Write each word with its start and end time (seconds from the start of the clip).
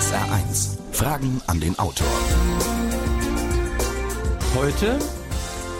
SR1. 0.00 0.78
Fragen 0.92 1.42
an 1.46 1.60
den 1.60 1.78
Autor. 1.78 2.06
Heute, 4.56 4.98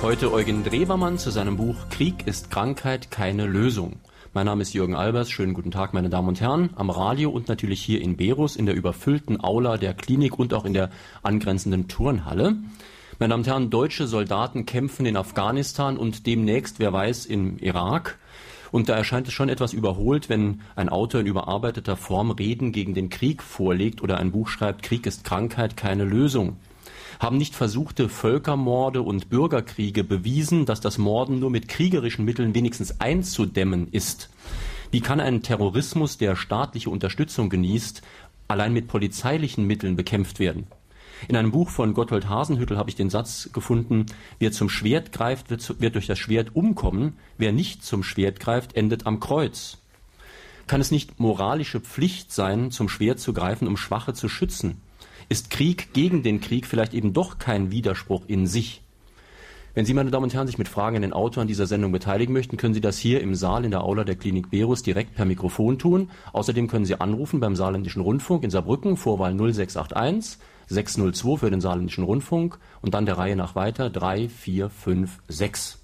heute 0.03 0.31
Eugen 0.31 0.63
Drewermann 0.63 1.17
zu 1.17 1.31
seinem 1.31 1.57
Buch 1.57 1.89
Krieg 1.89 2.27
ist 2.27 2.51
Krankheit, 2.51 3.11
keine 3.11 3.47
Lösung. 3.47 3.97
Mein 4.35 4.45
Name 4.45 4.61
ist 4.61 4.75
Jürgen 4.75 4.95
Albers. 4.95 5.31
Schönen 5.31 5.55
guten 5.55 5.71
Tag, 5.71 5.95
meine 5.95 6.11
Damen 6.11 6.29
und 6.29 6.39
Herren, 6.39 6.69
am 6.77 6.91
Radio 6.91 7.31
und 7.31 7.49
natürlich 7.49 7.81
hier 7.81 8.03
in 8.03 8.19
Berus 8.19 8.57
in 8.57 8.67
der 8.67 8.75
überfüllten 8.75 9.43
Aula 9.43 9.79
der 9.79 9.95
Klinik 9.95 10.39
und 10.39 10.53
auch 10.53 10.67
in 10.67 10.75
der 10.75 10.91
angrenzenden 11.23 11.89
Turnhalle. 11.89 12.59
Meine 13.19 13.31
Damen 13.31 13.41
und 13.41 13.47
Herren, 13.47 13.71
deutsche 13.71 14.07
Soldaten 14.07 14.67
kämpfen 14.67 15.07
in 15.07 15.17
Afghanistan 15.17 15.97
und 15.97 16.27
demnächst, 16.27 16.79
wer 16.79 16.93
weiß, 16.93 17.25
im 17.25 17.57
Irak. 17.57 18.19
Und 18.73 18.89
da 18.89 18.97
erscheint 18.97 19.27
es 19.27 19.35
schon 19.35 19.49
etwas 19.49 19.73
überholt, 19.73 20.29
wenn 20.29 20.61
ein 20.77 20.89
Autor 20.89 21.21
in 21.21 21.27
überarbeiteter 21.27 21.97
Form 21.97 22.31
Reden 22.31 22.73
gegen 22.73 22.95
den 22.95 23.11
Krieg 23.11 23.43
vorlegt 23.43 24.03
oder 24.03 24.19
ein 24.19 24.33
Buch 24.33 24.49
schreibt, 24.49 24.83
Krieg 24.83 25.07
ist 25.07 25.25
Krankheit, 25.25 25.77
keine 25.77 26.05
Lösung. 26.05 26.57
Haben 27.19 27.37
nicht 27.37 27.55
versuchte 27.55 28.09
Völkermorde 28.09 29.03
und 29.03 29.29
Bürgerkriege 29.29 30.05
bewiesen, 30.05 30.65
dass 30.65 30.81
das 30.81 30.97
Morden 30.97 31.39
nur 31.39 31.51
mit 31.51 31.69
kriegerischen 31.69 32.25
Mitteln 32.25 32.55
wenigstens 32.55 33.01
einzudämmen 33.01 33.89
ist? 33.91 34.31
Wie 34.91 35.01
kann 35.01 35.21
ein 35.21 35.43
Terrorismus, 35.43 36.19
der 36.19 36.35
staatliche 36.35 36.91
Unterstützung 36.91 37.51
genießt, 37.51 38.03
allein 38.49 38.73
mit 38.73 38.89
polizeilichen 38.89 39.67
Mitteln 39.67 39.97
bekämpft 39.97 40.41
werden? 40.41 40.67
In 41.29 41.37
einem 41.37 41.51
Buch 41.51 41.71
von 41.71 41.95
Gotthold 41.95 42.29
Hasenhüttel 42.29 42.79
habe 42.79 42.91
ich 42.91 42.97
den 42.97 43.11
Satz 43.11 43.51
gefunden, 43.53 44.07
wer 44.39 44.53
zum 44.53 44.69
Schwert 44.69 45.13
greift, 45.13 45.51
wird, 45.51 45.81
wird 45.81 45.95
durch 45.95 46.07
das 46.07 46.19
Schwert 46.19 46.55
umkommen, 46.55 47.17
wer 47.39 47.53
nicht 47.53 47.85
zum 47.85 48.03
Schwert 48.03 48.41
greift, 48.41 48.77
endet 48.77 49.07
am 49.07 49.21
Kreuz. 49.21 49.79
Kann 50.67 50.81
es 50.81 50.91
nicht 50.91 51.19
moralische 51.19 51.81
Pflicht 51.81 52.33
sein, 52.33 52.71
zum 52.71 52.89
Schwert 52.89 53.19
zu 53.19 53.33
greifen, 53.33 53.67
um 53.67 53.77
Schwache 53.77 54.15
zu 54.15 54.29
schützen? 54.29 54.81
Ist 55.29 55.51
Krieg 55.51 55.93
gegen 55.93 56.23
den 56.23 56.41
Krieg 56.41 56.67
vielleicht 56.67 56.95
eben 56.95 57.13
doch 57.13 57.39
kein 57.39 57.71
Widerspruch 57.71 58.23
in 58.27 58.47
sich? 58.47 58.83
Wenn 59.75 59.85
Sie, 59.85 59.95
meine 59.95 60.11
Damen 60.11 60.25
und 60.25 60.35
Herren, 60.35 60.49
sich 60.49 60.59
mit 60.59 60.67
Fragen 60.67 60.97
an 60.97 61.03
den 61.03 61.13
Autor 61.13 61.43
an 61.43 61.49
dieser 61.49 61.69
Sendung 61.69 61.93
beteiligen 61.93 62.33
möchten, 62.33 62.57
können 62.57 62.75
Sie 62.75 62.81
das 62.81 62.99
hier 62.99 63.21
im 63.21 63.37
Saal 63.37 63.65
in 63.65 63.71
der 63.71 63.85
Aula 63.85 64.03
der 64.03 64.17
Klinik 64.17 64.51
Berus 64.51 64.83
direkt 64.83 65.15
per 65.15 65.25
Mikrofon 65.25 65.79
tun. 65.79 66.11
Außerdem 66.33 66.67
können 66.67 66.85
Sie 66.85 67.01
anrufen 67.01 67.39
beim 67.39 67.55
Saarländischen 67.55 68.03
Rundfunk 68.03 68.43
in 68.43 68.51
Saarbrücken, 68.51 68.97
Vorwahl 68.97 69.33
0681 69.35 70.39
602 70.71 71.37
für 71.37 71.51
den 71.51 71.61
Saarländischen 71.61 72.05
Rundfunk 72.05 72.59
und 72.81 72.95
dann 72.95 73.05
der 73.05 73.19
Reihe 73.19 73.37
nach 73.37 73.55
weiter 73.55 73.91
3, 73.91 74.29
4, 74.29 74.71
5, 74.71 75.19
6. 75.29 75.79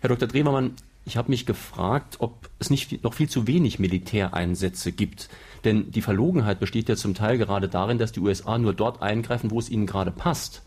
Herr 0.00 0.08
Dr. 0.08 0.28
Drewermann, 0.28 0.72
ich 1.04 1.16
habe 1.16 1.30
mich 1.30 1.46
gefragt, 1.46 2.16
ob 2.18 2.48
es 2.58 2.70
nicht 2.70 3.02
noch 3.04 3.14
viel 3.14 3.28
zu 3.28 3.46
wenig 3.46 3.78
Militäreinsätze 3.78 4.92
gibt. 4.92 5.28
Denn 5.64 5.90
die 5.90 6.02
Verlogenheit 6.02 6.60
besteht 6.60 6.88
ja 6.88 6.96
zum 6.96 7.14
Teil 7.14 7.38
gerade 7.38 7.68
darin, 7.68 7.98
dass 7.98 8.12
die 8.12 8.20
USA 8.20 8.58
nur 8.58 8.74
dort 8.74 9.02
eingreifen, 9.02 9.50
wo 9.50 9.58
es 9.58 9.70
ihnen 9.70 9.86
gerade 9.86 10.10
passt. 10.10 10.62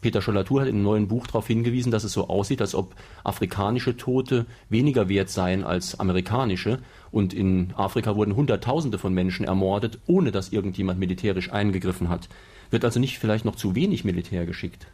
Peter 0.00 0.22
Schollatur 0.22 0.60
hat 0.60 0.68
in 0.68 0.76
einem 0.76 0.84
neuen 0.84 1.08
Buch 1.08 1.26
darauf 1.26 1.46
hingewiesen, 1.46 1.90
dass 1.90 2.04
es 2.04 2.12
so 2.12 2.28
aussieht, 2.28 2.60
als 2.60 2.74
ob 2.74 2.94
afrikanische 3.24 3.96
Tote 3.96 4.46
weniger 4.68 5.08
wert 5.08 5.28
seien 5.28 5.64
als 5.64 5.98
amerikanische. 5.98 6.78
Und 7.10 7.34
in 7.34 7.72
Afrika 7.76 8.14
wurden 8.14 8.36
Hunderttausende 8.36 8.98
von 8.98 9.12
Menschen 9.12 9.44
ermordet, 9.44 9.98
ohne 10.06 10.30
dass 10.30 10.50
irgendjemand 10.50 11.00
militärisch 11.00 11.52
eingegriffen 11.52 12.08
hat. 12.08 12.28
Wird 12.70 12.84
also 12.84 13.00
nicht 13.00 13.18
vielleicht 13.18 13.44
noch 13.44 13.56
zu 13.56 13.74
wenig 13.74 14.04
Militär 14.04 14.46
geschickt? 14.46 14.86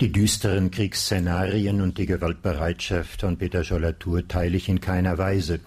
Die 0.00 0.12
düsteren 0.12 0.70
Kriegsszenarien 0.70 1.80
und 1.80 1.98
die 1.98 2.06
Gewaltbereitschaft 2.06 3.22
von 3.22 3.36
Peter 3.36 3.64
Schollatur 3.64 4.28
teile 4.28 4.56
ich 4.56 4.68
in 4.68 4.80
keiner 4.80 5.18
Weise. 5.18 5.60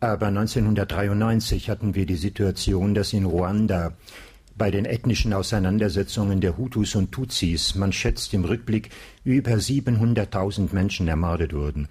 Aber 0.00 0.26
1993 0.26 1.70
hatten 1.70 1.94
wir 1.94 2.04
die 2.04 2.16
Situation, 2.16 2.94
dass 2.94 3.14
in 3.14 3.24
Ruanda 3.24 3.94
bei 4.56 4.70
den 4.70 4.84
ethnischen 4.84 5.32
Auseinandersetzungen 5.32 6.40
der 6.40 6.56
Hutus 6.56 6.94
und 6.94 7.12
Tutsis, 7.12 7.74
man 7.74 7.92
schätzt 7.92 8.32
im 8.34 8.44
Rückblick, 8.44 8.90
über 9.24 9.52
700.000 9.52 10.72
Menschen 10.72 11.08
ermordet 11.08 11.52
wurden. 11.52 11.88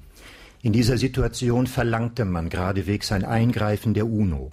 In 0.62 0.72
dieser 0.72 0.98
Situation 0.98 1.68
verlangte 1.68 2.24
man 2.24 2.50
geradewegs 2.50 3.12
ein 3.12 3.26
Eingreifen 3.26 3.94
der 3.94 4.08
UNO. 4.08 4.52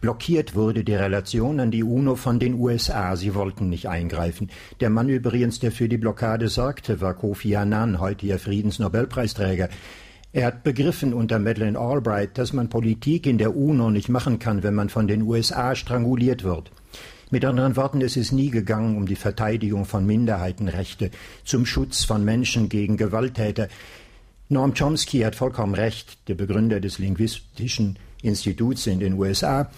Blockiert 0.00 0.54
wurde 0.54 0.84
die 0.84 0.94
Relation 0.94 1.60
an 1.60 1.70
die 1.70 1.82
UNO 1.82 2.16
von 2.16 2.38
den 2.38 2.54
USA. 2.54 3.16
Sie 3.16 3.34
wollten 3.34 3.68
nicht 3.68 3.88
eingreifen. 3.88 4.50
Der 4.80 4.88
Mann 4.88 5.08
übrigens, 5.08 5.58
der 5.58 5.72
für 5.72 5.88
die 5.88 5.98
Blockade 5.98 6.48
sorgte, 6.48 7.00
war 7.00 7.14
Kofi 7.14 7.56
Annan, 7.56 8.00
heutiger 8.00 8.38
Friedensnobelpreisträger. 8.38 9.68
Er 10.32 10.46
hat 10.46 10.64
begriffen 10.64 11.12
unter 11.12 11.38
Madeleine 11.38 11.78
Albright, 11.78 12.38
dass 12.38 12.52
man 12.52 12.68
Politik 12.68 13.26
in 13.26 13.38
der 13.38 13.54
UNO 13.56 13.90
nicht 13.90 14.08
machen 14.08 14.38
kann, 14.38 14.62
wenn 14.62 14.74
man 14.74 14.88
von 14.88 15.06
den 15.06 15.22
USA 15.22 15.74
stranguliert 15.74 16.42
wird. 16.42 16.72
Mit 17.34 17.44
anderen 17.44 17.74
Worten, 17.74 18.00
es 18.00 18.16
ist 18.16 18.30
nie 18.30 18.48
gegangen 18.48 18.96
um 18.96 19.06
die 19.06 19.16
Verteidigung 19.16 19.86
von 19.86 20.06
Minderheitenrechte, 20.06 21.10
zum 21.44 21.66
Schutz 21.66 22.04
von 22.04 22.24
Menschen 22.24 22.68
gegen 22.68 22.96
Gewalttäter. 22.96 23.66
Noam 24.48 24.72
Chomsky 24.72 25.18
hat 25.22 25.34
vollkommen 25.34 25.74
recht, 25.74 26.28
der 26.28 26.36
Begründer 26.36 26.78
des 26.78 27.00
linguistischen 27.00 27.98
Instituts 28.22 28.86
in 28.86 29.00
den 29.00 29.14
USA. 29.14 29.68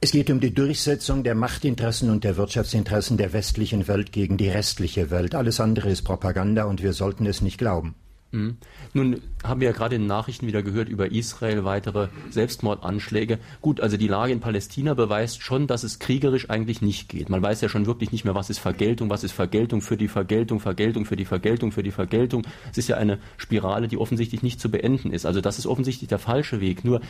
Es 0.00 0.12
geht 0.12 0.30
um 0.30 0.40
die 0.40 0.54
Durchsetzung 0.54 1.24
der 1.24 1.34
Machtinteressen 1.34 2.08
und 2.08 2.24
der 2.24 2.38
Wirtschaftsinteressen 2.38 3.18
der 3.18 3.34
westlichen 3.34 3.86
Welt 3.86 4.10
gegen 4.10 4.38
die 4.38 4.48
restliche 4.48 5.10
Welt. 5.10 5.34
Alles 5.34 5.60
andere 5.60 5.90
ist 5.90 6.04
Propaganda 6.04 6.64
und 6.64 6.82
wir 6.82 6.94
sollten 6.94 7.26
es 7.26 7.42
nicht 7.42 7.58
glauben. 7.58 7.96
Mhm. 8.30 8.58
Nun 8.92 9.22
haben 9.42 9.60
wir 9.60 9.68
ja 9.68 9.74
gerade 9.74 9.94
in 9.94 10.02
den 10.02 10.08
Nachrichten 10.08 10.46
wieder 10.46 10.62
gehört 10.62 10.88
über 10.88 11.10
Israel, 11.10 11.64
weitere 11.64 12.08
Selbstmordanschläge. 12.30 13.38
Gut, 13.62 13.80
also 13.80 13.96
die 13.96 14.08
Lage 14.08 14.32
in 14.32 14.40
Palästina 14.40 14.92
beweist 14.94 15.42
schon, 15.42 15.66
dass 15.66 15.82
es 15.82 15.98
kriegerisch 15.98 16.50
eigentlich 16.50 16.82
nicht 16.82 17.08
geht. 17.08 17.30
Man 17.30 17.42
weiß 17.42 17.62
ja 17.62 17.70
schon 17.70 17.86
wirklich 17.86 18.12
nicht 18.12 18.24
mehr, 18.24 18.34
was 18.34 18.50
ist 18.50 18.58
Vergeltung, 18.58 19.08
was 19.08 19.24
ist 19.24 19.32
Vergeltung 19.32 19.80
für 19.80 19.96
die 19.96 20.08
Vergeltung, 20.08 20.60
Vergeltung 20.60 21.06
für 21.06 21.16
die 21.16 21.24
Vergeltung 21.24 21.72
für 21.72 21.82
die 21.82 21.90
Vergeltung. 21.90 22.46
Es 22.70 22.76
ist 22.76 22.88
ja 22.88 22.96
eine 22.96 23.18
Spirale, 23.38 23.88
die 23.88 23.96
offensichtlich 23.96 24.42
nicht 24.42 24.60
zu 24.60 24.70
beenden 24.70 25.12
ist. 25.12 25.24
Also 25.24 25.40
das 25.40 25.58
ist 25.58 25.66
offensichtlich 25.66 26.08
der 26.08 26.18
falsche 26.18 26.60
Weg. 26.60 26.84
Nur 26.84 27.00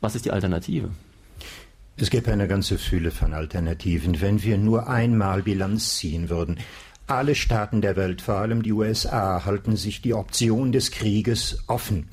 was 0.00 0.14
ist 0.14 0.24
die 0.24 0.30
Alternative? 0.30 0.90
Es 1.96 2.10
gäbe 2.10 2.32
eine 2.32 2.48
ganze 2.48 2.76
Fülle 2.76 3.12
von 3.12 3.34
Alternativen, 3.34 4.20
wenn 4.20 4.42
wir 4.42 4.58
nur 4.58 4.88
einmal 4.88 5.42
Bilanz 5.42 5.96
ziehen 5.96 6.28
würden. 6.28 6.58
Alle 7.06 7.34
Staaten 7.34 7.82
der 7.82 7.96
Welt, 7.96 8.22
vor 8.22 8.36
allem 8.36 8.62
die 8.62 8.72
USA, 8.72 9.44
halten 9.44 9.76
sich 9.76 10.00
die 10.00 10.14
Option 10.14 10.72
des 10.72 10.90
Krieges 10.90 11.58
offen. 11.66 12.08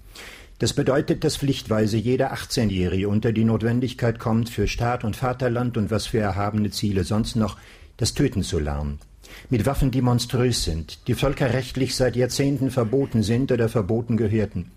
Das 0.60 0.74
bedeutet, 0.74 1.24
dass 1.24 1.38
pflichtweise 1.38 1.96
jeder 1.96 2.34
18-Jährige 2.34 3.08
unter 3.08 3.32
die 3.32 3.46
Notwendigkeit 3.46 4.20
kommt, 4.20 4.50
für 4.50 4.68
Staat 4.68 5.06
und 5.06 5.16
Vaterland 5.16 5.78
und 5.78 5.92
was 5.92 6.08
für 6.08 6.20
erhabene 6.20 6.72
Ziele 6.72 7.06
sonst 7.06 7.38
noch, 7.38 7.58
das 7.96 8.14
Töten 8.14 8.44
zu 8.44 8.60
lernen. 8.60 9.00
Mit 9.50 9.66
Waffen, 9.66 9.92
die 9.92 10.02
monströs 10.02 10.66
sind, 10.66 11.08
die 11.08 11.14
völkerrechtlich 11.14 11.96
seit 11.96 12.18
Jahrzehnten 12.18 12.70
verboten 12.70 13.24
sind 13.24 13.50
oder 13.54 13.70
verboten 13.70 14.18
gehörten. 14.18 14.72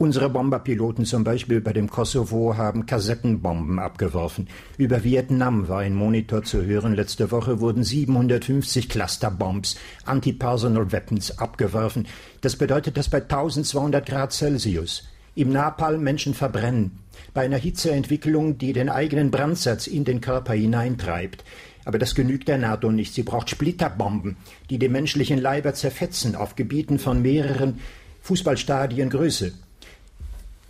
Unsere 0.00 0.30
Bomberpiloten 0.30 1.04
zum 1.04 1.24
Beispiel 1.24 1.60
bei 1.60 1.74
dem 1.74 1.90
Kosovo 1.90 2.56
haben 2.56 2.86
Kassettenbomben 2.86 3.78
abgeworfen. 3.78 4.48
Über 4.78 5.04
Vietnam 5.04 5.68
war 5.68 5.80
ein 5.80 5.94
Monitor 5.94 6.42
zu 6.42 6.64
hören. 6.64 6.94
Letzte 6.94 7.30
Woche 7.30 7.60
wurden 7.60 7.84
750 7.84 8.88
Clusterbombs, 8.88 9.76
Anti-Personal 10.06 10.90
Weapons 10.90 11.38
abgeworfen. 11.38 12.06
Das 12.40 12.56
bedeutet, 12.56 12.96
dass 12.96 13.10
bei 13.10 13.18
1200 13.18 14.06
Grad 14.06 14.32
Celsius 14.32 15.06
im 15.34 15.52
Napalm 15.52 16.02
Menschen 16.02 16.32
verbrennen. 16.32 16.92
Bei 17.34 17.42
einer 17.42 17.58
Hitzeentwicklung, 17.58 18.56
die 18.56 18.72
den 18.72 18.88
eigenen 18.88 19.30
Brandsatz 19.30 19.86
in 19.86 20.06
den 20.06 20.22
Körper 20.22 20.54
hineintreibt. 20.54 21.44
Aber 21.84 21.98
das 21.98 22.14
genügt 22.14 22.48
der 22.48 22.56
NATO 22.56 22.90
nicht. 22.90 23.12
Sie 23.12 23.22
braucht 23.22 23.50
Splitterbomben, 23.50 24.38
die 24.70 24.78
den 24.78 24.92
menschlichen 24.92 25.38
Leiber 25.38 25.74
zerfetzen 25.74 26.36
auf 26.36 26.56
Gebieten 26.56 26.98
von 26.98 27.20
mehreren 27.20 27.80
Fußballstadien 28.22 29.10
Größe. 29.10 29.52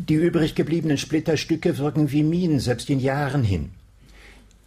Die 0.09 0.15
übrig 0.15 0.55
gebliebenen 0.55 0.97
Splitterstücke 0.97 1.77
wirken 1.77 2.11
wie 2.11 2.23
Minen, 2.23 2.59
selbst 2.59 2.89
in 2.89 3.01
Jahren 3.01 3.45
hin. 3.45 3.69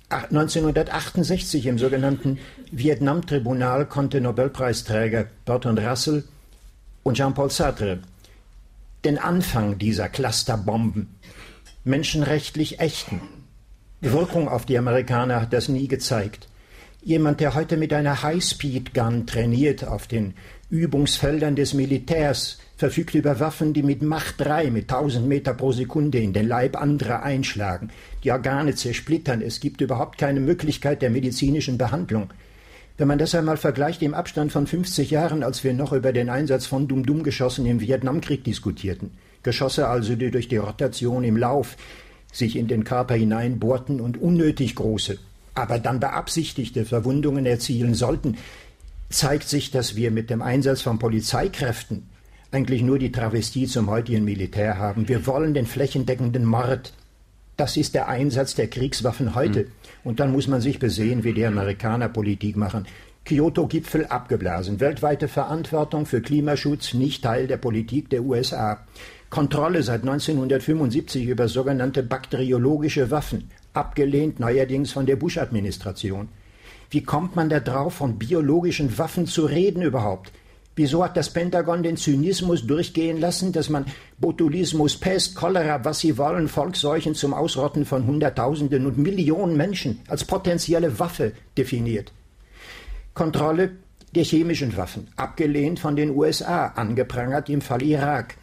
1968 0.09 1.65
im 1.65 1.80
sogenannten 1.80 2.38
Vietnam-Tribunal 2.71 3.88
konnte 3.88 4.21
Nobelpreisträger 4.21 5.25
Bertrand 5.44 5.80
Russell 5.80 6.24
und 7.01 7.18
Jean-Paul 7.18 7.50
Sartre 7.50 8.00
den 9.06 9.18
Anfang 9.18 9.80
dieser 9.80 10.07
Clusterbomben 10.07 11.15
menschenrechtlich 11.83 12.80
ächten. 12.80 13.19
Wirkung 14.01 14.47
auf 14.47 14.68
die 14.68 14.77
Amerikaner 14.77 15.41
hat 15.41 15.51
das 15.51 15.68
nie 15.68 15.88
gezeigt. 15.88 16.47
Jemand, 17.01 17.39
der 17.39 17.56
heute 17.56 17.75
mit 17.75 17.91
einer 17.91 18.21
High-Speed-Gun 18.21 19.25
trainiert 19.25 19.83
auf 19.83 20.06
den 20.06 20.35
Übungsfeldern 20.69 21.56
des 21.56 21.74
Militärs, 21.74 22.59
verfügt 22.83 23.15
über 23.15 23.39
Waffen, 23.39 23.71
die 23.71 23.81
mit 23.81 24.01
Macht 24.01 24.41
3, 24.41 24.69
mit 24.69 24.91
1000 24.91 25.25
Meter 25.25 25.53
pro 25.53 25.71
Sekunde 25.71 26.18
in 26.18 26.33
den 26.33 26.50
Leib 26.50 26.75
anderer 26.75 27.24
einschlagen, 27.24 27.91
die 28.25 28.31
Organe 28.33 28.75
zersplittern. 28.75 29.41
Es 29.41 29.62
gibt 29.62 29.80
überhaupt 29.80 30.18
keine 30.18 30.41
Möglichkeit 30.41 31.01
der 31.01 31.09
medizinischen 31.09 31.77
Behandlung. 31.77 32.31
Wenn 32.97 33.07
man 33.07 33.19
das 33.19 33.35
einmal 33.35 33.56
vergleicht 33.56 34.01
im 34.01 34.13
Abstand 34.13 34.51
von 34.51 34.68
50 34.68 35.12
Jahren, 35.12 35.44
als 35.44 35.63
wir 35.63 35.74
noch 35.74 35.94
über 35.94 36.12
den 36.12 36.27
Einsatz 36.27 36.65
von 36.65 36.89
Dum-Dum-Geschossen 36.89 37.65
im 37.65 37.80
Vietnamkrieg 37.80 38.44
diskutierten, 38.44 39.12
Geschosse 39.44 39.88
also, 39.88 40.18
die 40.18 40.30
durch 40.30 40.50
die 40.50 40.57
Rotation 40.57 41.24
im 41.24 41.38
Lauf 41.38 41.77
sich 42.33 42.57
in 42.57 42.68
den 42.68 42.83
Körper 42.83 43.15
hineinbohrten 43.15 44.01
und 44.01 44.21
unnötig 44.21 44.75
große, 44.75 45.19
aber 45.53 45.80
dann 45.80 46.01
beabsichtigte 46.01 46.83
Verwundungen 46.83 47.45
erzielen 47.45 47.94
sollten, 47.94 48.35
zeigt 49.09 49.47
sich, 49.47 49.71
dass 49.71 49.95
wir 49.95 50.12
mit 50.12 50.30
dem 50.30 50.41
Einsatz 50.41 50.81
von 50.81 51.00
Polizeikräften 51.00 52.09
eigentlich 52.53 52.83
nur 52.83 53.00
die 53.00 53.11
Travestie 53.11 53.65
zum 53.65 53.89
heutigen 53.89 54.23
Militär 54.23 54.77
haben. 54.77 55.07
Wir 55.07 55.25
wollen 55.25 55.53
den 55.53 55.65
flächendeckenden 55.65 56.45
Mord. 56.45 56.94
Das 57.57 57.77
ist 57.77 57.95
der 57.95 58.07
Einsatz 58.07 58.55
der 58.55 58.67
Kriegswaffen 58.67 59.35
heute. 59.35 59.63
Mhm. 59.63 59.67
Und 60.03 60.19
dann 60.19 60.31
muss 60.31 60.47
man 60.47 60.61
sich 60.61 60.79
besehen, 60.79 61.23
wie 61.23 61.33
die 61.33 61.45
Amerikaner 61.45 62.09
Politik 62.09 62.55
machen. 62.55 62.85
Kyoto-Gipfel 63.25 64.05
abgeblasen. 64.05 64.79
Weltweite 64.79 65.27
Verantwortung 65.27 66.05
für 66.05 66.21
Klimaschutz 66.21 66.94
nicht 66.94 67.23
Teil 67.23 67.47
der 67.47 67.57
Politik 67.57 68.09
der 68.09 68.23
USA. 68.23 68.85
Kontrolle 69.29 69.81
seit 69.81 70.01
1975 70.01 71.25
über 71.25 71.47
sogenannte 71.47 72.03
bakteriologische 72.03 73.09
Waffen. 73.09 73.49
Abgelehnt 73.73 74.39
neuerdings 74.39 74.91
von 74.91 75.07
der 75.07 75.15
Bush-Administration. 75.15 76.27
Wie 76.91 77.01
kommt 77.01 77.35
man 77.35 77.49
da 77.49 77.59
drauf, 77.59 77.95
von 77.95 78.19
biologischen 78.19 78.95
Waffen 78.99 79.25
zu 79.25 79.45
reden 79.45 79.81
überhaupt? 79.81 80.31
Wieso 80.75 81.03
hat 81.03 81.15
das 81.15 81.29
Pentagon 81.29 81.83
den 81.83 81.97
Zynismus 81.97 82.65
durchgehen 82.65 83.19
lassen, 83.19 83.51
dass 83.51 83.69
man 83.69 83.85
Botulismus, 84.17 84.97
Pest, 84.97 85.35
Cholera, 85.35 85.85
was 85.85 85.99
sie 85.99 86.17
wollen, 86.17 86.47
Volksseuchen 86.47 87.13
zum 87.13 87.33
Ausrotten 87.33 87.85
von 87.85 88.07
Hunderttausenden 88.07 88.87
und 88.87 88.97
Millionen 88.97 89.55
Menschen 89.55 89.99
als 90.07 90.25
potenzielle 90.25 90.97
Waffe 90.97 91.33
definiert? 91.57 92.11
Kontrolle 93.13 93.71
der 94.15 94.23
chemischen 94.23 94.75
Waffen, 94.75 95.07
abgelehnt 95.15 95.79
von 95.79 95.95
den 95.95 96.11
USA, 96.11 96.67
angeprangert 96.67 97.49
im 97.49 97.61
Fall 97.61 97.83
Irak. 97.83 98.35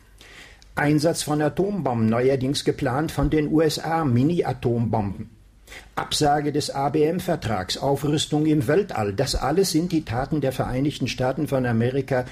Einsatz 0.77 1.25
von 1.25 1.43
Atombomben, 1.43 2.09
neuerdings 2.09 2.65
geplant 2.65 3.11
von 3.11 3.29
den 3.29 3.53
USA, 3.53 4.05
Mini-Atombomben. 4.05 5.40
Absage 5.95 6.53
des 6.53 6.71
ABM-Vertrags, 6.71 7.79
Aufrüstung 7.79 8.47
im 8.47 8.67
Weltall, 8.67 9.13
das 9.13 9.35
alles 9.35 9.71
sind 9.71 9.93
die 9.93 10.05
Taten 10.05 10.41
der 10.41 10.53
Vereinigten 10.53 11.09
Staaten 11.09 11.49
von 11.49 11.67
Amerika 11.67 12.25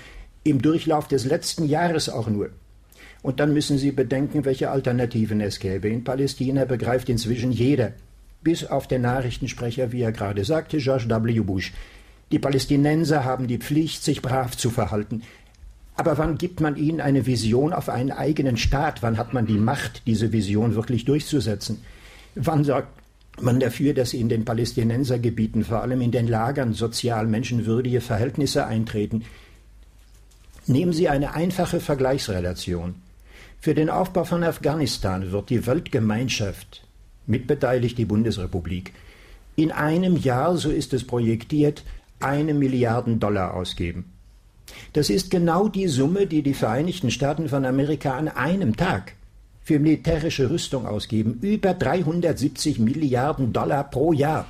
im 0.45 0.63
Durchlauf 0.63 1.09
des 1.09 1.25
letzten 1.25 1.67
Jahres 1.67 2.09
auch 2.09 2.29
nur. 2.29 2.51
Und 3.23 3.41
dann 3.41 3.53
müssen 3.53 3.79
Sie 3.79 3.93
bedenken, 3.93 4.45
welche 4.45 4.71
Alternativen 4.71 5.41
es 5.41 5.59
gäbe. 5.59 5.89
In 5.89 6.05
Palästina 6.05 6.65
begreift 6.65 7.09
inzwischen 7.09 7.51
jeder, 7.51 7.93
bis 8.43 8.65
auf 8.65 8.87
den 8.87 9.03
Nachrichtensprecher, 9.03 9.93
wie 9.93 10.03
er 10.03 10.13
gerade 10.13 10.45
sagte, 10.45 10.79
George 10.79 11.07
W. 11.09 11.41
Bush, 11.41 11.73
die 12.31 12.39
Palästinenser 12.39 13.25
haben 13.25 13.49
die 13.49 13.59
Pflicht, 13.59 14.05
sich 14.05 14.23
brav 14.23 14.57
zu 14.57 14.71
verhalten. 14.71 15.23
Aber 15.97 16.17
wann 16.17 16.39
gibt 16.39 16.61
man 16.61 16.77
ihnen 16.77 17.01
eine 17.01 17.27
Vision 17.27 17.73
auf 17.73 17.89
einen 17.89 18.13
eigenen 18.13 18.57
Staat? 18.57 19.03
Wann 19.03 19.19
hat 19.19 19.33
man 19.33 19.47
die 19.47 19.59
Macht, 19.59 20.07
diese 20.07 20.31
Vision 20.31 20.77
wirklich 20.77 21.05
durchzusetzen? 21.05 21.83
Wann 22.37 22.63
sagt 22.63 22.89
man 23.43 23.61
dafür, 23.61 23.95
dass 23.95 24.15
in 24.15 24.29
den 24.29 24.45
Palästinensergebieten, 24.45 25.65
vor 25.65 25.83
allem 25.83 26.01
in 26.01 26.11
den 26.11 26.29
Lagern, 26.29 26.73
sozial 26.73 27.27
menschenwürdige 27.27 28.01
Verhältnisse 28.01 28.67
eintreten. 28.67 29.25
Nehmen 30.67 30.93
Sie 30.93 31.09
eine 31.09 31.35
einfache 31.35 31.81
Vergleichsrelation. 31.81 32.97
Für 33.61 33.75
den 33.75 33.91
Aufbau 33.91 34.25
von 34.25 34.45
Afghanistan 34.45 35.33
wird 35.33 35.51
die 35.51 35.67
Weltgemeinschaft, 35.67 36.85
mitbeteiligt 37.27 37.99
die 37.99 38.05
Bundesrepublik, 38.05 38.93
in 39.57 39.73
einem 39.73 40.17
Jahr, 40.17 40.57
so 40.57 40.71
ist 40.71 40.95
es 40.95 41.05
projektiert, 41.05 41.83
eine 42.21 42.55
Milliarde 42.55 43.17
Dollar 43.17 43.55
ausgeben. 43.55 44.13
Das 44.93 45.11
ist 45.11 45.31
genau 45.31 45.69
die 45.69 45.89
Summe, 45.89 46.27
die 46.27 46.43
die 46.43 46.55
Vereinigten 46.55 47.11
Staaten 47.11 47.49
von 47.49 47.65
Amerika 47.65 48.17
an 48.17 48.29
einem 48.29 48.77
Tag 48.77 49.15
für 49.69 49.79
militärische 49.79 50.49
Rüstung 50.49 50.87
ausgeben. 50.87 51.41
Über 51.43 51.75
370 51.75 52.79
Milliarden 52.79 53.53
Dollar 53.53 53.85
pro 53.85 54.15
Jahr. 54.15 54.47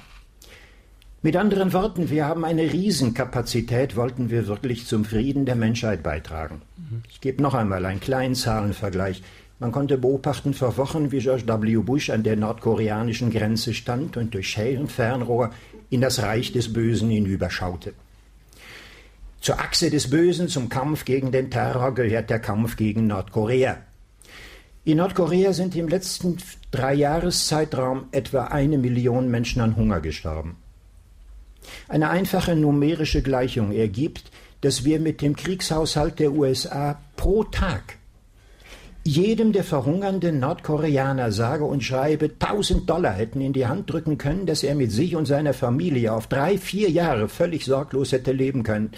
Mit 1.22 1.34
anderen 1.34 1.72
Worten, 1.72 2.08
wir 2.08 2.24
haben 2.24 2.44
eine 2.44 2.72
Riesenkapazität, 2.72 3.96
wollten 3.96 4.30
wir 4.30 4.46
wirklich 4.46 4.86
zum 4.86 5.04
Frieden 5.04 5.44
der 5.44 5.56
Menschheit 5.56 6.04
beitragen. 6.04 6.62
Ich 7.10 7.20
gebe 7.20 7.42
noch 7.42 7.54
einmal 7.54 7.84
einen 7.84 7.98
kleinen 7.98 8.36
Zahlenvergleich. 8.36 9.24
Man 9.58 9.72
konnte 9.72 9.98
beobachten 9.98 10.54
vor 10.54 10.76
Wochen, 10.76 11.10
wie 11.10 11.18
George 11.18 11.48
W. 11.48 11.78
Bush 11.78 12.10
an 12.10 12.22
der 12.22 12.36
nordkoreanischen 12.36 13.32
Grenze 13.32 13.74
stand 13.74 14.16
und 14.16 14.34
durch 14.34 14.48
Scherenfernrohr 14.48 15.50
in 15.90 16.00
das 16.00 16.22
Reich 16.22 16.52
des 16.52 16.72
Bösen 16.72 17.10
hinüberschaute. 17.10 17.92
Zur 19.40 19.58
Achse 19.58 19.90
des 19.90 20.10
Bösen, 20.10 20.46
zum 20.46 20.68
Kampf 20.68 21.04
gegen 21.04 21.32
den 21.32 21.50
Terror 21.50 21.92
gehört 21.92 22.30
der 22.30 22.38
Kampf 22.38 22.76
gegen 22.76 23.08
Nordkorea. 23.08 23.78
In 24.88 24.96
Nordkorea 24.96 25.52
sind 25.52 25.76
im 25.76 25.86
letzten 25.86 26.38
Dreijahreszeitraum 26.70 28.06
etwa 28.10 28.44
eine 28.44 28.78
Million 28.78 29.30
Menschen 29.30 29.60
an 29.60 29.76
Hunger 29.76 30.00
gestorben. 30.00 30.56
Eine 31.88 32.08
einfache 32.08 32.56
numerische 32.56 33.20
Gleichung 33.20 33.70
ergibt, 33.72 34.30
dass 34.62 34.86
wir 34.86 34.98
mit 34.98 35.20
dem 35.20 35.36
Kriegshaushalt 35.36 36.18
der 36.18 36.32
USA 36.32 36.98
pro 37.16 37.44
Tag 37.44 37.98
jedem 39.04 39.52
der 39.52 39.64
verhungernden 39.64 40.40
Nordkoreaner 40.40 41.32
sage 41.32 41.64
und 41.64 41.84
schreibe 41.84 42.30
1000 42.40 42.88
Dollar 42.88 43.12
hätten 43.12 43.42
in 43.42 43.52
die 43.52 43.66
Hand 43.66 43.92
drücken 43.92 44.16
können, 44.16 44.46
dass 44.46 44.62
er 44.62 44.74
mit 44.74 44.90
sich 44.90 45.16
und 45.16 45.26
seiner 45.26 45.52
Familie 45.52 46.14
auf 46.14 46.28
drei, 46.28 46.56
vier 46.56 46.88
Jahre 46.88 47.28
völlig 47.28 47.66
sorglos 47.66 48.12
hätte 48.12 48.32
leben 48.32 48.62
können. 48.62 48.92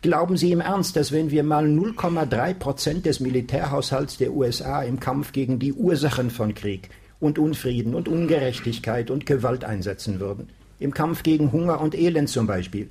Glauben 0.00 0.36
Sie 0.36 0.52
im 0.52 0.60
Ernst, 0.60 0.94
dass 0.94 1.10
wenn 1.10 1.32
wir 1.32 1.42
mal 1.42 1.64
0,3 1.64 2.54
Prozent 2.54 3.04
des 3.04 3.18
Militärhaushalts 3.18 4.16
der 4.16 4.32
USA 4.32 4.84
im 4.84 5.00
Kampf 5.00 5.32
gegen 5.32 5.58
die 5.58 5.72
Ursachen 5.72 6.30
von 6.30 6.54
Krieg 6.54 6.90
und 7.18 7.36
Unfrieden 7.36 7.96
und 7.96 8.06
Ungerechtigkeit 8.06 9.10
und 9.10 9.26
Gewalt 9.26 9.64
einsetzen 9.64 10.20
würden, 10.20 10.50
im 10.78 10.94
Kampf 10.94 11.24
gegen 11.24 11.50
Hunger 11.50 11.80
und 11.80 11.96
Elend 11.98 12.28
zum 12.28 12.46
Beispiel, 12.46 12.88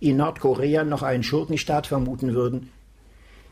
in 0.00 0.18
Nordkorea 0.18 0.84
noch 0.84 1.02
einen 1.02 1.22
Schurkenstaat 1.22 1.86
vermuten 1.86 2.34
würden? 2.34 2.68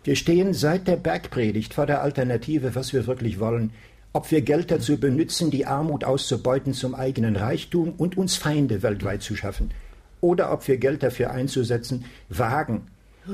Wir 0.05 0.15
stehen 0.15 0.53
seit 0.53 0.87
der 0.87 0.97
Bergpredigt 0.97 1.73
vor 1.73 1.87
der 1.87 2.03
Alternative, 2.03 2.75
was 2.75 2.93
wir 2.93 3.07
wirklich 3.07 3.41
wollen, 3.41 3.71
ob 4.13 4.31
wir 4.31 4.43
Geld 4.43 4.71
dazu 4.71 4.99
benützen, 4.99 5.51
die 5.51 5.65
Armut 5.65 6.05
auszubeuten 6.05 6.75
zum 6.75 6.95
eigenen 6.95 7.37
Reichtum 7.37 7.95
und 7.97 8.19
uns 8.19 8.37
Feinde 8.37 8.83
weltweit 8.83 9.23
zu 9.23 9.35
schaffen, 9.35 9.71
oder 10.21 10.53
ob 10.53 10.69
wir 10.69 10.77
Geld 10.77 11.03
dafür 11.03 11.31
einzusetzen, 11.31 12.05
wagen, 12.29 12.83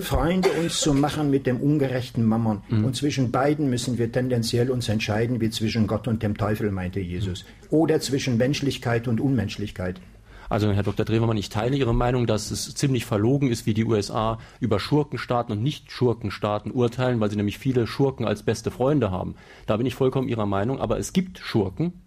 Freunde 0.00 0.50
uns 0.50 0.80
zu 0.80 0.92
machen 0.92 1.30
mit 1.30 1.46
dem 1.46 1.60
ungerechten 1.60 2.24
Mammon. 2.24 2.62
Mhm. 2.68 2.84
Und 2.84 2.96
zwischen 2.96 3.30
beiden 3.30 3.70
müssen 3.70 3.98
wir 3.98 4.10
tendenziell 4.10 4.70
uns 4.70 4.88
entscheiden, 4.88 5.40
wie 5.40 5.50
zwischen 5.50 5.86
Gott 5.86 6.08
und 6.08 6.22
dem 6.22 6.36
Teufel, 6.36 6.70
meinte 6.70 7.00
Jesus. 7.00 7.44
Oder 7.70 8.00
zwischen 8.00 8.36
Menschlichkeit 8.36 9.08
und 9.08 9.20
Unmenschlichkeit. 9.20 10.00
Also 10.48 10.70
Herr 10.70 10.82
Dr. 10.82 11.04
Drewermann, 11.04 11.36
ich 11.36 11.48
teile 11.48 11.76
Ihre 11.76 11.94
Meinung, 11.94 12.26
dass 12.26 12.50
es 12.50 12.74
ziemlich 12.74 13.06
verlogen 13.06 13.50
ist, 13.50 13.66
wie 13.66 13.74
die 13.74 13.84
USA 13.84 14.38
über 14.60 14.78
Schurkenstaaten 14.78 15.52
und 15.52 15.62
Nicht-Schurkenstaaten 15.62 16.70
urteilen, 16.70 17.20
weil 17.20 17.30
sie 17.30 17.36
nämlich 17.36 17.58
viele 17.58 17.86
Schurken 17.86 18.26
als 18.26 18.42
beste 18.42 18.70
Freunde 18.70 19.10
haben. 19.10 19.34
Da 19.66 19.76
bin 19.76 19.86
ich 19.86 19.94
vollkommen 19.94 20.28
Ihrer 20.28 20.46
Meinung, 20.46 20.80
aber 20.80 20.98
es 20.98 21.12
gibt 21.12 21.38
Schurken, 21.38 22.03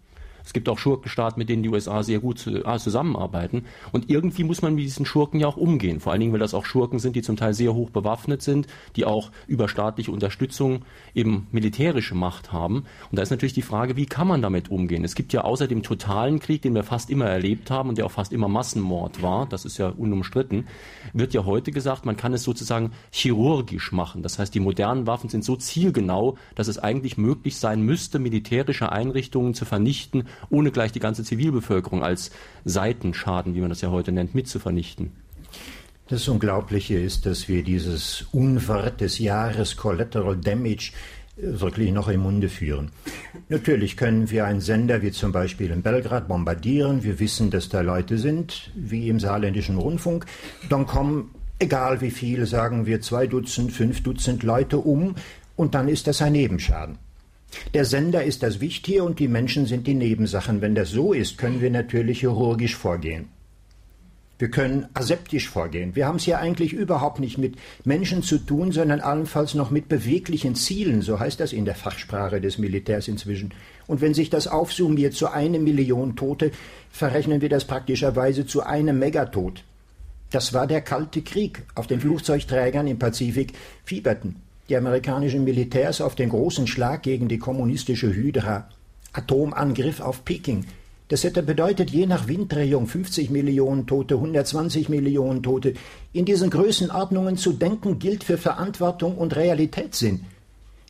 es 0.48 0.54
gibt 0.54 0.70
auch 0.70 0.78
Schurkenstaaten, 0.78 1.38
mit 1.38 1.50
denen 1.50 1.62
die 1.62 1.68
USA 1.68 2.02
sehr 2.02 2.20
gut 2.20 2.46
äh, 2.46 2.78
zusammenarbeiten. 2.78 3.66
Und 3.92 4.08
irgendwie 4.08 4.44
muss 4.44 4.62
man 4.62 4.74
mit 4.74 4.84
diesen 4.84 5.04
Schurken 5.04 5.40
ja 5.40 5.46
auch 5.46 5.58
umgehen. 5.58 6.00
Vor 6.00 6.10
allen 6.10 6.20
Dingen, 6.20 6.32
weil 6.32 6.40
das 6.40 6.54
auch 6.54 6.64
Schurken 6.64 6.98
sind, 6.98 7.16
die 7.16 7.20
zum 7.20 7.36
Teil 7.36 7.52
sehr 7.52 7.74
hoch 7.74 7.90
bewaffnet 7.90 8.40
sind, 8.40 8.66
die 8.96 9.04
auch 9.04 9.30
über 9.46 9.68
staatliche 9.68 10.10
Unterstützung 10.10 10.86
eben 11.14 11.48
militärische 11.52 12.14
Macht 12.14 12.50
haben. 12.50 12.86
Und 13.10 13.18
da 13.18 13.20
ist 13.20 13.28
natürlich 13.28 13.52
die 13.52 13.60
Frage, 13.60 13.96
wie 13.96 14.06
kann 14.06 14.26
man 14.26 14.40
damit 14.40 14.70
umgehen? 14.70 15.04
Es 15.04 15.14
gibt 15.14 15.34
ja 15.34 15.42
außer 15.42 15.68
dem 15.68 15.82
totalen 15.82 16.40
Krieg, 16.40 16.62
den 16.62 16.74
wir 16.74 16.82
fast 16.82 17.10
immer 17.10 17.26
erlebt 17.26 17.70
haben 17.70 17.90
und 17.90 17.98
der 17.98 18.06
auch 18.06 18.10
fast 18.10 18.32
immer 18.32 18.48
Massenmord 18.48 19.20
war, 19.20 19.44
das 19.44 19.66
ist 19.66 19.76
ja 19.76 19.90
unumstritten, 19.90 20.66
wird 21.12 21.34
ja 21.34 21.44
heute 21.44 21.72
gesagt, 21.72 22.06
man 22.06 22.16
kann 22.16 22.32
es 22.32 22.42
sozusagen 22.42 22.92
chirurgisch 23.10 23.92
machen. 23.92 24.22
Das 24.22 24.38
heißt, 24.38 24.54
die 24.54 24.60
modernen 24.60 25.06
Waffen 25.06 25.28
sind 25.28 25.44
so 25.44 25.56
zielgenau, 25.56 26.38
dass 26.54 26.68
es 26.68 26.78
eigentlich 26.78 27.18
möglich 27.18 27.58
sein 27.58 27.82
müsste, 27.82 28.18
militärische 28.18 28.90
Einrichtungen 28.90 29.52
zu 29.52 29.66
vernichten, 29.66 30.24
ohne 30.50 30.70
gleich 30.70 30.92
die 30.92 31.00
ganze 31.00 31.24
Zivilbevölkerung 31.24 32.02
als 32.02 32.30
Seitenschaden, 32.64 33.54
wie 33.54 33.60
man 33.60 33.70
das 33.70 33.80
ja 33.80 33.90
heute 33.90 34.12
nennt, 34.12 34.34
mitzuvernichten. 34.34 35.12
Das 36.08 36.26
Unglaubliche 36.26 36.98
ist, 36.98 37.26
dass 37.26 37.48
wir 37.48 37.62
dieses 37.62 38.26
Unwort 38.32 39.00
des 39.02 39.18
Jahres 39.18 39.76
Collateral 39.76 40.36
Damage 40.36 40.92
wirklich 41.36 41.92
noch 41.92 42.08
im 42.08 42.20
Munde 42.20 42.48
führen. 42.48 42.90
Natürlich 43.48 43.96
können 43.96 44.30
wir 44.30 44.46
einen 44.46 44.60
Sender 44.60 45.02
wie 45.02 45.12
zum 45.12 45.32
Beispiel 45.32 45.70
in 45.70 45.82
Belgrad 45.82 46.26
bombardieren. 46.26 47.04
Wir 47.04 47.20
wissen, 47.20 47.50
dass 47.50 47.68
da 47.68 47.80
Leute 47.80 48.18
sind, 48.18 48.70
wie 48.74 49.08
im 49.08 49.20
saarländischen 49.20 49.76
Rundfunk. 49.76 50.26
Dann 50.68 50.86
kommen, 50.86 51.34
egal 51.58 52.00
wie 52.00 52.10
viele, 52.10 52.46
sagen 52.46 52.86
wir 52.86 53.00
zwei 53.00 53.26
Dutzend, 53.26 53.72
fünf 53.72 54.02
Dutzend 54.02 54.42
Leute 54.42 54.78
um 54.78 55.14
und 55.56 55.74
dann 55.74 55.88
ist 55.88 56.06
das 56.06 56.22
ein 56.22 56.32
Nebenschaden. 56.32 56.98
Der 57.74 57.84
Sender 57.84 58.24
ist 58.24 58.42
das 58.42 58.60
Wichtige 58.60 59.04
und 59.04 59.18
die 59.18 59.28
Menschen 59.28 59.66
sind 59.66 59.86
die 59.86 59.94
Nebensachen. 59.94 60.60
Wenn 60.60 60.74
das 60.74 60.90
so 60.90 61.12
ist, 61.12 61.38
können 61.38 61.60
wir 61.60 61.70
natürlich 61.70 62.20
chirurgisch 62.20 62.76
vorgehen. 62.76 63.28
Wir 64.38 64.50
können 64.50 64.86
aseptisch 64.94 65.48
vorgehen. 65.48 65.96
Wir 65.96 66.06
haben 66.06 66.16
es 66.16 66.26
ja 66.26 66.38
eigentlich 66.38 66.72
überhaupt 66.72 67.18
nicht 67.18 67.38
mit 67.38 67.56
Menschen 67.84 68.22
zu 68.22 68.38
tun, 68.38 68.70
sondern 68.70 69.00
allenfalls 69.00 69.54
noch 69.54 69.72
mit 69.72 69.88
beweglichen 69.88 70.54
Zielen, 70.54 71.02
so 71.02 71.18
heißt 71.18 71.40
das 71.40 71.52
in 71.52 71.64
der 71.64 71.74
Fachsprache 71.74 72.40
des 72.40 72.56
Militärs 72.56 73.08
inzwischen. 73.08 73.52
Und 73.88 74.00
wenn 74.00 74.14
sich 74.14 74.30
das 74.30 74.46
aufsummiert 74.46 75.14
zu 75.14 75.28
einer 75.28 75.58
Million 75.58 76.14
Tote, 76.14 76.52
verrechnen 76.90 77.40
wir 77.40 77.48
das 77.48 77.64
praktischerweise 77.64 78.46
zu 78.46 78.62
einem 78.62 79.00
Megatod. 79.00 79.64
Das 80.30 80.54
war 80.54 80.68
der 80.68 80.82
Kalte 80.82 81.22
Krieg. 81.22 81.64
Auf 81.74 81.88
den 81.88 82.00
Flugzeugträgern 82.00 82.86
im 82.86 82.98
Pazifik 82.98 83.54
fieberten 83.84 84.36
die 84.68 84.76
amerikanischen 84.76 85.44
Militärs 85.44 86.00
auf 86.00 86.14
den 86.14 86.28
großen 86.28 86.66
Schlag 86.66 87.02
gegen 87.02 87.28
die 87.28 87.38
kommunistische 87.38 88.14
Hydra. 88.14 88.68
Atomangriff 89.12 90.00
auf 90.00 90.24
Peking. 90.24 90.66
Das 91.08 91.24
hätte 91.24 91.42
bedeutet, 91.42 91.90
je 91.90 92.06
nach 92.06 92.28
Winddrehung 92.28 92.86
50 92.86 93.30
Millionen 93.30 93.86
Tote, 93.86 94.16
120 94.16 94.90
Millionen 94.90 95.42
Tote. 95.42 95.72
In 96.12 96.26
diesen 96.26 96.50
Größenordnungen 96.50 97.38
zu 97.38 97.54
denken, 97.54 97.98
gilt 97.98 98.24
für 98.24 98.36
Verantwortung 98.36 99.16
und 99.16 99.34
Realitätssinn. 99.34 100.26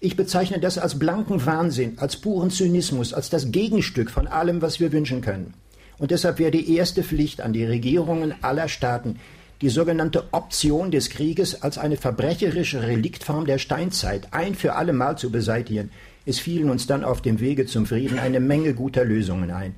Ich 0.00 0.16
bezeichne 0.16 0.58
das 0.58 0.78
als 0.78 0.98
blanken 0.98 1.46
Wahnsinn, 1.46 1.98
als 1.98 2.16
puren 2.16 2.50
Zynismus, 2.50 3.14
als 3.14 3.30
das 3.30 3.52
Gegenstück 3.52 4.10
von 4.10 4.26
allem, 4.26 4.60
was 4.60 4.80
wir 4.80 4.90
wünschen 4.92 5.20
können. 5.20 5.54
Und 5.98 6.10
deshalb 6.10 6.38
wäre 6.38 6.50
die 6.52 6.76
erste 6.76 7.02
Pflicht 7.02 7.40
an 7.40 7.52
die 7.52 7.64
Regierungen 7.64 8.34
aller 8.42 8.68
Staaten, 8.68 9.16
die 9.60 9.68
sogenannte 9.68 10.24
Option 10.32 10.90
des 10.90 11.10
Krieges 11.10 11.62
als 11.62 11.78
eine 11.78 11.96
verbrecherische 11.96 12.82
Reliktform 12.82 13.46
der 13.46 13.58
Steinzeit 13.58 14.28
ein 14.32 14.54
für 14.54 14.74
allemal 14.74 15.18
zu 15.18 15.30
beseitigen. 15.30 15.90
Es 16.26 16.38
fielen 16.38 16.70
uns 16.70 16.86
dann 16.86 17.04
auf 17.04 17.22
dem 17.22 17.40
Wege 17.40 17.66
zum 17.66 17.86
Frieden 17.86 18.18
eine 18.18 18.40
Menge 18.40 18.74
guter 18.74 19.04
Lösungen 19.04 19.50
ein. 19.50 19.74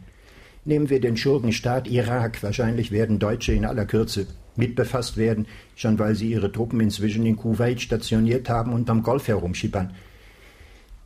Nehmen 0.66 0.90
wir 0.90 1.00
den 1.00 1.16
Schurkenstaat 1.16 1.88
Irak. 1.88 2.42
Wahrscheinlich 2.42 2.92
werden 2.92 3.18
Deutsche 3.18 3.52
in 3.52 3.64
aller 3.64 3.86
Kürze 3.86 4.26
mitbefasst 4.56 5.16
werden, 5.16 5.46
schon 5.74 5.98
weil 5.98 6.14
sie 6.14 6.30
ihre 6.30 6.52
Truppen 6.52 6.80
inzwischen 6.80 7.24
in 7.24 7.36
Kuwait 7.36 7.80
stationiert 7.80 8.50
haben 8.50 8.74
und 8.74 8.90
am 8.90 9.02
Golf 9.02 9.28
herumschippern. 9.28 9.94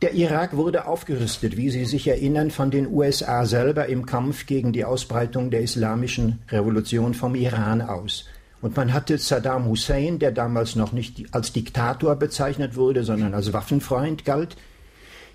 Der 0.01 0.13
Irak 0.13 0.57
wurde 0.57 0.87
aufgerüstet, 0.87 1.55
wie 1.55 1.69
Sie 1.69 1.85
sich 1.85 2.07
erinnern, 2.07 2.51
von 2.51 2.69
den 2.69 2.87
USA 2.87 3.45
selber 3.45 3.85
im 3.85 4.05
Kampf 4.05 4.45
gegen 4.45 4.73
die 4.73 4.83
Ausbreitung 4.83 5.51
der 5.51 5.61
islamischen 5.61 6.39
Revolution 6.51 7.13
vom 7.13 7.33
Iran 7.33 7.81
aus. 7.81 8.25
Und 8.65 8.75
man 8.75 8.93
hatte 8.93 9.19
Saddam 9.19 9.67
Hussein, 9.67 10.17
der 10.17 10.31
damals 10.31 10.75
noch 10.75 10.91
nicht 10.91 11.23
als 11.35 11.53
Diktator 11.53 12.15
bezeichnet 12.15 12.75
wurde, 12.75 13.03
sondern 13.03 13.35
als 13.35 13.53
Waffenfreund 13.53 14.25
galt, 14.25 14.57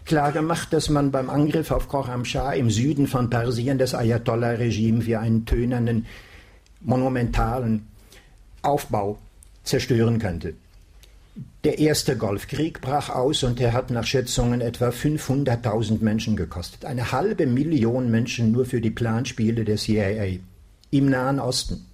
klargemacht, 0.05 0.73
dass 0.73 0.89
man 0.89 1.13
beim 1.13 1.31
Angriff 1.31 1.71
auf 1.71 1.89
Khorram 1.89 2.25
Shah 2.25 2.51
im 2.55 2.71
Süden 2.71 3.07
von 3.07 3.31
Persien 3.31 3.79
das 3.79 3.95
Ayatollah-Regime 3.95 5.07
wie 5.07 5.15
einen 5.15 5.47
tönernen, 5.47 6.07
monumentalen 6.81 7.87
Aufbau 8.63 9.17
zerstören 9.63 10.19
könnte. 10.19 10.55
Der 11.63 11.79
erste 11.79 12.17
Golfkrieg 12.17 12.81
brach 12.81 13.11
aus 13.11 13.45
und 13.45 13.61
er 13.61 13.75
hat 13.75 13.93
nach 13.93 14.07
Schätzungen 14.07 14.61
etwa 14.61 14.89
500.000 14.89 16.03
Menschen 16.03 16.35
gekostet. 16.35 16.85
Eine 16.85 17.13
halbe 17.13 17.47
Million 17.47 18.11
Menschen 18.11 18.51
nur 18.51 18.65
für 18.65 18.81
die 18.81 18.91
Planspiele 18.91 19.65
der 19.65 19.77
CIA 19.77 20.41
im 20.91 21.09
Nahen 21.09 21.39
Osten. 21.39 21.87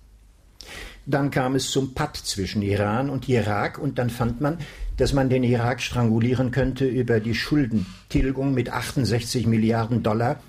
Dann 1.06 1.30
kam 1.30 1.54
es 1.54 1.70
zum 1.70 1.94
Patt 1.94 2.16
zwischen 2.16 2.62
Iran 2.62 3.10
und 3.10 3.28
Irak 3.28 3.78
und 3.78 3.98
dann 3.98 4.10
fand 4.10 4.40
man, 4.40 4.58
dass 4.96 5.12
man 5.12 5.28
den 5.28 5.44
Irak 5.44 5.80
strangulieren 5.80 6.50
könnte 6.50 6.84
über 6.84 7.20
die 7.20 7.34
Schuldentilgung 7.34 8.52
mit 8.52 8.70
68 8.70 9.46
Milliarden 9.46 10.02
Dollar, 10.02 10.40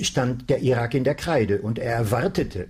stand 0.00 0.48
der 0.48 0.62
Irak 0.62 0.94
in 0.94 1.04
der 1.04 1.14
Kreide 1.16 1.60
und 1.60 1.78
er 1.78 1.92
erwartete 1.94 2.68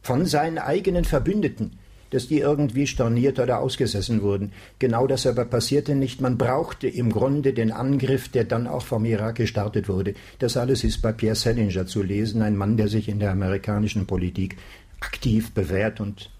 von 0.00 0.24
seinen 0.24 0.58
eigenen 0.58 1.04
Verbündeten, 1.04 1.72
dass 2.10 2.28
die 2.28 2.38
irgendwie 2.38 2.86
storniert 2.86 3.38
oder 3.38 3.58
ausgesessen 3.58 4.22
wurden. 4.22 4.52
Genau 4.78 5.06
das 5.06 5.26
aber 5.26 5.44
passierte 5.44 5.94
nicht. 5.94 6.22
Man 6.22 6.38
brauchte 6.38 6.88
im 6.88 7.12
Grunde 7.12 7.52
den 7.52 7.70
Angriff, 7.70 8.28
der 8.28 8.44
dann 8.44 8.66
auch 8.66 8.86
vom 8.86 9.04
Irak 9.04 9.34
gestartet 9.36 9.90
wurde. 9.90 10.14
Das 10.38 10.56
alles 10.56 10.84
ist 10.84 11.02
bei 11.02 11.12
Pierre 11.12 11.36
Salinger 11.36 11.84
zu 11.86 12.02
lesen, 12.02 12.40
ein 12.40 12.56
Mann, 12.56 12.78
der 12.78 12.88
sich 12.88 13.10
in 13.10 13.18
der 13.18 13.32
amerikanischen 13.32 14.06
Politik 14.06 14.56
aktiv 15.00 15.52
bewährt 15.52 16.00
und 16.00 16.30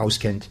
auskennt. 0.00 0.48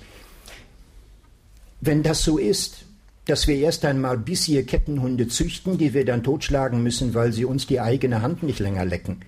Wenn 1.81 2.03
das 2.03 2.23
so 2.23 2.37
ist, 2.37 2.85
dass 3.25 3.47
wir 3.47 3.57
erst 3.57 3.85
einmal 3.85 4.17
bissige 4.17 4.63
Kettenhunde 4.63 5.27
züchten, 5.27 5.77
die 5.77 5.93
wir 5.93 6.05
dann 6.05 6.23
totschlagen 6.23 6.81
müssen, 6.81 7.13
weil 7.13 7.33
sie 7.33 7.45
uns 7.45 7.67
die 7.67 7.81
eigene 7.81 8.21
Hand 8.21 8.41
nicht 8.43 8.59
länger 8.59 8.85
lecken, 8.85 9.21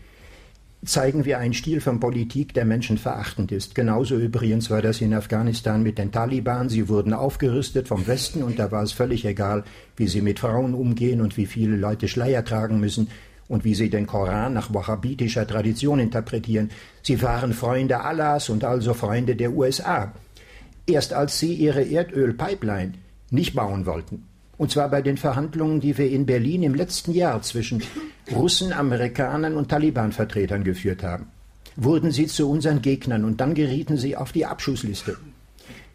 zeigen 0.86 1.26
wir 1.26 1.40
einen 1.40 1.54
Stil 1.54 1.82
von 1.82 2.00
Politik, 2.00 2.54
der 2.54 2.64
menschenverachtend 2.64 3.52
ist. 3.52 3.76
Genauso 3.76 4.16
übrigens 4.16 4.70
war 4.70 4.82
das 4.82 5.02
in 5.02 5.14
Afghanistan 5.14 5.84
mit 5.84 5.98
den 5.98 6.14
Taliban. 6.14 6.70
Sie 6.70 6.88
wurden 6.88 7.14
aufgerüstet 7.14 7.90
vom 7.90 8.08
Westen 8.08 8.44
und 8.44 8.60
da 8.60 8.72
war 8.72 8.84
es 8.84 8.94
völlig 8.94 9.26
egal, 9.26 9.66
wie 9.98 10.08
sie 10.08 10.22
mit 10.22 10.40
Frauen 10.40 10.74
umgehen 10.74 11.20
und 11.20 11.36
wie 11.36 11.46
viele 11.46 11.76
Leute 11.76 12.08
Schleier 12.08 12.46
tragen 12.46 12.80
müssen 12.80 13.10
und 13.50 13.66
wie 13.66 13.76
sie 13.76 13.90
den 13.90 14.08
Koran 14.08 14.54
nach 14.54 14.74
wahhabitischer 14.74 15.46
Tradition 15.46 16.00
interpretieren. 16.00 16.70
Sie 17.02 17.22
waren 17.22 17.52
Freunde 17.52 18.00
Allahs 18.00 18.48
und 18.48 18.64
also 18.64 18.94
Freunde 18.94 19.36
der 19.36 19.52
USA. 19.52 20.14
Erst 20.88 21.12
als 21.14 21.40
sie 21.40 21.54
ihre 21.54 21.84
Erdölpipeline 21.84 22.94
nicht 23.32 23.56
bauen 23.56 23.86
wollten, 23.86 24.26
und 24.58 24.72
zwar 24.72 24.90
bei 24.90 25.02
den 25.02 25.18
Verhandlungen, 25.18 25.82
die 25.82 25.98
wir 25.98 26.10
in 26.10 26.26
Berlin 26.26 26.64
im 26.64 26.76
letzten 26.76 27.12
Jahr 27.12 27.42
zwischen 27.42 27.84
Russen, 28.32 28.74
Amerikanern 28.74 29.56
und 29.56 29.70
Taliban-Vertretern 29.70 30.64
geführt 30.64 31.04
haben. 31.04 31.28
Wurden 31.76 32.12
sie 32.12 32.28
zu 32.28 32.50
unseren 32.50 32.82
Gegnern 32.82 33.24
und 33.24 33.42
dann 33.42 33.54
gerieten 33.54 33.98
sie 33.98 34.16
auf 34.18 34.32
die 34.32 34.46
Abschussliste. 34.46 35.18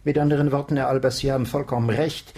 Mit 0.02 0.18
anderen 0.18 0.52
Worten, 0.52 0.76
Herr 0.76 0.88
Albers, 0.88 1.18
Sie 1.18 1.32
haben 1.32 1.46
vollkommen 1.46 1.90
recht. 1.90 2.34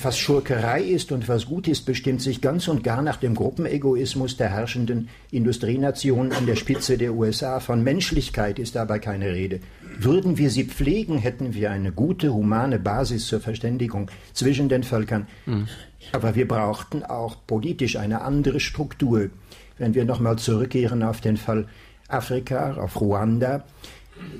Was 0.00 0.16
Schurkerei 0.16 0.80
ist 0.82 1.12
und 1.12 1.28
was 1.28 1.44
gut 1.44 1.68
ist, 1.68 1.84
bestimmt 1.84 2.22
sich 2.22 2.40
ganz 2.40 2.66
und 2.66 2.82
gar 2.82 3.02
nach 3.02 3.16
dem 3.16 3.34
Gruppenegoismus 3.34 4.38
der 4.38 4.48
herrschenden 4.48 5.10
Industrienationen 5.30 6.32
an 6.32 6.46
der 6.46 6.56
Spitze 6.56 6.96
der 6.96 7.12
USA. 7.12 7.60
Von 7.60 7.82
Menschlichkeit 7.82 8.58
ist 8.58 8.74
dabei 8.74 8.98
keine 9.00 9.34
Rede. 9.34 9.60
Würden 9.98 10.38
wir 10.38 10.48
sie 10.48 10.64
pflegen, 10.64 11.18
hätten 11.18 11.52
wir 11.52 11.70
eine 11.70 11.92
gute, 11.92 12.32
humane 12.32 12.78
Basis 12.78 13.26
zur 13.26 13.40
Verständigung 13.40 14.10
zwischen 14.32 14.70
den 14.70 14.82
Völkern. 14.82 15.26
Mhm. 15.44 15.68
Aber 16.12 16.34
wir 16.36 16.48
brauchten 16.48 17.02
auch 17.02 17.36
politisch 17.46 17.96
eine 17.96 18.22
andere 18.22 18.60
Struktur. 18.60 19.28
Wenn 19.76 19.94
wir 19.94 20.06
nochmal 20.06 20.38
zurückkehren 20.38 21.02
auf 21.02 21.20
den 21.20 21.36
Fall 21.36 21.68
Afrika, 22.08 22.76
auf 22.78 22.98
Ruanda, 22.98 23.64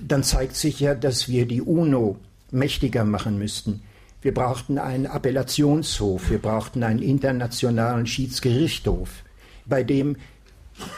dann 0.01 0.23
zeigt 0.23 0.57
sich 0.57 0.81
ja, 0.81 0.95
dass 0.95 1.29
wir 1.29 1.45
die 1.47 1.61
UNO 1.61 2.17
mächtiger 2.51 3.05
machen 3.05 3.39
müssten. 3.39 3.83
Wir 4.23 4.33
brauchten 4.33 4.79
einen 4.79 5.07
Appellationshof, 5.07 6.31
wir 6.31 6.39
brauchten 6.39 6.83
einen 6.85 7.03
internationalen 7.03 8.07
Schiedsgerichtshof, 8.07 9.25
bei 9.67 9.83
dem 9.83 10.17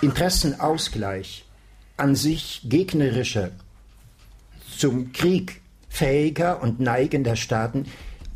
Interessenausgleich 0.02 1.44
an 1.96 2.14
sich 2.14 2.62
gegnerischer 2.64 3.50
zum 4.76 5.12
Krieg 5.12 5.62
fähiger 5.88 6.62
und 6.62 6.80
neigender 6.80 7.36
Staaten 7.36 7.86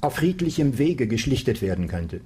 auf 0.01 0.17
friedlichem 0.17 0.79
Wege 0.79 1.07
geschlichtet 1.07 1.61
werden 1.61 1.89
könnte. 1.89 2.21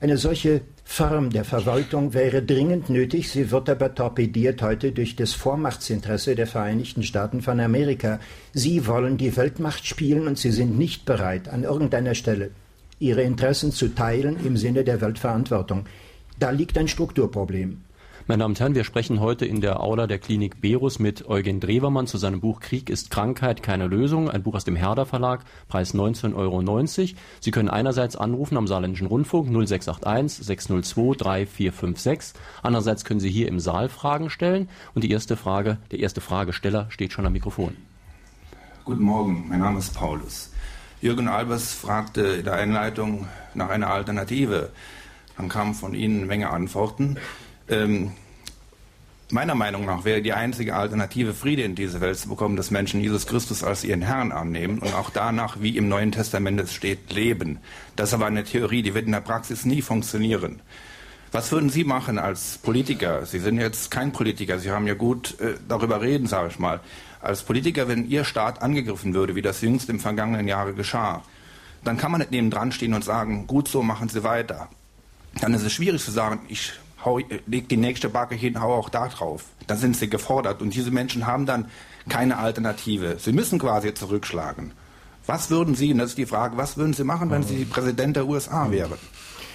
Eine 0.00 0.16
solche 0.16 0.62
Form 0.84 1.30
der 1.30 1.44
Verwaltung 1.44 2.14
wäre 2.14 2.42
dringend 2.42 2.88
nötig, 2.88 3.30
sie 3.30 3.50
wird 3.50 3.68
aber 3.68 3.94
torpediert 3.94 4.62
heute 4.62 4.92
durch 4.92 5.16
das 5.16 5.32
Vormachtsinteresse 5.32 6.36
der 6.36 6.46
Vereinigten 6.46 7.02
Staaten 7.02 7.42
von 7.42 7.58
Amerika. 7.58 8.20
Sie 8.52 8.86
wollen 8.86 9.16
die 9.16 9.36
Weltmacht 9.36 9.86
spielen 9.86 10.28
und 10.28 10.38
sie 10.38 10.52
sind 10.52 10.78
nicht 10.78 11.04
bereit, 11.04 11.48
an 11.48 11.64
irgendeiner 11.64 12.14
Stelle 12.14 12.50
ihre 13.00 13.22
Interessen 13.22 13.72
zu 13.72 13.88
teilen 13.88 14.36
im 14.44 14.56
Sinne 14.56 14.84
der 14.84 15.00
Weltverantwortung. 15.00 15.86
Da 16.38 16.50
liegt 16.50 16.78
ein 16.78 16.88
Strukturproblem. 16.88 17.83
Meine 18.26 18.40
Damen 18.40 18.52
und 18.52 18.60
Herren, 18.60 18.74
wir 18.74 18.84
sprechen 18.84 19.20
heute 19.20 19.44
in 19.44 19.60
der 19.60 19.80
Aula 19.80 20.06
der 20.06 20.18
Klinik 20.18 20.62
Berus 20.62 20.98
mit 20.98 21.28
Eugen 21.28 21.60
Drewermann 21.60 22.06
zu 22.06 22.16
seinem 22.16 22.40
Buch 22.40 22.60
Krieg 22.60 22.88
ist 22.88 23.10
Krankheit, 23.10 23.62
keine 23.62 23.86
Lösung, 23.86 24.30
ein 24.30 24.42
Buch 24.42 24.54
aus 24.54 24.64
dem 24.64 24.76
Herder 24.76 25.04
Verlag, 25.04 25.44
Preis 25.68 25.92
19,90 25.94 26.34
Euro. 26.34 26.86
Sie 27.40 27.50
können 27.50 27.68
einerseits 27.68 28.16
anrufen 28.16 28.56
am 28.56 28.66
Saarländischen 28.66 29.08
Rundfunk 29.08 29.50
0681 29.50 30.42
602 30.42 31.16
3456, 31.18 32.40
andererseits 32.62 33.04
können 33.04 33.20
Sie 33.20 33.28
hier 33.28 33.46
im 33.46 33.60
Saal 33.60 33.90
Fragen 33.90 34.30
stellen 34.30 34.70
und 34.94 35.04
die 35.04 35.10
erste 35.10 35.36
Frage, 35.36 35.76
der 35.90 35.98
erste 35.98 36.22
Fragesteller 36.22 36.86
steht 36.88 37.12
schon 37.12 37.26
am 37.26 37.34
Mikrofon. 37.34 37.76
Guten 38.86 39.02
Morgen, 39.02 39.50
mein 39.50 39.60
Name 39.60 39.80
ist 39.80 39.94
Paulus. 39.94 40.50
Jürgen 41.02 41.28
Albers 41.28 41.74
fragte 41.74 42.22
in 42.22 42.44
der 42.44 42.54
Einleitung 42.54 43.28
nach 43.52 43.68
einer 43.68 43.90
Alternative. 43.90 44.70
Dann 45.36 45.50
kamen 45.50 45.74
von 45.74 45.92
Ihnen 45.92 46.20
eine 46.20 46.26
Menge 46.26 46.48
Antworten. 46.48 47.18
Ähm, 47.68 48.12
meiner 49.30 49.54
Meinung 49.54 49.84
nach 49.86 50.04
wäre 50.04 50.22
die 50.22 50.32
einzige 50.32 50.76
Alternative, 50.76 51.34
Friede 51.34 51.62
in 51.62 51.74
diese 51.74 52.00
Welt 52.00 52.18
zu 52.18 52.28
bekommen, 52.28 52.56
dass 52.56 52.70
Menschen 52.70 53.00
Jesus 53.00 53.26
Christus 53.26 53.64
als 53.64 53.84
ihren 53.84 54.02
Herrn 54.02 54.32
annehmen 54.32 54.78
und 54.78 54.94
auch 54.94 55.10
danach, 55.10 55.60
wie 55.60 55.76
im 55.76 55.88
Neuen 55.88 56.12
Testament 56.12 56.60
es 56.60 56.74
steht, 56.74 57.12
leben. 57.12 57.58
Das 57.96 58.10
ist 58.10 58.14
aber 58.14 58.26
eine 58.26 58.44
Theorie, 58.44 58.82
die 58.82 58.94
wird 58.94 59.06
in 59.06 59.12
der 59.12 59.20
Praxis 59.20 59.64
nie 59.64 59.82
funktionieren. 59.82 60.60
Was 61.32 61.50
würden 61.50 61.68
Sie 61.68 61.82
machen 61.82 62.18
als 62.20 62.58
Politiker? 62.58 63.26
Sie 63.26 63.40
sind 63.40 63.58
jetzt 63.58 63.90
kein 63.90 64.12
Politiker, 64.12 64.60
Sie 64.60 64.70
haben 64.70 64.86
ja 64.86 64.94
gut 64.94 65.40
äh, 65.40 65.54
darüber 65.66 66.00
reden, 66.00 66.28
sage 66.28 66.48
ich 66.50 66.60
mal. 66.60 66.80
Als 67.20 67.42
Politiker, 67.42 67.88
wenn 67.88 68.08
Ihr 68.08 68.24
Staat 68.24 68.62
angegriffen 68.62 69.14
würde, 69.14 69.34
wie 69.34 69.42
das 69.42 69.60
jüngst 69.60 69.88
im 69.88 69.98
vergangenen 69.98 70.46
Jahre 70.46 70.74
geschah, 70.74 71.24
dann 71.82 71.96
kann 71.96 72.12
man 72.12 72.20
nicht 72.20 72.30
neben 72.30 72.50
dran 72.50 72.70
stehen 72.70 72.94
und 72.94 73.02
sagen, 73.02 73.48
gut 73.48 73.66
so, 73.66 73.82
machen 73.82 74.08
Sie 74.08 74.22
weiter. 74.22 74.68
Dann 75.40 75.54
ist 75.54 75.64
es 75.64 75.72
schwierig 75.72 76.04
zu 76.04 76.12
sagen, 76.12 76.40
ich 76.46 76.74
hau, 77.04 77.18
leg 77.46 77.68
die 77.68 77.76
nächste 77.76 78.08
Backe 78.08 78.34
hin, 78.34 78.60
hau 78.60 78.74
auch 78.74 78.88
da 78.88 79.08
drauf. 79.08 79.44
Dann 79.66 79.78
sind 79.78 79.96
sie 79.96 80.08
gefordert. 80.08 80.62
Und 80.62 80.74
diese 80.74 80.90
Menschen 80.90 81.26
haben 81.26 81.46
dann 81.46 81.66
keine 82.08 82.38
Alternative. 82.38 83.16
Sie 83.18 83.32
müssen 83.32 83.58
quasi 83.58 83.94
zurückschlagen. 83.94 84.72
Was 85.26 85.50
würden 85.50 85.74
Sie, 85.74 85.90
und 85.92 85.98
das 85.98 86.10
ist 86.10 86.18
die 86.18 86.26
Frage, 86.26 86.56
was 86.56 86.76
würden 86.76 86.92
Sie 86.92 87.04
machen, 87.04 87.30
wenn 87.30 87.42
Sie 87.42 87.64
Präsident 87.64 88.16
der 88.16 88.26
USA 88.26 88.70
wären? 88.70 88.98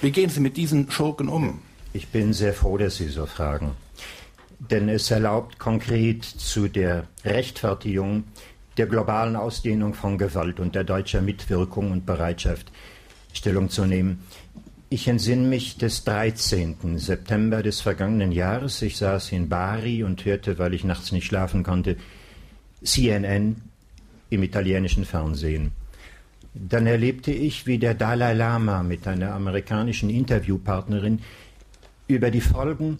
Wie 0.01 0.11
gehen 0.11 0.29
Sie 0.29 0.39
mit 0.39 0.57
diesen 0.57 0.89
Schurken 0.89 1.29
um? 1.29 1.59
Ich 1.93 2.07
bin 2.07 2.33
sehr 2.33 2.53
froh, 2.53 2.77
dass 2.77 2.97
Sie 2.97 3.09
so 3.09 3.25
fragen. 3.27 3.71
Denn 4.59 4.89
es 4.89 5.11
erlaubt 5.11 5.59
konkret 5.59 6.23
zu 6.23 6.67
der 6.67 7.07
Rechtfertigung 7.23 8.23
der 8.77 8.87
globalen 8.87 9.35
Ausdehnung 9.35 9.93
von 9.93 10.17
Gewalt 10.17 10.59
und 10.59 10.73
der 10.73 10.83
deutscher 10.83 11.21
Mitwirkung 11.21 11.91
und 11.91 12.05
Bereitschaft 12.05 12.71
Stellung 13.33 13.69
zu 13.69 13.85
nehmen. 13.85 14.23
Ich 14.91 15.07
entsinne 15.07 15.47
mich 15.47 15.77
des 15.77 16.03
13. 16.03 16.97
September 16.97 17.61
des 17.61 17.79
vergangenen 17.79 18.31
Jahres. 18.31 18.81
Ich 18.81 18.97
saß 18.97 19.31
in 19.33 19.47
Bari 19.47 20.03
und 20.03 20.25
hörte, 20.25 20.57
weil 20.57 20.73
ich 20.73 20.83
nachts 20.83 21.11
nicht 21.11 21.27
schlafen 21.27 21.61
konnte, 21.61 21.95
CNN 22.83 23.57
im 24.31 24.41
italienischen 24.41 25.05
Fernsehen. 25.05 25.73
Dann 26.55 26.87
erlebte 26.87 27.31
ich, 27.31 27.67
wie 27.67 27.77
der 27.77 27.93
Dalai 27.93 28.33
Lama 28.33 28.81
mit 28.81 29.07
einer 29.07 29.33
amerikanischen 29.35 30.09
Interviewpartnerin 30.09 31.19
über 32.07 32.31
die 32.31 32.41
Folgen 32.41 32.97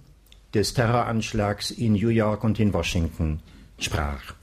des 0.54 0.76
Terroranschlags 0.76 1.72
in 1.72 1.94
New 1.94 2.10
York 2.10 2.44
und 2.44 2.60
in 2.60 2.72
Washington 2.72 3.40
sprach. 3.80 4.36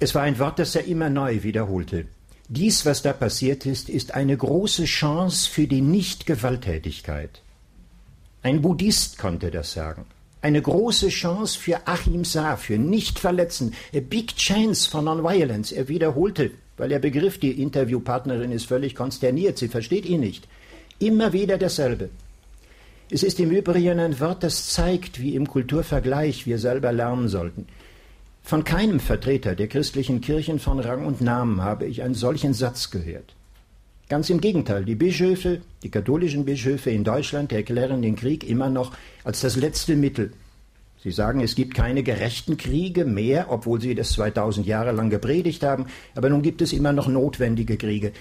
Es 0.00 0.16
war 0.16 0.22
ein 0.22 0.40
Wort, 0.40 0.58
das 0.58 0.74
er 0.74 0.84
immer 0.84 1.10
neu 1.10 1.44
wiederholte. 1.44 2.06
Dies, 2.50 2.86
was 2.86 3.02
da 3.02 3.12
passiert 3.12 3.66
ist, 3.66 3.90
ist 3.90 4.14
eine 4.14 4.34
große 4.34 4.86
Chance 4.86 5.50
für 5.50 5.66
die 5.66 5.82
Nichtgewalttätigkeit. 5.82 7.42
Ein 8.42 8.62
Buddhist 8.62 9.18
konnte 9.18 9.50
das 9.50 9.72
sagen. 9.72 10.06
Eine 10.40 10.62
große 10.62 11.08
Chance 11.08 11.58
für 11.58 11.86
Ahimsa, 11.86 12.56
für 12.56 12.78
Nichtverletzen. 12.78 13.74
A 13.94 14.00
big 14.00 14.34
chance 14.36 14.88
for 14.88 15.02
nonviolence. 15.02 15.72
Er 15.72 15.88
wiederholte, 15.88 16.52
weil 16.78 16.90
er 16.90 17.00
begriff, 17.00 17.38
die 17.38 17.60
Interviewpartnerin 17.60 18.52
ist 18.52 18.64
völlig 18.66 18.94
konsterniert, 18.94 19.58
sie 19.58 19.68
versteht 19.68 20.06
ihn 20.06 20.20
nicht. 20.20 20.48
Immer 20.98 21.34
wieder 21.34 21.58
dasselbe. 21.58 22.08
Es 23.10 23.22
ist 23.22 23.40
im 23.40 23.50
Übrigen 23.50 23.98
ein 23.98 24.18
Wort, 24.20 24.42
das 24.42 24.68
zeigt, 24.68 25.20
wie 25.20 25.34
im 25.34 25.48
Kulturvergleich 25.48 26.46
wir 26.46 26.58
selber 26.58 26.92
lernen 26.92 27.28
sollten. 27.28 27.66
Von 28.48 28.64
keinem 28.64 28.98
Vertreter 28.98 29.54
der 29.54 29.68
christlichen 29.68 30.22
Kirchen 30.22 30.58
von 30.58 30.80
Rang 30.80 31.04
und 31.04 31.20
Namen 31.20 31.60
habe 31.60 31.84
ich 31.84 32.02
einen 32.02 32.14
solchen 32.14 32.54
Satz 32.54 32.90
gehört. 32.90 33.34
Ganz 34.08 34.30
im 34.30 34.40
Gegenteil, 34.40 34.86
die 34.86 34.94
Bischöfe, 34.94 35.60
die 35.82 35.90
katholischen 35.90 36.46
Bischöfe 36.46 36.88
in 36.88 37.04
Deutschland 37.04 37.52
erklären 37.52 38.00
den 38.00 38.16
Krieg 38.16 38.48
immer 38.48 38.70
noch 38.70 38.92
als 39.22 39.42
das 39.42 39.56
letzte 39.56 39.96
Mittel. 39.96 40.32
Sie 41.04 41.10
sagen, 41.10 41.40
es 41.40 41.56
gibt 41.56 41.74
keine 41.74 42.02
gerechten 42.02 42.56
Kriege 42.56 43.04
mehr, 43.04 43.48
obwohl 43.50 43.82
sie 43.82 43.94
das 43.94 44.12
2000 44.12 44.66
Jahre 44.66 44.92
lang 44.92 45.10
gepredigt 45.10 45.62
haben, 45.62 45.84
aber 46.14 46.30
nun 46.30 46.40
gibt 46.40 46.62
es 46.62 46.72
immer 46.72 46.94
noch 46.94 47.06
notwendige 47.06 47.76
Kriege. 47.76 48.12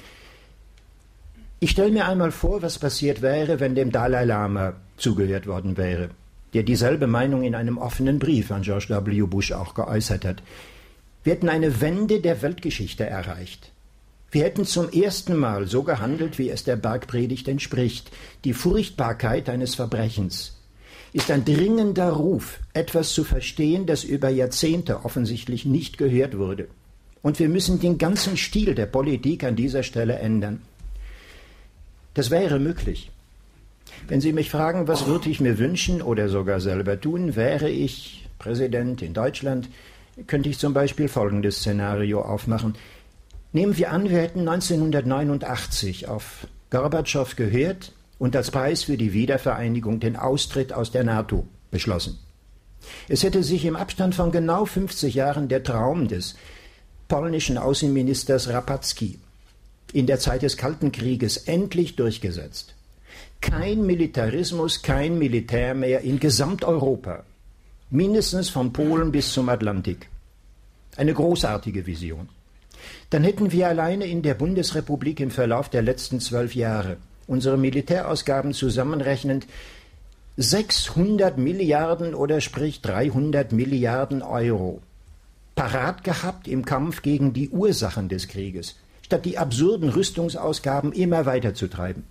Ich 1.62 1.72
stelle 1.72 1.91
mir 1.91 2.05
einmal 2.05 2.31
vor, 2.31 2.62
was 2.62 2.79
passiert 2.79 3.22
wäre, 3.22 3.62
wenn 3.62 3.75
dem 3.75 3.93
Dalai 3.93 4.25
Lama 4.25 4.74
zugehört 4.98 5.48
worden 5.48 5.77
wäre 5.77 6.10
der 6.54 6.63
dieselbe 6.63 7.08
Meinung 7.08 7.44
in 7.44 7.56
einem 7.56 7.77
offenen 7.77 8.20
Brief 8.20 8.51
an 8.51 8.62
George 8.62 8.88
W. 8.89 9.22
Bush 9.24 9.51
auch 9.51 9.74
geäußert 9.74 10.25
hat. 10.25 10.44
Wir 11.24 11.34
hätten 11.34 11.50
eine 11.50 11.82
Wende 11.82 12.22
der 12.22 12.42
Weltgeschichte 12.42 13.06
erreicht. 13.06 13.72
Wir 14.32 14.44
hätten 14.44 14.66
zum 14.66 14.89
ersten 14.89 15.36
Mal 15.36 15.68
so 15.68 15.84
gehandelt, 15.84 16.38
wie 16.38 16.50
es 16.50 16.63
der 16.63 16.75
Bergpredigt 16.75 17.48
entspricht. 17.48 18.12
Die 18.44 18.54
Furchtbarkeit 18.54 19.50
eines 19.50 19.75
Verbrechens 19.75 20.58
ist 21.13 21.32
ein 21.32 21.46
dringender 21.46 22.12
Ruf, 22.12 22.60
etwas 22.74 23.13
zu 23.13 23.24
verstehen, 23.24 23.86
das 23.86 24.04
über 24.04 24.30
Jahrzehnte 24.30 25.06
offensichtlich 25.06 25.66
nicht 25.66 25.98
gehört 25.98 26.38
wurde. 26.38 26.68
Und 27.22 27.39
wir 27.39 27.50
müssen 27.50 27.79
den 27.79 27.98
ganzen 27.98 28.38
Stil 28.38 28.75
der 28.75 28.86
Politik 28.86 29.44
an 29.44 29.55
dieser 29.55 29.83
Stelle 29.83 30.20
ändern. 30.20 30.62
Das 32.14 32.29
wäre 32.31 32.60
möglich. 32.60 33.12
Wenn 34.07 34.22
Sie 34.22 34.33
mich 34.33 34.50
fragen, 34.50 34.88
was 34.88 35.05
würde 35.05 35.29
ich 35.29 35.40
mir 35.40 35.57
wünschen 35.57 36.01
oder 36.01 36.29
sogar 36.29 36.60
selber 36.60 37.00
tun, 37.00 37.36
wäre 37.36 37.70
ich 37.70 38.27
Präsident 38.40 39.01
in 39.01 39.14
Deutschland, 39.14 39.70
könnte 40.27 40.50
ich 40.50 40.60
zum 40.60 40.74
Beispiel 40.74 41.07
folgendes 41.07 41.57
Szenario 41.57 42.22
aufmachen. 42.22 42.75
Nehmen 43.51 43.77
wir 43.77 43.92
an, 43.92 44.10
wir 44.10 44.20
hätten 44.20 44.48
1989 44.48 46.07
auf 46.07 46.48
Gorbatschow 46.70 47.36
gehört 47.36 47.92
und 48.20 48.36
als 48.36 48.51
Preis 48.51 48.83
für 48.83 48.98
die 48.98 49.14
Wiedervereinigung 49.14 50.00
den 50.00 50.16
Austritt 50.16 50.74
aus 50.74 50.92
der 50.92 51.03
NATO 51.03 51.46
beschlossen. 51.72 52.20
Es 53.10 53.24
hätte 53.24 53.44
sich 53.44 53.66
im 53.66 53.75
Abstand 53.75 54.16
von 54.16 54.31
genau 54.31 54.66
50 54.66 55.16
Jahren 55.16 55.50
der 55.50 55.64
Traum 55.64 56.07
des 56.07 56.36
polnischen 57.07 57.57
Außenministers 57.57 58.50
Rapacki 58.50 59.20
in 59.94 60.07
der 60.07 60.20
Zeit 60.20 60.42
des 60.42 60.57
Kalten 60.57 60.92
Krieges 60.92 61.38
endlich 61.38 61.96
durchgesetzt 61.96 62.76
kein 63.42 63.86
Militarismus, 63.86 64.82
kein 64.82 65.18
Militär 65.18 65.74
mehr 65.74 66.02
in 66.02 66.20
Gesamteuropa, 66.20 67.24
mindestens 67.90 68.50
von 68.50 68.74
Polen 68.74 69.12
bis 69.12 69.32
zum 69.32 69.50
Atlantik. 69.50 70.10
Eine 70.96 71.14
großartige 71.14 71.86
Vision. 71.86 72.30
Dann 73.10 73.24
hätten 73.24 73.52
wir 73.52 73.68
alleine 73.68 74.06
in 74.06 74.22
der 74.22 74.34
Bundesrepublik 74.34 75.20
im 75.20 75.32
Verlauf 75.32 75.70
der 75.70 75.82
letzten 75.82 76.20
zwölf 76.20 76.56
Jahre 76.56 76.98
unsere 77.28 77.58
Militärausgaben 77.58 78.54
zusammenrechnend 78.54 79.48
600 80.38 81.38
Milliarden 81.38 82.16
oder 82.16 82.42
sprich 82.42 82.82
300 82.82 83.52
Milliarden 83.52 84.22
Euro 84.22 84.82
parat 85.56 86.04
gehabt 86.04 86.48
im 86.48 86.66
Kampf 86.66 87.02
gegen 87.02 87.34
die 87.34 87.50
Ursachen 87.50 88.10
des 88.10 88.28
Krieges, 88.28 88.76
statt 89.02 89.26
die 89.26 89.40
absurden 89.40 89.90
Rüstungsausgaben 89.90 90.94
immer 90.94 91.26
weiter 91.26 91.56
zu 91.56 91.68
treiben. 91.68 92.04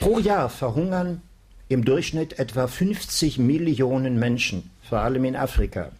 Pro 0.00 0.18
Jahr 0.18 0.48
verhungern 0.48 1.20
im 1.68 1.84
Durchschnitt 1.84 2.38
etwa 2.38 2.66
50 2.66 3.38
Millionen 3.38 4.18
Menschen, 4.18 4.70
vor 4.82 5.00
allem 5.00 5.26
in 5.26 5.36
Afrika. 5.36 5.92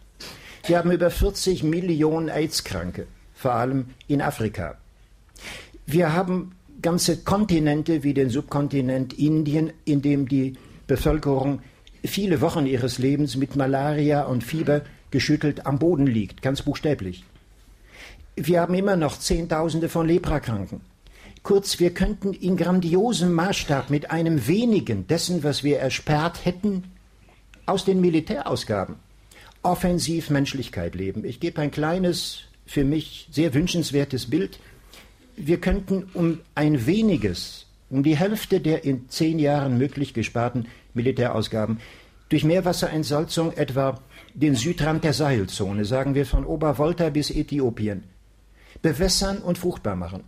Wir 0.65 0.79
haben 0.79 0.91
über 0.91 1.11
40 1.11 1.61
Millionen 1.61 2.27
AIDS-Kranke, 2.27 3.05
vor 3.35 3.53
allem 3.53 3.91
in 4.07 4.23
Afrika. 4.23 4.79
Wir 5.85 6.13
haben 6.13 6.55
ganze 6.81 7.17
Kontinente 7.17 8.01
wie 8.01 8.15
den 8.15 8.31
Subkontinent 8.31 9.13
Indien, 9.13 9.71
in 9.85 10.01
dem 10.01 10.27
die 10.27 10.53
Bevölkerung 10.87 11.61
viele 12.03 12.41
Wochen 12.41 12.65
ihres 12.65 12.97
Lebens 12.97 13.35
mit 13.35 13.55
Malaria 13.55 14.23
und 14.23 14.43
Fieber 14.43 14.81
geschüttelt 15.11 15.67
am 15.67 15.77
Boden 15.77 16.07
liegt, 16.07 16.41
ganz 16.41 16.63
buchstäblich. 16.63 17.23
Wir 18.35 18.61
haben 18.61 18.73
immer 18.73 18.95
noch 18.95 19.19
Zehntausende 19.19 19.89
von 19.89 20.07
Leprakranken. 20.07 20.81
Kurz, 21.43 21.79
wir 21.79 21.93
könnten 21.93 22.33
in 22.33 22.55
grandiosem 22.55 23.33
Maßstab 23.33 23.89
mit 23.89 24.11
einem 24.11 24.47
wenigen 24.47 25.07
dessen, 25.07 25.43
was 25.43 25.63
wir 25.63 25.79
ersperrt 25.79 26.45
hätten, 26.45 26.83
aus 27.65 27.83
den 27.85 27.99
Militärausgaben 28.01 28.95
offensiv 29.63 30.29
Menschlichkeit 30.29 30.95
leben. 30.95 31.25
Ich 31.25 31.39
gebe 31.39 31.61
ein 31.61 31.71
kleines, 31.71 32.41
für 32.65 32.83
mich 32.83 33.27
sehr 33.31 33.53
wünschenswertes 33.53 34.29
Bild. 34.29 34.59
Wir 35.35 35.59
könnten 35.59 36.09
um 36.13 36.39
ein 36.55 36.85
weniges, 36.85 37.65
um 37.89 38.03
die 38.03 38.17
Hälfte 38.17 38.59
der 38.59 38.83
in 38.83 39.09
zehn 39.09 39.39
Jahren 39.39 39.77
möglich 39.77 40.13
gesparten 40.13 40.67
Militärausgaben 40.93 41.79
durch 42.29 42.43
Meerwasserentsalzung 42.43 43.51
etwa 43.53 43.99
den 44.33 44.55
Südrand 44.55 45.03
der 45.03 45.13
Seilzone, 45.13 45.85
sagen 45.85 46.15
wir 46.15 46.25
von 46.25 46.45
Obervolta 46.45 47.09
bis 47.09 47.29
Äthiopien, 47.29 48.03
bewässern 48.81 49.39
und 49.39 49.57
fruchtbar 49.57 49.95
machen. 49.95 50.23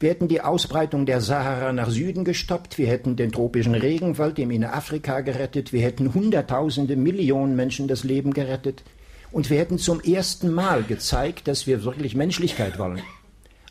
Wir 0.00 0.10
hätten 0.10 0.28
die 0.28 0.40
Ausbreitung 0.40 1.06
der 1.06 1.20
Sahara 1.20 1.72
nach 1.72 1.90
Süden 1.90 2.24
gestoppt, 2.24 2.78
wir 2.78 2.86
hätten 2.86 3.16
den 3.16 3.32
tropischen 3.32 3.74
Regenwald 3.74 4.38
im 4.38 4.52
Innerafrika 4.52 5.22
gerettet, 5.22 5.72
wir 5.72 5.82
hätten 5.82 6.14
Hunderttausende, 6.14 6.94
Millionen 6.94 7.56
Menschen 7.56 7.88
das 7.88 8.04
Leben 8.04 8.32
gerettet 8.32 8.84
und 9.32 9.50
wir 9.50 9.58
hätten 9.58 9.78
zum 9.78 10.00
ersten 10.00 10.52
Mal 10.52 10.84
gezeigt, 10.84 11.48
dass 11.48 11.66
wir 11.66 11.82
wirklich 11.82 12.14
Menschlichkeit 12.14 12.78
wollen. 12.78 13.02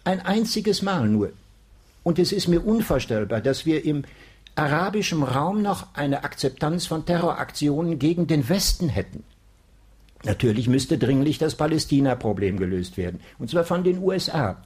Ein 0.03 0.19
einziges 0.19 0.81
Mal 0.81 1.07
nur. 1.07 1.31
Und 2.03 2.19
es 2.19 2.33
ist 2.33 2.49
mir 2.49 2.65
unvorstellbar, 2.65 3.39
dass 3.39 3.65
wir 3.65 3.85
im 3.85 4.03
arabischen 4.55 5.23
Raum 5.23 5.61
noch 5.61 5.95
eine 5.95 6.25
Akzeptanz 6.25 6.87
von 6.87 7.05
Terroraktionen 7.05 7.99
gegen 7.99 8.27
den 8.27 8.49
Westen 8.49 8.89
hätten. 8.89 9.23
Natürlich 10.25 10.67
müsste 10.67 10.97
dringlich 10.97 11.37
das 11.37 11.55
Palästina-Problem 11.55 12.57
gelöst 12.57 12.97
werden, 12.97 13.21
und 13.39 13.49
zwar 13.49 13.63
von 13.63 13.83
den 13.83 13.99
USA. 13.99 14.57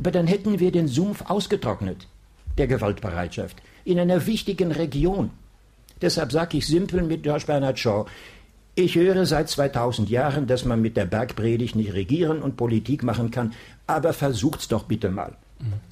Aber 0.00 0.10
dann 0.12 0.26
hätten 0.26 0.60
wir 0.60 0.72
den 0.72 0.88
Sumpf 0.88 1.24
ausgetrocknet, 1.26 2.08
der 2.56 2.66
Gewaltbereitschaft, 2.66 3.58
in 3.84 3.98
einer 3.98 4.26
wichtigen 4.26 4.72
Region. 4.72 5.28
Deshalb 6.00 6.32
sage 6.32 6.56
ich 6.56 6.66
simpel 6.66 7.02
mit 7.02 7.22
George 7.22 7.44
Bernard 7.46 7.78
Shaw, 7.78 8.06
ich 8.74 8.94
höre 8.94 9.26
seit 9.26 9.50
2000 9.50 10.08
Jahren, 10.08 10.46
dass 10.46 10.64
man 10.64 10.80
mit 10.80 10.96
der 10.96 11.04
Bergpredigt 11.04 11.76
nicht 11.76 11.92
regieren 11.92 12.40
und 12.40 12.56
Politik 12.56 13.02
machen 13.02 13.30
kann, 13.30 13.52
aber 13.86 14.14
versucht's 14.14 14.68
doch 14.68 14.84
bitte 14.84 15.10
mal. 15.10 15.36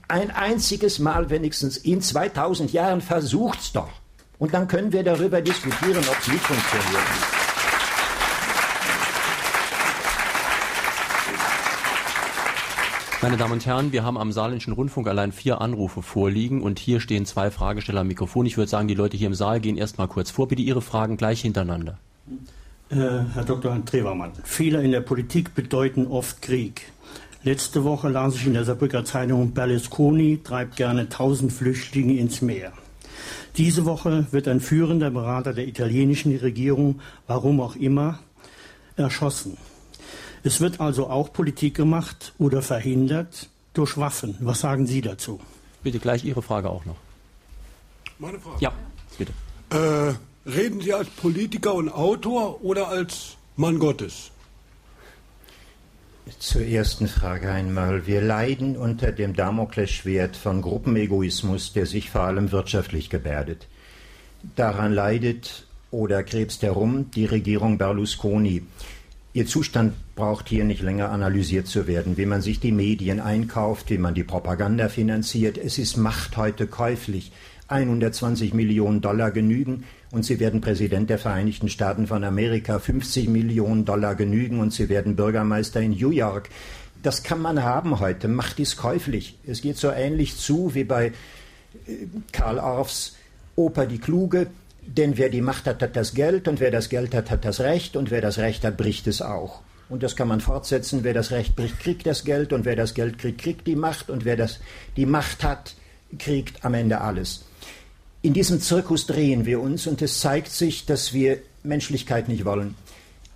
Ein 0.09 0.31
einziges 0.31 0.99
Mal 0.99 1.29
wenigstens 1.29 1.77
in 1.77 2.01
2000 2.01 2.73
Jahren 2.73 3.03
versucht's 3.03 3.73
doch. 3.73 3.91
Und 4.39 4.55
dann 4.55 4.69
können 4.69 4.91
wir 4.91 5.03
darüber 5.03 5.43
diskutieren, 5.43 5.99
ob 5.99 6.19
es 6.19 6.29
nicht 6.29 6.45
funktioniert. 6.45 7.48
Meine 13.21 13.37
Damen 13.37 13.55
und 13.55 13.67
Herren, 13.67 13.91
wir 13.91 14.05
haben 14.05 14.17
am 14.17 14.31
Saarländischen 14.31 14.73
Rundfunk 14.73 15.09
allein 15.09 15.33
vier 15.33 15.61
Anrufe 15.61 16.03
vorliegen 16.03 16.63
und 16.63 16.79
hier 16.79 17.01
stehen 17.01 17.27
zwei 17.27 17.51
Fragesteller 17.51 18.03
am 18.03 18.07
Mikrofon. 18.07 18.47
Ich 18.47 18.57
würde 18.57 18.71
sagen, 18.71 18.87
die 18.87 18.95
Leute 18.95 19.17
hier 19.17 19.27
im 19.27 19.35
Saal 19.35 19.59
gehen 19.59 19.77
erst 19.77 19.99
mal 19.99 20.07
kurz 20.07 20.31
vor. 20.31 20.47
Bitte 20.47 20.63
Ihre 20.63 20.83
Fragen 20.83 21.17
gleich 21.17 21.41
hintereinander. 21.41 21.99
Äh, 22.91 22.97
Herr 23.35 23.45
Dr. 23.45 23.85
Trevermann, 23.85 24.31
Fehler 24.45 24.83
in 24.83 24.93
der 24.93 25.01
Politik 25.01 25.57
bedeuten 25.57 26.07
oft 26.07 26.41
Krieg. 26.43 26.93
Letzte 27.43 27.83
Woche 27.83 28.09
las 28.09 28.37
ich 28.37 28.47
in 28.47 28.55
der 28.55 28.65
Saarbrücker 28.65 29.05
Zeitung, 29.05 29.51
Berlusconi 29.51 30.41
treibt 30.45 30.77
gerne 30.77 31.09
tausend 31.09 31.53
Flüchtlinge 31.53 32.15
ins 32.15 32.41
Meer. 32.41 32.73
Diese 33.57 33.85
Woche 33.85 34.27
wird 34.31 34.47
ein 34.47 34.61
führender 34.61 35.11
Berater 35.11 35.53
der 35.53 35.67
italienischen 35.67 36.37
Regierung, 36.37 37.01
warum 37.27 37.61
auch 37.61 37.75
immer, 37.75 38.21
erschossen. 38.97 39.57
Es 40.43 40.61
wird 40.61 40.81
also 40.81 41.09
auch 41.09 41.33
Politik 41.33 41.75
gemacht 41.75 42.33
oder 42.39 42.63
verhindert 42.63 43.49
durch 43.75 43.97
Waffen. 43.97 44.37
Was 44.41 44.61
sagen 44.61 44.87
Sie 44.87 45.01
dazu? 45.01 45.41
Bitte 45.83 45.99
gleich 45.99 46.25
Ihre 46.25 46.43
Frage 46.43 46.71
auch 46.71 46.85
noch. 46.85 46.97
Meine 48.19 48.39
Frage? 48.39 48.57
Ja, 48.61 48.73
bitte. 49.17 49.33
Äh, 49.71 50.49
reden 50.49 50.81
Sie 50.81 50.93
als 50.93 51.09
Politiker 51.09 51.75
und 51.75 51.89
Autor 51.89 52.65
oder 52.65 52.89
als 52.89 53.37
Mann 53.57 53.79
Gottes? 53.79 54.31
Zur 56.39 56.63
ersten 56.63 57.09
Frage 57.09 57.51
einmal. 57.51 58.07
Wir 58.07 58.21
leiden 58.21 58.77
unter 58.77 59.13
dem 59.13 59.35
Damoklesschwert 59.35 60.37
von 60.37 60.61
Gruppenegoismus, 60.61 61.73
der 61.73 61.87
sich 61.87 62.11
vor 62.11 62.23
allem 62.23 62.53
wirtschaftlich 62.53 63.09
gebärdet. 63.09 63.67
Daran 64.55 64.93
leidet 64.93 65.67
oder 65.91 66.23
krebst 66.23 66.63
herum 66.63 67.11
die 67.13 67.25
Regierung 67.25 67.79
Berlusconi. 67.79 68.63
Ihr 69.35 69.47
Zustand 69.47 69.95
braucht 70.15 70.49
hier 70.49 70.65
nicht 70.65 70.83
länger 70.83 71.11
analysiert 71.11 71.67
zu 71.67 71.87
werden, 71.87 72.17
wie 72.17 72.25
man 72.25 72.41
sich 72.41 72.61
die 72.61 72.73
Medien 72.73 73.21
einkauft, 73.21 73.91
wie 73.91 73.99
man 73.99 74.15
die 74.15 74.25
Propaganda 74.25 74.89
finanziert. 74.89 75.59
Es 75.59 75.79
ist 75.79 75.97
Macht 75.97 76.37
heute 76.37 76.67
käuflich. 76.67 77.31
120 77.69 78.55
Millionen 78.55 79.03
Dollar 79.03 79.31
genügen 79.31 79.85
und 80.11 80.25
Sie 80.25 80.41
werden 80.41 80.63
Präsident 80.63 81.11
der 81.11 81.19
Vereinigten 81.19 81.69
Staaten 81.69 82.07
von 82.07 82.25
Amerika. 82.25 82.79
50 82.79 83.29
Millionen 83.29 83.85
Dollar 83.85 84.15
genügen 84.15 84.61
und 84.61 84.73
Sie 84.73 84.89
werden 84.89 85.17
Bürgermeister 85.17 85.83
in 85.83 85.91
New 85.91 86.11
York. 86.11 86.49
Das 87.03 87.23
kann 87.23 87.43
man 87.43 87.63
haben 87.63 88.01
heute. 88.01 88.27
Macht 88.29 88.59
ist 88.59 88.79
käuflich. 88.79 89.39
Es 89.47 89.61
geht 89.61 89.77
so 89.77 89.91
ähnlich 89.91 90.39
zu 90.39 90.75
wie 90.75 90.85
bei 90.85 91.09
äh, 91.09 91.13
Karl 92.33 92.59
Orffs 92.59 93.17
Oper 93.55 93.85
Die 93.85 93.99
Kluge. 93.99 94.47
Denn 94.91 95.19
wer 95.19 95.29
die 95.29 95.43
Macht 95.43 95.67
hat, 95.67 95.83
hat 95.83 95.97
das 95.97 96.15
Geld 96.15 96.49
und 96.49 96.61
wer 96.61 96.71
das 96.71 96.89
Geld 96.89 97.15
hat, 97.15 97.31
hat 97.31 97.45
das 97.45 97.61
Recht 97.61 97.95
und 97.95 98.11
wer 98.11 98.23
das 98.23 98.39
Recht 98.39 98.65
hat, 98.65 98.79
bricht 98.79 99.07
es 99.07 99.21
auch. 99.21 99.61
Und 99.91 100.03
das 100.03 100.17
kann 100.17 100.29
man 100.29 100.41
fortsetzen. 100.41 101.05
Wer 101.05 101.13
das 101.13 101.31
Recht 101.31 101.57
bricht, 101.57 101.79
kriegt 101.79 102.07
das 102.07 102.25
Geld 102.25 102.55
und 102.55 102.65
wer 102.65 102.75
das 102.75 102.95
Geld 102.95 103.19
kriegt, 103.19 103.39
kriegt 103.39 103.67
die 103.67 103.77
Macht 103.77 104.09
und 104.09 104.25
wer 104.25 104.37
das, 104.37 104.61
die 104.97 105.05
Macht 105.05 105.45
hat, 105.45 105.75
kriegt 106.19 106.65
am 106.65 106.73
Ende 106.73 107.03
alles. 107.03 107.45
In 108.23 108.33
diesem 108.33 108.61
Zirkus 108.63 109.07
drehen 109.07 109.45
wir 109.45 109.61
uns 109.61 109.87
und 109.87 110.01
es 110.01 110.21
zeigt 110.21 110.51
sich, 110.51 110.87
dass 110.87 111.13
wir 111.13 111.39
Menschlichkeit 111.63 112.29
nicht 112.29 112.47
wollen. 112.47 112.75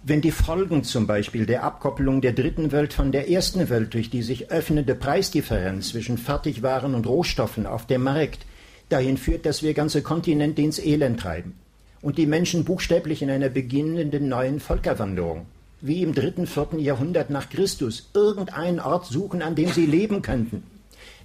Wenn 0.02 0.22
die 0.22 0.32
Folgen 0.32 0.84
zum 0.84 1.06
Beispiel 1.06 1.44
der 1.44 1.64
Abkopplung 1.64 2.22
der 2.22 2.32
dritten 2.32 2.72
Welt 2.72 2.94
von 2.94 3.12
der 3.12 3.30
ersten 3.30 3.68
Welt 3.68 3.92
durch 3.92 4.08
die 4.08 4.22
sich 4.22 4.50
öffnende 4.50 4.94
Preisdifferenz 4.94 5.90
zwischen 5.90 6.16
Fertigwaren 6.16 6.94
und 6.94 7.06
Rohstoffen 7.06 7.66
auf 7.66 7.86
dem 7.86 8.04
Markt 8.04 8.46
dahin 8.92 9.16
führt, 9.16 9.46
dass 9.46 9.62
wir 9.62 9.74
ganze 9.74 10.02
Kontinente 10.02 10.62
ins 10.62 10.78
Elend 10.78 11.20
treiben 11.20 11.54
und 12.02 12.18
die 12.18 12.26
Menschen 12.26 12.64
buchstäblich 12.64 13.22
in 13.22 13.30
einer 13.30 13.48
beginnenden 13.48 14.28
neuen 14.28 14.60
Völkerwanderung, 14.60 15.46
wie 15.80 16.02
im 16.02 16.14
dritten, 16.14 16.46
vierten 16.46 16.78
Jahrhundert 16.78 17.30
nach 17.30 17.48
Christus, 17.48 18.10
irgendeinen 18.14 18.80
Ort 18.80 19.06
suchen, 19.06 19.42
an 19.42 19.54
dem 19.54 19.68
sie 19.70 19.86
leben 19.86 20.22
könnten, 20.22 20.64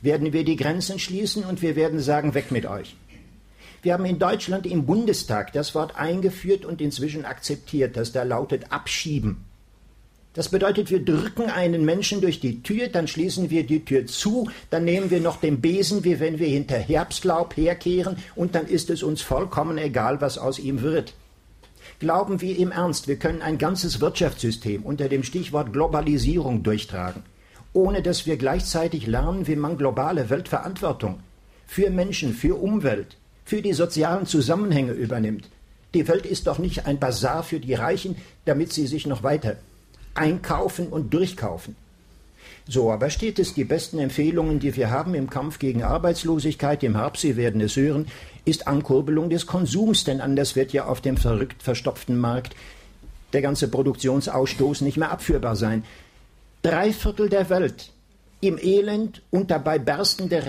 werden 0.02 0.34
wir 0.34 0.46
die 0.46 0.56
Grenzen 0.56 1.00
schließen 1.00 1.44
und 1.44 1.62
wir 1.62 1.76
werden 1.76 2.00
sagen, 2.00 2.34
weg 2.34 2.52
mit 2.52 2.66
euch. 2.66 2.96
Wir 3.82 3.94
haben 3.94 4.06
in 4.06 4.20
Deutschland 4.20 4.66
im 4.66 4.86
Bundestag 4.86 5.54
das 5.54 5.76
Wort 5.76 5.96
eingeführt 5.96 6.66
und 6.66 6.82
inzwischen 6.82 7.26
akzeptiert, 7.26 7.96
das 7.96 8.12
da 8.12 8.24
lautet 8.24 8.72
abschieben. 8.72 9.47
Das 10.38 10.50
bedeutet, 10.50 10.92
wir 10.92 11.04
drücken 11.04 11.50
einen 11.50 11.84
Menschen 11.84 12.22
durch 12.22 12.40
die 12.40 12.62
Tür, 12.62 12.90
dann 12.90 13.08
schließen 13.08 13.50
wir 13.50 13.66
die 13.66 13.84
Tür 13.84 14.06
zu, 14.06 14.48
dann 14.70 14.86
nehmen 14.86 15.10
wir 15.10 15.20
noch 15.20 15.38
den 15.38 15.62
Besen, 15.62 16.04
wie 16.04 16.20
wenn 16.20 16.38
wir 16.38 16.48
hinter 16.48 16.78
Herbstlaub 16.78 17.58
herkehren, 17.58 18.18
und 18.36 18.54
dann 18.54 18.68
ist 18.68 18.92
es 18.92 19.02
uns 19.02 19.24
vollkommen 19.24 19.80
egal, 19.80 20.22
was 20.22 20.38
aus 20.38 20.60
ihm 20.60 20.84
wird. 20.84 21.16
Glauben 21.98 22.40
wir 22.40 22.56
im 22.56 22.72
Ernst, 22.72 23.08
wir 23.08 23.16
können 23.16 23.42
ein 23.42 23.58
ganzes 23.58 24.00
Wirtschaftssystem 24.00 24.84
unter 24.84 25.10
dem 25.10 25.24
Stichwort 25.24 25.74
Globalisierung 25.74 26.62
durchtragen, 26.62 27.24
ohne 27.74 28.04
dass 28.04 28.28
wir 28.28 28.38
gleichzeitig 28.38 29.08
lernen, 29.08 29.48
wie 29.48 29.56
man 29.56 29.76
globale 29.76 30.30
Weltverantwortung 30.30 31.20
für 31.66 31.90
Menschen, 31.90 32.36
für 32.36 32.62
Umwelt, 32.62 33.18
für 33.44 33.64
die 33.64 33.74
sozialen 33.74 34.28
Zusammenhänge 34.28 34.92
übernimmt. 34.92 35.50
Die 35.96 36.08
Welt 36.08 36.28
ist 36.28 36.46
doch 36.46 36.60
nicht 36.60 36.86
ein 36.86 37.00
Bazar 37.00 37.42
für 37.42 37.60
die 37.60 37.74
Reichen, 37.74 38.18
damit 38.46 38.72
sie 38.72 38.86
sich 38.86 39.08
noch 39.08 39.24
weiter 39.24 39.58
einkaufen 40.18 40.88
und 40.88 41.14
durchkaufen. 41.14 41.76
So 42.68 42.92
aber 42.92 43.10
steht 43.10 43.40
es, 43.40 43.54
die 43.54 43.64
besten 43.64 43.98
Empfehlungen, 43.98 44.60
die 44.60 44.76
wir 44.76 44.90
haben 44.90 45.16
im 45.16 45.30
Kampf 45.30 45.58
gegen 45.58 45.84
Arbeitslosigkeit, 45.84 46.84
im 46.84 46.98
Herbst, 46.98 47.22
Sie 47.22 47.38
werden 47.38 47.62
es 47.62 47.78
hören, 47.78 48.08
ist 48.44 48.68
Ankurbelung 48.68 49.30
des 49.30 49.46
Konsums, 49.46 50.04
denn 50.04 50.20
anders 50.20 50.56
wird 50.56 50.74
ja 50.74 50.86
auf 50.86 51.00
dem 51.00 51.16
verrückt 51.16 51.64
verstopften 51.64 52.18
Markt 52.18 52.56
der 53.34 53.42
ganze 53.42 53.70
Produktionsausstoß 53.70 54.82
nicht 54.82 54.98
mehr 54.98 55.12
abführbar 55.12 55.56
sein. 55.56 55.84
Drei 56.62 56.92
Viertel 56.92 57.30
der 57.30 57.50
Welt 57.50 57.92
im 58.42 58.58
Elend 58.58 59.22
und 59.32 59.52
dabei 59.52 59.80
berstende 59.80 60.44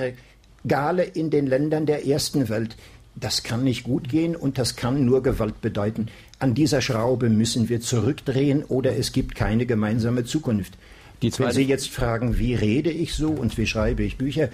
Regale 0.65 1.05
in 1.05 1.31
den 1.31 1.47
Ländern 1.47 1.87
der 1.87 2.07
ersten 2.07 2.49
Welt. 2.49 2.77
Das 3.21 3.43
kann 3.43 3.65
nicht 3.65 3.83
gut 3.83 4.09
gehen 4.09 4.37
und 4.37 4.59
das 4.59 4.77
kann 4.77 5.05
nur 5.05 5.25
Gewalt 5.25 5.61
bedeuten. 5.61 6.07
An 6.39 6.55
dieser 6.55 6.81
Schraube 6.81 7.29
müssen 7.29 7.69
wir 7.69 7.81
zurückdrehen 7.81 8.63
oder 8.65 8.97
es 8.97 9.11
gibt 9.11 9.35
keine 9.35 9.67
gemeinsame 9.67 10.25
Zukunft. 10.25 10.79
Wenn 11.21 11.51
Sie 11.51 11.65
jetzt 11.65 11.89
fragen, 11.89 12.39
wie 12.39 12.55
rede 12.55 12.91
ich 12.91 13.15
so 13.15 13.31
und 13.31 13.59
wie 13.59 13.67
schreibe 13.67 14.05
ich 14.05 14.19
Bücher, 14.19 14.51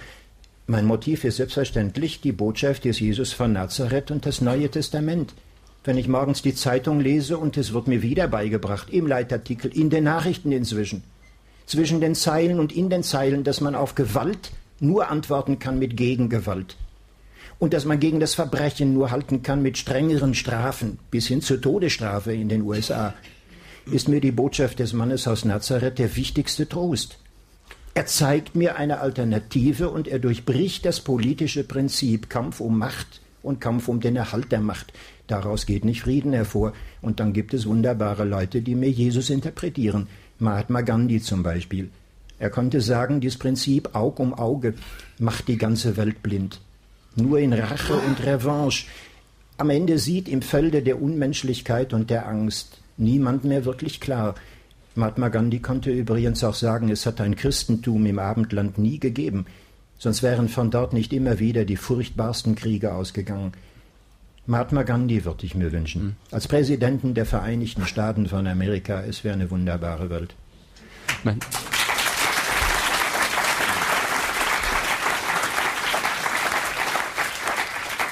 mein 0.65 0.85
Motiv 0.85 1.25
ist 1.25 1.35
selbstverständlich 1.35 2.21
die 2.21 2.31
Botschaft 2.31 2.85
des 2.85 2.99
Jesus 2.99 3.33
von 3.33 3.53
Nazareth 3.53 4.09
und 4.09 4.25
das 4.25 4.41
Neue 4.41 4.71
Testament. 4.71 5.35
Wenn 5.83 5.99
ich 5.99 6.07
morgens 6.07 6.41
die 6.41 6.55
Zeitung 6.55 6.99
lese 6.99 7.37
und 7.37 7.57
es 7.57 7.71
wird 7.71 7.87
mir 7.87 8.01
wieder 8.01 8.27
beigebracht, 8.27 8.89
im 8.89 9.05
Leitartikel, 9.05 9.77
in 9.77 9.91
den 9.91 10.05
Nachrichten 10.05 10.51
inzwischen, 10.51 11.03
zwischen 11.67 12.01
den 12.01 12.15
Zeilen 12.15 12.59
und 12.59 12.75
in 12.75 12.89
den 12.89 13.03
Zeilen, 13.03 13.43
dass 13.43 13.61
man 13.61 13.75
auf 13.75 13.93
Gewalt 13.93 14.53
nur 14.79 15.09
antworten 15.11 15.59
kann 15.59 15.77
mit 15.77 15.95
Gegengewalt 15.95 16.77
und 17.59 17.73
dass 17.73 17.85
man 17.85 17.99
gegen 17.99 18.19
das 18.19 18.35
Verbrechen 18.35 18.93
nur 18.93 19.11
halten 19.11 19.41
kann 19.41 19.61
mit 19.61 19.77
strengeren 19.77 20.33
Strafen 20.33 20.99
bis 21.11 21.27
hin 21.27 21.41
zur 21.41 21.61
Todesstrafe 21.61 22.33
in 22.33 22.49
den 22.49 22.63
USA, 22.63 23.13
ist 23.91 24.09
mir 24.09 24.19
die 24.19 24.31
Botschaft 24.31 24.79
des 24.79 24.93
Mannes 24.93 25.27
aus 25.27 25.45
Nazareth 25.45 25.99
der 25.99 26.15
wichtigste 26.15 26.67
Trost. 26.67 27.19
Er 27.93 28.07
zeigt 28.07 28.55
mir 28.55 28.75
eine 28.75 28.99
Alternative 28.99 29.89
und 29.89 30.07
er 30.07 30.19
durchbricht 30.19 30.85
das 30.85 30.99
politische 30.99 31.63
Prinzip 31.63 32.29
Kampf 32.29 32.59
um 32.59 32.77
Macht 32.77 33.21
und 33.41 33.61
Kampf 33.61 33.87
um 33.87 34.01
den 34.01 34.17
Erhalt 34.17 34.51
der 34.51 34.59
Macht. 34.59 34.91
Daraus 35.27 35.65
geht 35.65 35.85
nicht 35.85 36.01
Frieden 36.01 36.33
hervor. 36.33 36.73
Und 37.01 37.19
dann 37.19 37.31
gibt 37.31 37.53
es 37.53 37.65
wunderbare 37.65 38.25
Leute, 38.25 38.61
die 38.61 38.75
mir 38.75 38.89
Jesus 38.89 39.29
interpretieren. 39.29 40.07
Mahatma 40.39 40.81
Gandhi 40.81 41.21
zum 41.21 41.41
Beispiel. 41.41 41.89
Er 42.37 42.49
konnte 42.49 42.81
sagen, 42.81 43.21
dieses 43.21 43.39
Prinzip 43.39 43.95
Aug 43.95 44.19
um 44.19 44.33
Auge 44.33 44.73
macht 45.17 45.47
die 45.47 45.57
ganze 45.57 45.95
Welt 45.95 46.21
blind 46.21 46.59
nur 47.15 47.39
in 47.39 47.53
Rache 47.53 47.95
und 47.95 48.23
Revanche. 48.25 48.85
Am 49.57 49.69
Ende 49.69 49.99
sieht 49.99 50.27
im 50.27 50.41
Felde 50.41 50.81
der 50.81 51.01
Unmenschlichkeit 51.01 51.93
und 51.93 52.09
der 52.09 52.27
Angst 52.27 52.79
niemand 52.97 53.43
mehr 53.43 53.65
wirklich 53.65 53.99
klar. 53.99 54.35
Mahatma 54.95 55.29
Gandhi 55.29 55.59
konnte 55.59 55.91
übrigens 55.91 56.43
auch 56.43 56.53
sagen, 56.53 56.89
es 56.89 57.05
hat 57.05 57.19
ein 57.19 57.35
Christentum 57.35 58.05
im 58.05 58.19
Abendland 58.19 58.77
nie 58.77 58.99
gegeben, 58.99 59.45
sonst 59.97 60.23
wären 60.23 60.47
von 60.47 60.71
dort 60.71 60.93
nicht 60.93 61.11
immer 61.11 61.39
wieder 61.39 61.65
die 61.65 61.75
furchtbarsten 61.75 62.55
Kriege 62.55 62.93
ausgegangen. 62.93 63.53
Mahatma 64.47 64.83
Gandhi 64.83 65.25
würde 65.25 65.45
ich 65.45 65.55
mir 65.55 65.71
wünschen. 65.71 66.01
Hm. 66.01 66.15
Als 66.31 66.47
Präsidenten 66.47 67.13
der 67.13 67.25
Vereinigten 67.25 67.85
Staaten 67.85 68.27
von 68.27 68.47
Amerika, 68.47 69.01
es 69.01 69.23
wäre 69.23 69.33
eine 69.33 69.49
wunderbare 69.49 70.09
Welt. 70.09 70.35
Mein 71.23 71.39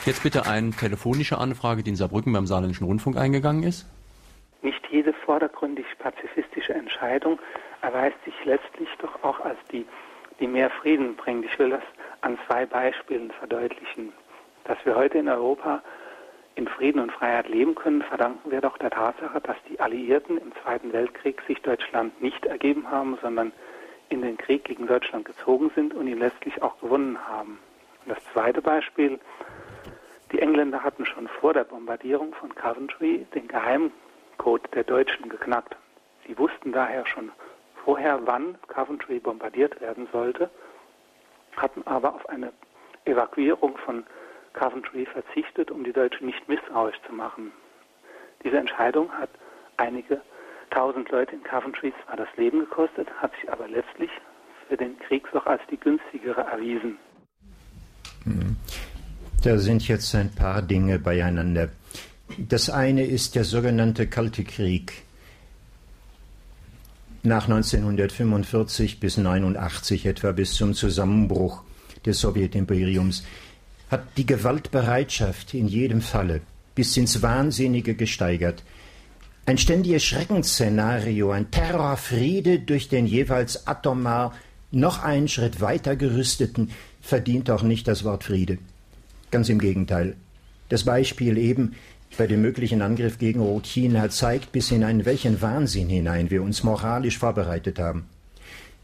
Jetzt 0.05 0.23
bitte 0.23 0.45
eine 0.45 0.71
telefonische 0.71 1.37
Anfrage, 1.37 1.81
die 1.81 1.91
in 1.91 1.95
Saarbrücken 1.95 2.33
beim 2.33 2.45
Saarländischen 2.45 2.85
Rundfunk 2.85 3.17
eingegangen 3.17 3.63
ist. 3.63 3.85
Nicht 4.61 4.85
jede 4.91 5.13
vordergründig 5.13 5.85
pazifistische 5.99 6.73
Entscheidung 6.73 7.39
erweist 7.81 8.17
sich 8.25 8.33
letztlich 8.43 8.89
doch 8.99 9.23
auch 9.23 9.39
als 9.39 9.57
die 9.71 9.85
die 10.39 10.47
mehr 10.47 10.69
Frieden 10.69 11.15
bringt. 11.15 11.45
Ich 11.45 11.57
will 11.57 11.69
das 11.69 11.83
an 12.21 12.37
zwei 12.47 12.65
Beispielen 12.65 13.31
verdeutlichen. 13.31 14.11
Dass 14.65 14.77
wir 14.83 14.95
heute 14.95 15.19
in 15.19 15.29
Europa 15.29 15.81
in 16.55 16.67
Frieden 16.67 16.99
und 16.99 17.11
Freiheit 17.11 17.47
leben 17.47 17.75
können, 17.75 18.01
verdanken 18.01 18.51
wir 18.51 18.61
doch 18.61 18.77
der 18.77 18.91
Tatsache, 18.91 19.41
dass 19.41 19.55
die 19.69 19.79
Alliierten 19.79 20.37
im 20.37 20.51
Zweiten 20.61 20.93
Weltkrieg 20.93 21.41
sich 21.47 21.61
Deutschland 21.61 22.21
nicht 22.21 22.45
ergeben 22.45 22.89
haben, 22.89 23.17
sondern 23.21 23.51
in 24.09 24.21
den 24.21 24.37
Krieg 24.37 24.65
gegen 24.65 24.85
Deutschland 24.85 25.25
gezogen 25.25 25.71
sind 25.75 25.93
und 25.93 26.07
ihn 26.07 26.19
letztlich 26.19 26.61
auch 26.61 26.79
gewonnen 26.79 27.17
haben. 27.27 27.59
Und 28.05 28.15
das 28.15 28.23
zweite 28.33 28.61
Beispiel, 28.61 29.19
die 30.33 30.39
Engländer 30.39 30.83
hatten 30.83 31.05
schon 31.05 31.27
vor 31.27 31.53
der 31.53 31.63
Bombardierung 31.63 32.33
von 32.33 32.53
Coventry 32.55 33.27
den 33.35 33.47
Geheimcode 33.47 34.67
der 34.73 34.83
Deutschen 34.83 35.29
geknackt. 35.29 35.77
Sie 36.27 36.37
wussten 36.37 36.71
daher 36.71 37.05
schon 37.05 37.31
vorher, 37.85 38.19
wann 38.25 38.57
Coventry 38.67 39.19
bombardiert 39.19 39.79
werden 39.79 40.07
sollte, 40.11 40.49
hatten 41.55 41.83
aber 41.85 42.15
auf 42.15 42.27
eine 42.29 42.51
Evakuierung 43.05 43.77
von 43.77 44.05
Coventry 44.53 45.05
verzichtet, 45.05 45.69
um 45.69 45.83
die 45.83 45.93
Deutschen 45.93 46.25
nicht 46.25 46.49
misstrauisch 46.49 46.99
zu 47.05 47.13
machen. 47.13 47.51
Diese 48.43 48.57
Entscheidung 48.57 49.11
hat 49.11 49.29
einige 49.77 50.19
tausend 50.71 51.11
Leute 51.11 51.35
in 51.35 51.43
Coventry 51.43 51.93
zwar 52.05 52.17
das 52.17 52.29
Leben 52.37 52.61
gekostet, 52.61 53.07
hat 53.21 53.33
sich 53.35 53.51
aber 53.51 53.67
letztlich 53.67 54.09
für 54.67 54.77
den 54.77 54.97
Krieg 54.97 55.27
doch 55.31 55.45
als 55.45 55.61
die 55.69 55.77
günstigere 55.77 56.41
erwiesen. 56.41 56.97
Hm. 58.23 58.57
Da 59.43 59.57
sind 59.57 59.85
jetzt 59.89 60.15
ein 60.15 60.29
paar 60.29 60.61
Dinge 60.61 60.99
beieinander. 60.99 61.67
Das 62.37 62.69
eine 62.69 63.03
ist 63.03 63.35
der 63.35 63.43
sogenannte 63.43 64.07
Kalte 64.07 64.45
Krieg 64.45 64.93
nach 67.23 67.49
1945 67.49 68.99
bis 69.01 69.17
1989 69.17 70.05
etwa 70.05 70.31
bis 70.31 70.53
zum 70.53 70.73
Zusammenbruch 70.73 71.61
des 72.05 72.19
Sowjetimperiums 72.19 73.23
hat 73.89 74.03
die 74.17 74.25
Gewaltbereitschaft 74.25 75.53
in 75.53 75.67
jedem 75.67 76.01
Falle 76.01 76.41
bis 76.75 76.95
ins 76.97 77.21
Wahnsinnige 77.21 77.95
gesteigert. 77.95 78.63
Ein 79.45 79.57
ständiges 79.57 80.03
Schreckensszenario, 80.03 81.31
ein 81.31 81.51
Terrorfriede 81.51 82.59
durch 82.59 82.87
den 82.89 83.07
jeweils 83.07 83.67
atomar 83.67 84.33
noch 84.71 85.03
einen 85.03 85.27
Schritt 85.27 85.59
weiter 85.59 85.95
gerüsteten 85.97 86.71
verdient 87.01 87.49
auch 87.51 87.61
nicht 87.61 87.87
das 87.87 88.03
Wort 88.03 88.23
Friede. 88.23 88.57
Ganz 89.33 89.49
im 89.49 89.57
Gegenteil. 89.57 90.15
Das 90.69 90.83
Beispiel 90.83 91.39
eben 91.39 91.73
bei 92.19 92.27
dem 92.27 92.43
möglichen 92.43 92.83
Angriff 92.83 93.17
gegen 93.17 93.39
Rotchina 93.39 94.11
zeigt 94.11 94.51
bis 94.51 94.69
hinein, 94.69 95.05
welchen 95.05 95.41
Wahnsinn 95.41 95.89
hinein 95.89 96.29
wir 96.29 96.43
uns 96.43 96.61
moralisch 96.61 97.17
vorbereitet 97.17 97.79
haben. 97.79 98.05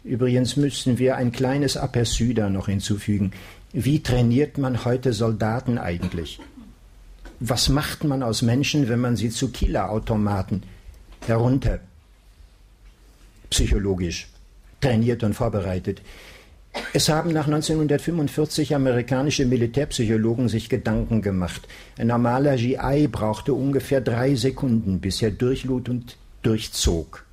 Übrigens 0.04 0.56
müssten 0.56 0.98
wir 0.98 1.18
ein 1.18 1.32
kleines 1.32 1.78
Aperçu 1.78 2.34
da 2.34 2.50
noch 2.50 2.68
hinzufügen. 2.68 3.32
Wie 3.74 4.02
trainiert 4.02 4.58
man 4.58 4.86
heute 4.86 5.14
Soldaten 5.14 5.78
eigentlich? 5.78 6.40
Was 7.40 7.70
macht 7.70 8.04
man 8.04 8.24
aus 8.24 8.42
Menschen, 8.42 8.90
wenn 8.90 9.02
man 9.02 9.18
sie 9.18 9.30
zu 9.30 9.52
Killerautomaten 9.52 10.64
herunter 11.28 11.80
psychologisch 13.52 14.28
trainiert 14.82 15.24
und 15.24 15.36
vorbereitet? 15.36 16.02
Es 16.92 17.08
haben 17.08 17.32
nach 17.32 17.46
1945 17.46 18.74
amerikanische 18.74 19.46
Militärpsychologen 19.46 20.50
sich 20.50 20.70
Gedanken 20.70 21.22
gemacht. 21.22 21.68
Ein 21.98 22.08
normaler 22.08 22.56
GI 22.56 23.08
brauchte 23.08 23.54
ungefähr 23.54 24.02
drei 24.02 24.36
Sekunden, 24.36 25.00
bis 25.00 25.22
er 25.22 25.32
durchlud 25.32 25.88
und 25.88 26.18
durchzog. 26.42 27.26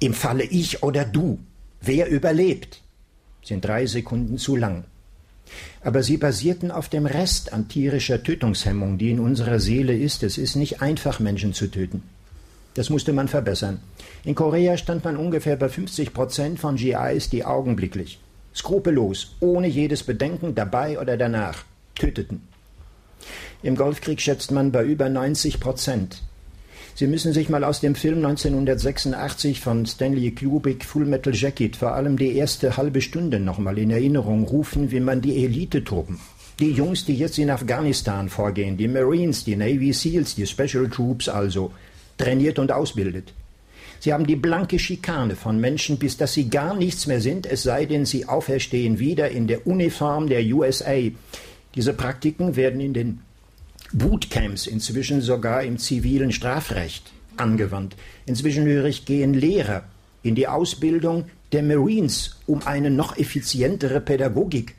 Im 0.00 0.14
Falle 0.14 0.44
ich 0.44 0.82
oder 0.82 1.04
du, 1.04 1.38
wer 1.80 2.08
überlebt, 2.08 2.80
sind 3.42 3.64
drei 3.64 3.86
Sekunden 3.86 4.38
zu 4.38 4.56
lang. 4.56 4.84
Aber 5.82 6.02
sie 6.02 6.16
basierten 6.16 6.70
auf 6.70 6.88
dem 6.88 7.06
Rest 7.06 7.52
an 7.52 7.68
tierischer 7.68 8.22
Tötungshemmung, 8.22 8.98
die 8.98 9.10
in 9.10 9.20
unserer 9.20 9.60
Seele 9.60 9.96
ist. 9.96 10.22
Es 10.22 10.38
ist 10.38 10.56
nicht 10.56 10.82
einfach, 10.82 11.20
Menschen 11.20 11.52
zu 11.52 11.68
töten. 11.68 12.02
Das 12.74 12.90
musste 12.90 13.12
man 13.12 13.28
verbessern. 13.28 13.80
In 14.24 14.34
Korea 14.34 14.76
stand 14.76 15.04
man 15.04 15.16
ungefähr 15.16 15.56
bei 15.56 15.68
50 15.68 16.12
Prozent 16.12 16.58
von 16.58 16.76
GIs, 16.76 17.30
die 17.30 17.44
augenblicklich, 17.44 18.18
skrupellos, 18.56 19.36
ohne 19.40 19.68
jedes 19.68 20.02
Bedenken 20.02 20.54
dabei 20.54 20.98
oder 20.98 21.16
danach 21.16 21.64
töteten. 21.94 22.42
Im 23.62 23.76
Golfkrieg 23.76 24.20
schätzt 24.20 24.50
man 24.50 24.72
bei 24.72 24.84
über 24.84 25.08
90 25.08 25.60
Prozent. 25.60 26.22
Sie 26.94 27.06
müssen 27.06 27.34
sich 27.34 27.50
mal 27.50 27.62
aus 27.62 27.80
dem 27.80 27.94
Film 27.94 28.24
1986 28.24 29.60
von 29.60 29.84
Stanley 29.84 30.30
Kubrick 30.30 30.84
Full 30.84 31.04
Metal 31.04 31.34
Jacket 31.34 31.76
vor 31.76 31.92
allem 31.92 32.16
die 32.16 32.34
erste 32.34 32.78
halbe 32.78 33.02
Stunde 33.02 33.38
nochmal 33.38 33.76
in 33.76 33.90
Erinnerung 33.90 34.44
rufen, 34.44 34.90
wie 34.90 35.00
man 35.00 35.20
die 35.20 35.44
Elitetruppen, 35.44 36.18
die 36.58 36.70
Jungs, 36.70 37.04
die 37.04 37.14
jetzt 37.14 37.38
in 37.38 37.50
Afghanistan 37.50 38.30
vorgehen, 38.30 38.78
die 38.78 38.88
Marines, 38.88 39.44
die 39.44 39.56
Navy 39.56 39.92
SEALs, 39.92 40.36
die 40.36 40.46
Special 40.46 40.88
Troops 40.88 41.28
also, 41.28 41.70
trainiert 42.16 42.58
und 42.58 42.72
ausbildet. 42.72 43.34
Sie 44.00 44.12
haben 44.12 44.26
die 44.26 44.36
blanke 44.36 44.78
Schikane 44.78 45.36
von 45.36 45.60
Menschen, 45.60 45.98
bis 45.98 46.16
dass 46.16 46.34
sie 46.34 46.48
gar 46.48 46.74
nichts 46.74 47.06
mehr 47.06 47.20
sind, 47.20 47.46
es 47.46 47.62
sei 47.62 47.86
denn, 47.86 48.04
sie 48.04 48.26
auferstehen 48.26 48.98
wieder 48.98 49.30
in 49.30 49.46
der 49.46 49.66
Uniform 49.66 50.28
der 50.28 50.44
USA. 50.44 50.96
Diese 51.74 51.92
Praktiken 51.92 52.56
werden 52.56 52.80
in 52.80 52.94
den 52.94 53.20
Bootcamps, 53.92 54.66
inzwischen 54.66 55.20
sogar 55.20 55.62
im 55.62 55.78
zivilen 55.78 56.32
Strafrecht 56.32 57.12
angewandt. 57.36 57.96
Inzwischen 58.26 58.64
höre 58.64 58.86
ich, 58.86 59.04
gehen 59.04 59.34
Lehrer 59.34 59.84
in 60.22 60.34
die 60.34 60.48
Ausbildung 60.48 61.26
der 61.52 61.62
Marines, 61.62 62.36
um 62.46 62.66
eine 62.66 62.90
noch 62.90 63.16
effizientere 63.16 64.00
Pädagogik 64.00 64.74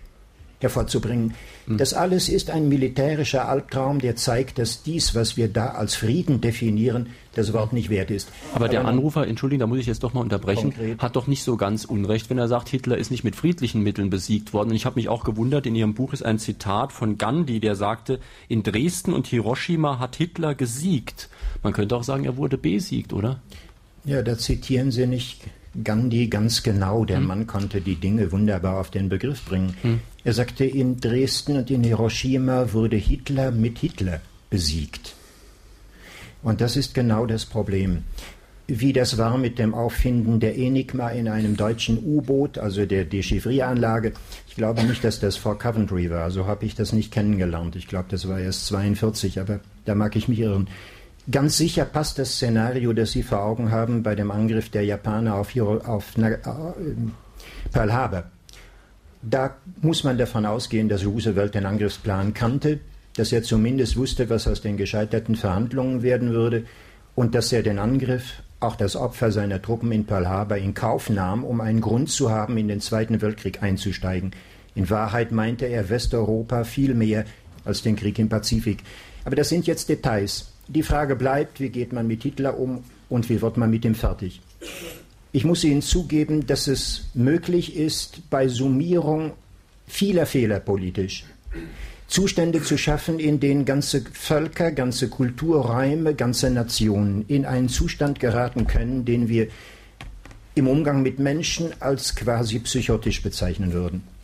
hervorzubringen. 0.59 1.35
Hm. 1.67 1.77
Das 1.77 1.93
alles 1.93 2.29
ist 2.29 2.49
ein 2.49 2.67
militärischer 2.67 3.47
Albtraum, 3.47 3.99
der 3.99 4.15
zeigt, 4.15 4.57
dass 4.57 4.81
dies, 4.81 5.13
was 5.13 5.37
wir 5.37 5.47
da 5.47 5.69
als 5.69 5.95
Frieden 5.95 6.41
definieren, 6.41 7.09
das 7.35 7.53
Wort 7.53 7.73
nicht 7.73 7.89
wert 7.89 8.09
ist. 8.09 8.31
Aber 8.55 8.67
der 8.67 8.85
Anrufer, 8.85 9.27
Entschuldigung, 9.27 9.59
da 9.59 9.67
muss 9.67 9.77
ich 9.77 9.85
jetzt 9.85 10.01
doch 10.01 10.13
mal 10.13 10.21
unterbrechen, 10.21 10.73
konkret. 10.73 10.99
hat 10.99 11.15
doch 11.15 11.27
nicht 11.27 11.43
so 11.43 11.55
ganz 11.57 11.85
Unrecht, 11.85 12.29
wenn 12.31 12.39
er 12.39 12.47
sagt, 12.47 12.69
Hitler 12.69 12.97
ist 12.97 13.11
nicht 13.11 13.23
mit 13.23 13.35
friedlichen 13.35 13.83
Mitteln 13.83 14.09
besiegt 14.09 14.53
worden. 14.53 14.69
Und 14.69 14.75
ich 14.75 14.85
habe 14.87 14.95
mich 14.95 15.09
auch 15.09 15.23
gewundert, 15.23 15.67
in 15.67 15.75
Ihrem 15.75 15.93
Buch 15.93 16.13
ist 16.13 16.25
ein 16.25 16.39
Zitat 16.39 16.91
von 16.91 17.19
Gandhi, 17.19 17.59
der 17.59 17.75
sagte, 17.75 18.19
in 18.47 18.63
Dresden 18.63 19.13
und 19.13 19.27
Hiroshima 19.27 19.99
hat 19.99 20.15
Hitler 20.15 20.55
gesiegt. 20.55 21.29
Man 21.61 21.73
könnte 21.73 21.95
auch 21.95 22.03
sagen, 22.03 22.25
er 22.25 22.37
wurde 22.37 22.57
besiegt, 22.57 23.13
oder? 23.13 23.39
Ja, 24.03 24.23
da 24.23 24.37
zitieren 24.37 24.89
Sie 24.91 25.05
nicht 25.05 25.41
Gandhi 25.83 26.27
ganz 26.27 26.63
genau. 26.63 27.05
Der 27.05 27.17
hm. 27.17 27.27
Mann 27.27 27.47
konnte 27.47 27.81
die 27.81 27.95
Dinge 27.95 28.31
wunderbar 28.31 28.79
auf 28.79 28.89
den 28.89 29.09
Begriff 29.09 29.45
bringen. 29.45 29.75
Hm. 29.81 29.99
Er 30.23 30.33
sagte, 30.33 30.65
in 30.65 30.99
Dresden 30.99 31.57
und 31.57 31.71
in 31.71 31.83
Hiroshima 31.83 32.73
wurde 32.73 32.97
Hitler 32.97 33.51
mit 33.51 33.79
Hitler 33.79 34.21
besiegt. 34.49 35.15
Und 36.43 36.61
das 36.61 36.77
ist 36.77 36.93
genau 36.93 37.25
das 37.25 37.45
Problem. 37.45 38.03
Wie 38.67 38.91
das 38.91 39.17
war 39.17 39.37
mit 39.37 39.59
dem 39.59 39.73
Auffinden 39.73 40.41
der 40.41 40.57
Enigma 40.57 41.09
in 41.09 41.29
einem 41.29 41.55
deutschen 41.55 42.03
U-Boot, 42.03 42.57
also 42.57 42.85
der 42.85 43.05
Dechiffrieranlage. 43.05 44.11
Ich 44.49 44.55
glaube 44.55 44.83
nicht, 44.83 45.05
dass 45.05 45.21
das 45.21 45.37
vor 45.37 45.57
Coventry 45.57 46.09
war. 46.09 46.31
So 46.31 46.47
habe 46.47 46.65
ich 46.65 46.75
das 46.75 46.91
nicht 46.91 47.13
kennengelernt. 47.13 47.77
Ich 47.77 47.87
glaube, 47.87 48.07
das 48.09 48.27
war 48.27 48.39
erst 48.39 48.65
42, 48.67 49.39
aber 49.39 49.61
da 49.85 49.95
mag 49.95 50.17
ich 50.17 50.27
mich 50.27 50.39
irren. 50.39 50.67
Ganz 51.29 51.57
sicher 51.57 51.83
passt 51.83 52.19
das 52.19 52.35
Szenario, 52.35 52.93
das 52.93 53.11
Sie 53.11 53.21
vor 53.21 53.43
Augen 53.43 53.69
haben 53.69 54.01
bei 54.01 54.15
dem 54.15 54.31
Angriff 54.31 54.69
der 54.69 54.85
Japaner 54.85 55.35
auf, 55.35 55.57
auf 55.57 56.17
äh, 56.17 56.37
Pearl 57.73 57.93
Harbor. 57.93 58.23
Da 59.21 59.57
muss 59.81 60.05
man 60.05 60.17
davon 60.17 60.45
ausgehen, 60.45 60.87
dass 60.87 61.05
Roosevelt 61.05 61.53
den 61.53 61.65
Angriffsplan 61.65 62.33
kannte, 62.33 62.79
dass 63.17 63.33
er 63.33 63.43
zumindest 63.43 63.97
wusste, 63.97 64.29
was 64.29 64.47
aus 64.47 64.61
den 64.61 64.77
gescheiterten 64.77 65.35
Verhandlungen 65.35 66.01
werden 66.01 66.31
würde 66.31 66.63
und 67.13 67.35
dass 67.35 67.51
er 67.51 67.61
den 67.61 67.79
Angriff, 67.79 68.41
auch 68.61 68.77
das 68.77 68.95
Opfer 68.95 69.31
seiner 69.31 69.61
Truppen 69.61 69.91
in 69.91 70.05
Pearl 70.05 70.29
Harbor 70.29 70.57
in 70.57 70.73
Kauf 70.73 71.09
nahm, 71.09 71.43
um 71.43 71.59
einen 71.59 71.81
Grund 71.81 72.09
zu 72.09 72.31
haben, 72.31 72.57
in 72.57 72.69
den 72.69 72.79
Zweiten 72.79 73.21
Weltkrieg 73.21 73.61
einzusteigen. 73.61 74.31
In 74.75 74.89
Wahrheit 74.89 75.33
meinte 75.33 75.65
er 75.65 75.89
Westeuropa 75.89 76.63
viel 76.63 76.93
mehr 76.93 77.25
als 77.65 77.81
den 77.81 77.97
Krieg 77.97 78.17
im 78.17 78.29
Pazifik. 78.29 78.83
Aber 79.25 79.35
das 79.35 79.49
sind 79.49 79.67
jetzt 79.67 79.89
Details. 79.89 80.53
Die 80.67 80.83
Frage 80.83 81.15
bleibt, 81.15 81.59
wie 81.59 81.69
geht 81.69 81.93
man 81.93 82.07
mit 82.07 82.23
Hitler 82.23 82.59
um 82.59 82.83
und 83.09 83.29
wie 83.29 83.41
wird 83.41 83.57
man 83.57 83.69
mit 83.69 83.85
ihm 83.85 83.95
fertig? 83.95 84.41
Ich 85.31 85.45
muss 85.45 85.63
Ihnen 85.63 85.81
zugeben, 85.81 86.47
dass 86.47 86.67
es 86.67 87.05
möglich 87.13 87.75
ist, 87.75 88.29
bei 88.29 88.47
Summierung 88.47 89.31
vieler 89.87 90.25
Fehler 90.25 90.59
politisch 90.59 91.25
Zustände 92.07 92.63
zu 92.63 92.77
schaffen, 92.77 93.19
in 93.19 93.39
denen 93.39 93.65
ganze 93.65 94.01
Völker, 94.01 94.71
ganze 94.71 95.09
Kulturräume, 95.09 96.15
ganze 96.15 96.49
Nationen 96.49 97.25
in 97.27 97.45
einen 97.45 97.67
Zustand 97.67 98.19
geraten 98.19 98.65
können, 98.65 99.03
den 99.03 99.27
wir 99.27 99.47
im 100.55 100.67
Umgang 100.67 101.01
mit 101.01 101.19
Menschen 101.19 101.71
als 101.81 102.15
quasi 102.15 102.59
psychotisch 102.59 103.21
bezeichnen 103.21 103.73
würden 103.73 104.16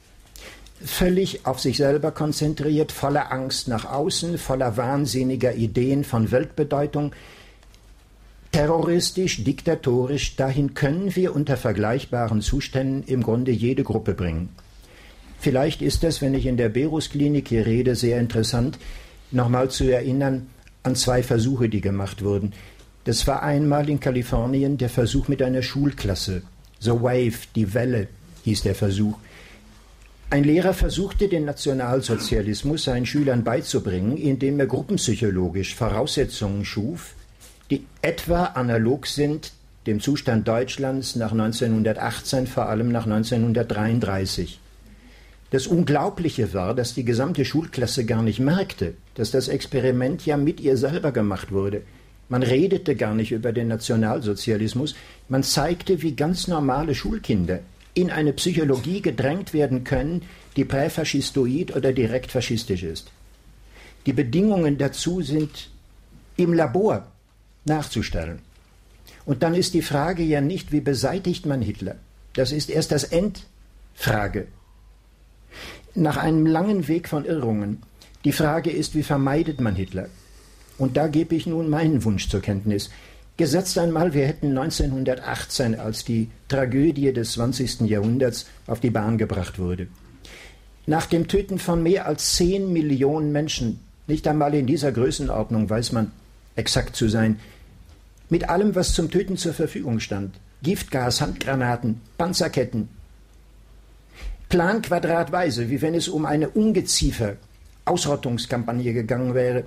völlig 0.84 1.46
auf 1.46 1.60
sich 1.60 1.78
selber 1.78 2.12
konzentriert, 2.12 2.92
voller 2.92 3.32
Angst 3.32 3.68
nach 3.68 3.86
außen, 3.86 4.38
voller 4.38 4.78
wahnsinniger 4.78 5.56
Ideen 5.56 6.04
von 6.04 6.32
Weltbedeutung, 6.32 7.14
terroristisch, 8.52 9.44
diktatorisch, 9.44 10.36
dahin 10.36 10.74
können 10.74 11.16
wir 11.16 11.36
unter 11.36 11.58
vergleichbaren 11.58 12.42
Zuständen 12.42 13.04
im 13.08 13.24
Grunde 13.24 13.52
jede 13.52 13.84
Gruppe 13.84 14.14
bringen. 14.14 14.50
Vielleicht 15.40 15.82
ist 15.82 16.04
es, 16.04 16.22
wenn 16.22 16.34
ich 16.34 16.46
in 16.46 16.58
der 16.58 16.70
Berus-Klinik 16.70 17.50
hier 17.50 17.66
rede, 17.66 17.96
sehr 17.96 18.20
interessant, 18.20 18.78
nochmal 19.32 19.70
zu 19.70 19.92
erinnern 19.92 20.48
an 20.84 20.96
zwei 20.96 21.24
Versuche, 21.24 21.68
die 21.68 21.82
gemacht 21.82 22.24
wurden. 22.24 22.54
Das 23.06 23.26
war 23.28 23.44
einmal 23.44 23.90
in 23.90 24.00
Kalifornien 24.00 24.78
der 24.78 24.90
Versuch 24.90 25.28
mit 25.28 25.42
einer 25.42 25.62
Schulklasse. 25.62 26.44
The 26.80 26.92
Wave, 26.92 27.48
die 27.56 27.74
Welle 27.74 28.08
hieß 28.44 28.64
der 28.64 28.76
Versuch. 28.76 29.18
Ein 30.34 30.46
Lehrer 30.46 30.74
versuchte 30.74 31.28
den 31.28 31.46
Nationalsozialismus 31.46 32.86
seinen 32.86 33.06
Schülern 33.06 33.44
beizubringen, 33.44 34.18
indem 34.18 34.60
er 34.60 34.66
gruppenpsychologisch 34.66 35.76
Voraussetzungen 35.76 36.66
schuf, 36.66 37.14
die 37.70 37.86
etwa 38.02 38.46
analog 38.46 39.06
sind 39.06 39.52
dem 39.86 40.00
Zustand 40.00 40.48
Deutschlands 40.48 41.16
nach 41.16 41.34
1918, 41.34 42.48
vor 42.48 42.68
allem 42.68 42.92
nach 42.92 43.06
1933. 43.06 44.60
Das 45.52 45.68
Unglaubliche 45.68 46.52
war, 46.56 46.74
dass 46.74 46.96
die 46.96 47.06
gesamte 47.06 47.46
Schulklasse 47.46 48.04
gar 48.04 48.24
nicht 48.24 48.40
merkte, 48.40 48.96
dass 49.14 49.30
das 49.30 49.50
Experiment 49.50 50.26
ja 50.26 50.36
mit 50.36 50.60
ihr 50.60 50.78
selber 50.78 51.12
gemacht 51.12 51.52
wurde. 51.52 51.84
Man 52.28 52.42
redete 52.42 52.96
gar 52.96 53.14
nicht 53.14 53.32
über 53.34 53.52
den 53.52 53.68
Nationalsozialismus, 53.68 54.96
man 55.30 55.44
zeigte, 55.44 56.02
wie 56.02 56.16
ganz 56.16 56.48
normale 56.48 56.96
Schulkinder 56.96 57.60
in 57.94 58.10
eine 58.10 58.34
Psychologie 58.34 59.02
gedrängt 59.02 59.54
werden 59.54 59.84
können, 59.84 60.24
die 60.56 60.66
präfaschistoid 60.66 61.76
oder 61.76 61.94
direkt 61.94 62.32
faschistisch 62.32 62.84
ist. 62.84 63.12
Die 64.06 64.14
Bedingungen 64.14 64.78
dazu 64.78 65.22
sind 65.22 65.70
im 66.38 66.54
Labor 66.54 67.08
nachzustellen. 67.66 68.40
Und 69.26 69.44
dann 69.44 69.54
ist 69.54 69.74
die 69.74 69.82
Frage 69.82 70.24
ja 70.24 70.42
nicht, 70.42 70.72
wie 70.72 70.82
beseitigt 70.82 71.46
man 71.46 71.62
Hitler? 71.62 71.96
Das 72.34 72.52
ist 72.52 72.70
erst 72.70 72.92
das 72.92 73.06
Endfrage. 73.06 74.48
Nach 75.96 76.18
einem 76.18 76.46
langen 76.46 76.88
Weg 76.88 77.08
von 77.08 77.26
Irrungen. 77.26 77.84
Die 78.26 78.32
Frage 78.32 78.72
ist, 78.72 78.96
wie 78.96 79.04
vermeidet 79.04 79.62
man 79.62 79.76
Hitler? 79.76 80.10
Und 80.78 80.98
da 80.98 81.08
gebe 81.08 81.36
ich 81.36 81.46
nun 81.46 81.70
meinen 81.70 82.04
Wunsch 82.04 82.30
zur 82.30 82.42
Kenntnis. 82.42 82.90
Gesetzt 83.36 83.78
einmal, 83.78 84.14
wir 84.14 84.28
hätten 84.28 84.56
1918, 84.58 85.80
als 85.80 86.06
die 86.06 86.30
Tragödie 86.48 87.12
des 87.14 87.34
20. 87.34 87.82
Jahrhunderts 87.82 88.46
auf 88.68 88.80
die 88.80 88.92
Bahn 88.92 89.18
gebracht 89.18 89.58
wurde, 89.58 89.88
nach 90.86 91.06
dem 91.08 91.28
Töten 91.28 91.60
von 91.60 91.82
mehr 91.82 92.06
als 92.06 92.36
10 92.36 92.72
Millionen 92.72 93.32
Menschen, 93.32 93.80
nicht 94.06 94.28
einmal 94.28 94.54
in 94.54 94.68
dieser 94.68 94.92
Größenordnung 94.92 95.70
weiß 95.70 95.94
man 95.94 96.12
exakt 96.56 96.96
zu 96.96 97.08
sein, 97.08 97.40
mit 98.30 98.50
allem, 98.50 98.76
was 98.76 98.94
zum 98.94 99.10
Töten 99.10 99.38
zur 99.38 99.54
Verfügung 99.54 100.00
stand. 100.00 100.36
Giftgas, 100.62 101.22
Handgranaten, 101.22 102.02
Panzerketten. 102.18 102.90
Planquadratweise, 104.50 105.70
wie 105.70 105.82
wenn 105.82 105.96
es 105.96 106.08
um 106.08 106.26
eine 106.26 106.50
Ungeziefer 106.50 107.36
Ausrottungskampagne 107.86 108.94
gegangen 108.94 109.34
wäre. 109.34 109.66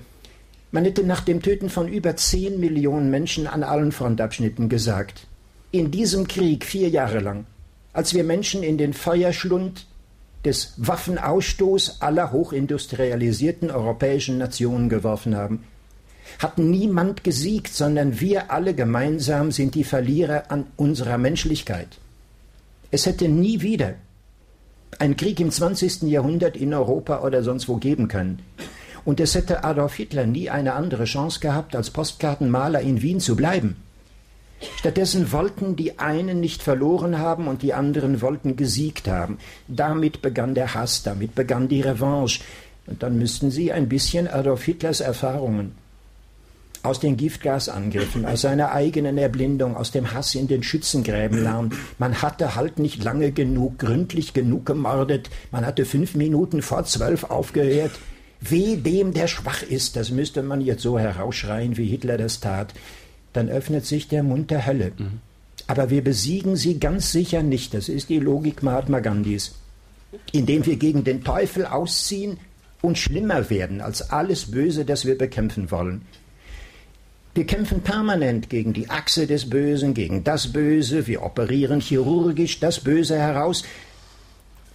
Man 0.73 0.85
hätte 0.85 1.05
nach 1.05 1.21
dem 1.21 1.43
Töten 1.43 1.71
von 1.71 1.89
über 1.89 2.17
10 2.17 2.59
Millionen 2.59 3.11
Menschen 3.11 3.47
an 3.47 3.63
allen 3.63 3.93
Frontabschnitten 3.93 4.69
gesagt, 4.69 5.27
in 5.71 5.91
diesem 5.91 6.27
Krieg 6.27 6.65
vier 6.65 6.89
Jahre 6.89 7.21
lang, 7.21 7.47
als 7.93 8.15
wir 8.15 8.25
Menschen 8.25 8.63
in 8.63 8.79
den 8.79 8.93
Feuerschlund 8.93 9.87
des 10.45 10.75
Waffenausstoß 10.77 12.01
aller 12.01 12.33
hochindustrialisierten 12.33 13.71
europäischen 13.71 14.39
Nationen 14.39 14.89
geworfen 14.89 15.37
haben, 15.37 15.65
hat 16.39 16.59
niemand 16.59 17.25
gesiegt, 17.25 17.73
sondern 17.73 18.21
wir 18.21 18.51
alle 18.51 18.75
gemeinsam 18.75 19.53
sind 19.53 19.75
die 19.75 19.85
Verlierer 19.85 20.51
an 20.51 20.67
unserer 20.77 21.19
Menschlichkeit. 21.19 21.89
Es 22.91 23.07
hätte 23.07 23.29
nie 23.29 23.61
wieder 23.61 23.95
einen 24.99 25.17
Krieg 25.17 25.41
im 25.41 25.51
20. 25.51 26.03
Jahrhundert 26.03 26.57
in 26.57 26.73
Europa 26.75 27.23
oder 27.23 27.43
sonst 27.43 27.69
wo 27.69 27.77
geben 27.77 28.09
können. 28.09 28.41
Und 29.07 29.21
es 29.21 29.37
hätte 29.37 29.65
Adolf 29.65 29.95
Hitler 29.95 30.27
nie 30.27 30.51
eine 30.51 30.75
andere 30.75 31.05
Chance 31.05 31.39
gehabt, 31.41 31.77
als 31.77 31.91
Postkartenmaler 31.91 32.81
in 32.81 33.01
Wien 33.01 33.21
zu 33.21 33.37
bleiben. 33.37 33.77
Stattdessen 34.79 35.31
wollten 35.31 35.77
die 35.77 36.01
einen 36.01 36.41
nicht 36.41 36.61
verloren 36.61 37.19
haben 37.19 37.47
und 37.47 37.63
die 37.63 37.73
anderen 37.73 38.21
wollten 38.21 38.57
gesiegt 38.57 39.07
haben. 39.07 39.39
Damit 39.69 40.23
begann 40.23 40.55
der 40.55 40.75
Hass, 40.75 41.05
damit 41.05 41.37
begann 41.37 41.69
die 41.69 41.83
Revanche. 41.83 42.41
Und 42.89 43.03
dann 43.05 43.17
müssten 43.17 43.53
Sie 43.53 43.73
ein 43.73 43.89
bisschen 43.89 44.27
Adolf 44.27 44.65
Hitlers 44.65 45.01
Erfahrungen 45.01 45.73
aus 46.83 46.99
den 46.99 47.17
Giftgasangriffen, 47.17 48.25
aus 48.25 48.41
seiner 48.41 48.73
eigenen 48.73 49.19
Erblindung, 49.19 49.77
aus 49.77 49.93
dem 49.93 50.15
Hass 50.15 50.35
in 50.35 50.49
den 50.49 50.63
Schützengräben 50.65 51.43
lernen. 51.43 51.75
Man 51.99 52.23
hatte 52.23 52.57
halt 52.57 52.81
nicht 52.81 53.05
lange 53.05 53.31
genug, 53.31 53.79
gründlich 53.79 54.33
genug 54.33 54.67
gemordet. 54.67 55.31
Man 55.53 55.65
hatte 55.65 55.85
fünf 55.85 56.15
Minuten 56.15 56.63
vor 56.63 56.85
zwölf 56.85 57.25
aufgehört. 57.25 57.93
Weh 58.41 58.77
dem, 58.77 59.13
der 59.13 59.27
schwach 59.29 59.63
ist, 59.63 59.97
das 59.97 60.11
müsste 60.11 60.43
man 60.43 60.61
jetzt 60.61 60.83
so 60.83 60.99
herausschreien, 60.99 61.77
wie 61.77 61.87
Hitler 61.87 62.19
das 62.19 62.41
tat. 62.41 62.75
Dann 63.33 63.49
öffnet 63.49 63.87
sich 63.87 64.09
der 64.09 64.23
Mund 64.23 64.51
der 64.51 64.67
Hölle. 64.67 64.93
Mhm. 64.97 65.21
Aber 65.67 65.91
wir 65.91 66.03
besiegen 66.03 66.57
sie 66.57 66.79
ganz 66.79 67.13
sicher 67.13 67.43
nicht. 67.43 67.75
Das 67.75 67.89
ist 67.89 68.09
die 68.09 68.21
Logik 68.21 68.63
Mahatma 68.63 69.01
Gandhis. 69.01 69.55
Indem 70.33 70.65
wir 70.65 70.77
gegen 70.77 71.05
den 71.05 71.25
Teufel 71.25 71.67
ausziehen 71.67 72.39
und 72.83 72.99
schlimmer 72.99 73.51
werden 73.51 73.81
als 73.81 74.11
alles 74.11 74.51
Böse, 74.51 74.85
das 74.85 75.05
wir 75.05 75.19
bekämpfen 75.19 75.71
wollen. 75.71 76.03
Wir 77.35 77.45
kämpfen 77.45 77.83
permanent 77.83 78.49
gegen 78.49 78.73
die 78.73 78.89
Achse 78.89 79.27
des 79.27 79.51
Bösen, 79.51 79.93
gegen 79.93 80.25
das 80.25 80.53
Böse. 80.53 81.07
Wir 81.07 81.23
operieren 81.23 81.81
chirurgisch 81.81 82.61
das 82.61 82.81
Böse 82.81 83.19
heraus. 83.19 83.63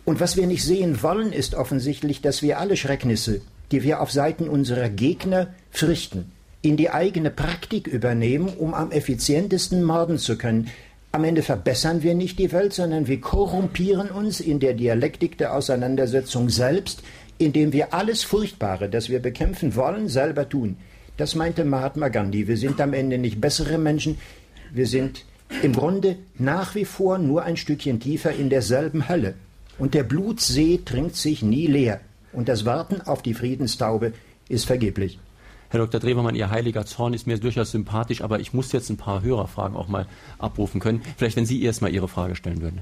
Und 0.05 0.19
was 0.19 0.35
wir 0.35 0.47
nicht 0.47 0.63
sehen 0.63 1.03
wollen, 1.03 1.31
ist 1.31 1.55
offensichtlich, 1.55 2.21
dass 2.21 2.41
wir 2.41 2.59
alle 2.59 2.75
Schrecknisse, 2.75 3.41
die 3.71 3.83
wir 3.83 4.01
auf 4.01 4.11
Seiten 4.11 4.49
unserer 4.49 4.89
Gegner 4.89 5.53
fürchten, 5.69 6.31
in 6.61 6.77
die 6.77 6.89
eigene 6.89 7.29
Praktik 7.29 7.87
übernehmen, 7.87 8.49
um 8.57 8.73
am 8.73 8.91
effizientesten 8.91 9.83
morden 9.83 10.17
zu 10.17 10.37
können. 10.37 10.69
Am 11.11 11.23
Ende 11.23 11.41
verbessern 11.41 12.03
wir 12.03 12.15
nicht 12.15 12.39
die 12.39 12.51
Welt, 12.51 12.73
sondern 12.73 13.07
wir 13.07 13.19
korrumpieren 13.19 14.09
uns 14.09 14.39
in 14.39 14.59
der 14.59 14.73
Dialektik 14.73 15.37
der 15.37 15.55
Auseinandersetzung 15.55 16.49
selbst, 16.49 17.03
indem 17.37 17.73
wir 17.73 17.93
alles 17.93 18.23
Furchtbare, 18.23 18.89
das 18.89 19.09
wir 19.09 19.19
bekämpfen 19.19 19.75
wollen, 19.75 20.07
selber 20.07 20.47
tun. 20.47 20.77
Das 21.17 21.35
meinte 21.35 21.65
Mahatma 21.65 22.07
Gandhi. 22.07 22.47
Wir 22.47 22.57
sind 22.57 22.79
am 22.79 22.93
Ende 22.93 23.17
nicht 23.17 23.41
bessere 23.41 23.77
Menschen, 23.77 24.17
wir 24.71 24.87
sind 24.87 25.25
im 25.63 25.73
Grunde 25.73 26.15
nach 26.37 26.75
wie 26.75 26.85
vor 26.85 27.17
nur 27.17 27.43
ein 27.43 27.57
Stückchen 27.57 27.99
tiefer 27.99 28.31
in 28.31 28.49
derselben 28.49 29.09
Hölle. 29.09 29.33
Und 29.81 29.95
der 29.95 30.03
Blutsee 30.03 30.79
trinkt 30.85 31.15
sich 31.15 31.41
nie 31.41 31.65
leer. 31.65 32.01
Und 32.33 32.49
das 32.49 32.65
Warten 32.65 33.01
auf 33.01 33.23
die 33.23 33.33
Friedenstaube 33.33 34.13
ist 34.47 34.67
vergeblich. 34.67 35.17
Herr 35.69 35.79
Dr. 35.79 35.99
Drewermann, 35.99 36.35
Ihr 36.35 36.51
heiliger 36.51 36.85
Zorn 36.85 37.15
ist 37.15 37.25
mir 37.25 37.39
durchaus 37.39 37.71
sympathisch, 37.71 38.21
aber 38.21 38.39
ich 38.39 38.53
muss 38.53 38.71
jetzt 38.73 38.91
ein 38.91 38.97
paar 38.97 39.23
Hörerfragen 39.23 39.75
auch 39.75 39.87
mal 39.87 40.05
abrufen 40.37 40.79
können. 40.79 41.01
Vielleicht, 41.17 41.35
wenn 41.35 41.47
Sie 41.47 41.63
erst 41.63 41.81
mal 41.81 41.91
Ihre 41.91 42.07
Frage 42.07 42.35
stellen 42.35 42.61
würden. 42.61 42.81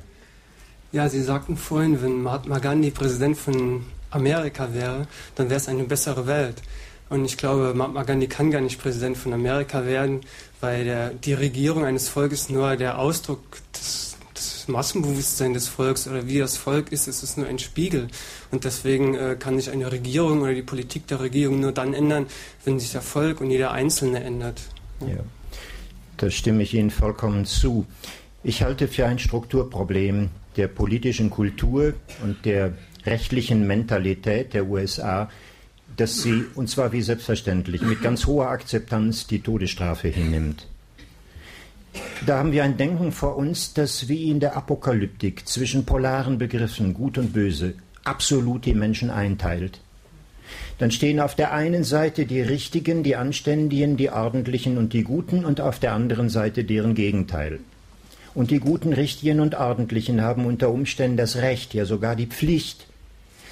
Ja, 0.92 1.08
Sie 1.08 1.24
sagten 1.24 1.56
vorhin, 1.56 2.02
wenn 2.02 2.22
Mahatma 2.22 2.60
Gandhi 2.60 2.92
Präsident 2.92 3.38
von 3.38 3.86
Amerika 4.12 4.74
wäre, 4.74 5.08
dann 5.36 5.50
wäre 5.50 5.58
es 5.62 5.70
eine 5.70 5.86
bessere 5.86 6.28
Welt. 6.28 6.62
Und 7.08 7.24
ich 7.24 7.38
glaube, 7.38 7.74
Mahatma 7.74 8.04
Gandhi 8.04 8.28
kann 8.28 8.52
gar 8.52 8.60
nicht 8.60 8.78
Präsident 8.78 9.18
von 9.18 9.32
Amerika 9.32 9.86
werden, 9.86 10.20
weil 10.60 10.84
der, 10.84 11.12
die 11.12 11.34
Regierung 11.34 11.86
eines 11.86 12.10
Volkes 12.10 12.50
nur 12.50 12.76
der 12.76 13.00
Ausdruck 13.00 13.40
des, 13.74 14.09
des 14.70 14.74
Massenbewusstseins 14.74 15.54
des 15.54 15.68
Volkes 15.68 16.08
oder 16.08 16.28
wie 16.28 16.40
das 16.40 16.58
Volk 16.58 16.92
ist, 16.92 17.08
es 17.08 17.24
ist 17.24 17.38
nur 17.38 17.48
ein 17.48 17.60
Spiegel. 17.60 18.08
Und 18.52 18.64
deswegen 18.64 19.16
äh, 19.16 19.36
kann 19.38 19.58
sich 19.58 19.72
eine 19.72 19.92
Regierung 19.92 20.42
oder 20.42 20.54
die 20.54 20.62
Politik 20.62 21.08
der 21.08 21.20
Regierung 21.20 21.60
nur 21.60 21.72
dann 21.72 21.94
ändern, 21.94 22.28
wenn 22.66 22.80
sich 22.80 22.92
der 22.92 23.02
Volk 23.02 23.42
und 23.42 23.52
jeder 23.52 23.72
Einzelne 23.72 24.24
ändert. 24.24 24.62
Ja. 25.02 25.08
ja. 25.08 25.24
Da 26.18 26.30
stimme 26.30 26.64
ich 26.64 26.74
Ihnen 26.74 26.92
vollkommen 26.92 27.46
zu. 27.46 27.86
Ich 28.44 28.62
halte 28.62 28.88
für 28.88 29.06
ein 29.06 29.20
Strukturproblem 29.20 30.30
der 30.56 30.68
politischen 30.68 31.30
Kultur 31.30 31.94
und 32.24 32.46
der 32.46 32.74
rechtlichen 33.06 33.66
Mentalität 33.66 34.54
der 34.54 34.68
USA, 34.68 35.30
dass 35.96 36.22
sie, 36.22 36.46
und 36.56 36.70
zwar 36.70 36.92
wie 36.92 37.02
selbstverständlich, 37.02 37.82
mit 37.82 38.02
ganz 38.02 38.26
hoher 38.26 38.50
Akzeptanz 38.50 39.28
die 39.28 39.42
Todesstrafe 39.42 40.10
hinnimmt. 40.10 40.68
Da 42.26 42.38
haben 42.38 42.52
wir 42.52 42.64
ein 42.64 42.78
Denken 42.78 43.12
vor 43.12 43.38
uns, 43.38 43.74
das 43.74 44.08
wie 44.08 44.30
in 44.30 44.40
der 44.40 44.56
Apokalyptik 44.56 45.48
zwischen 45.48 45.86
polaren 45.86 46.38
Begriffen 46.38 46.94
Gut 46.94 47.18
und 47.18 47.34
Böse 47.34 47.76
absolut 48.04 48.66
die 48.66 48.74
Menschen 48.74 49.10
einteilt. 49.10 49.82
Dann 50.80 50.92
stehen 50.92 51.20
auf 51.20 51.36
der 51.36 51.54
einen 51.54 51.84
Seite 51.84 52.26
die 52.26 52.42
Richtigen, 52.42 53.04
die 53.04 53.16
Anständigen, 53.16 53.98
die 53.98 54.10
Ordentlichen 54.10 54.78
und 54.78 54.94
die 54.94 55.04
Guten 55.04 55.46
und 55.46 55.62
auf 55.62 55.80
der 55.80 55.94
anderen 55.94 56.30
Seite 56.30 56.64
deren 56.64 56.96
Gegenteil. 56.96 57.60
Und 58.34 58.52
die 58.52 58.60
Guten, 58.60 58.94
Richtigen 58.94 59.40
und 59.40 59.56
Ordentlichen 59.56 60.22
haben 60.22 60.46
unter 60.46 60.70
Umständen 60.70 61.18
das 61.18 61.38
Recht, 61.38 61.74
ja 61.74 61.86
sogar 61.86 62.16
die 62.16 62.28
Pflicht, 62.28 62.88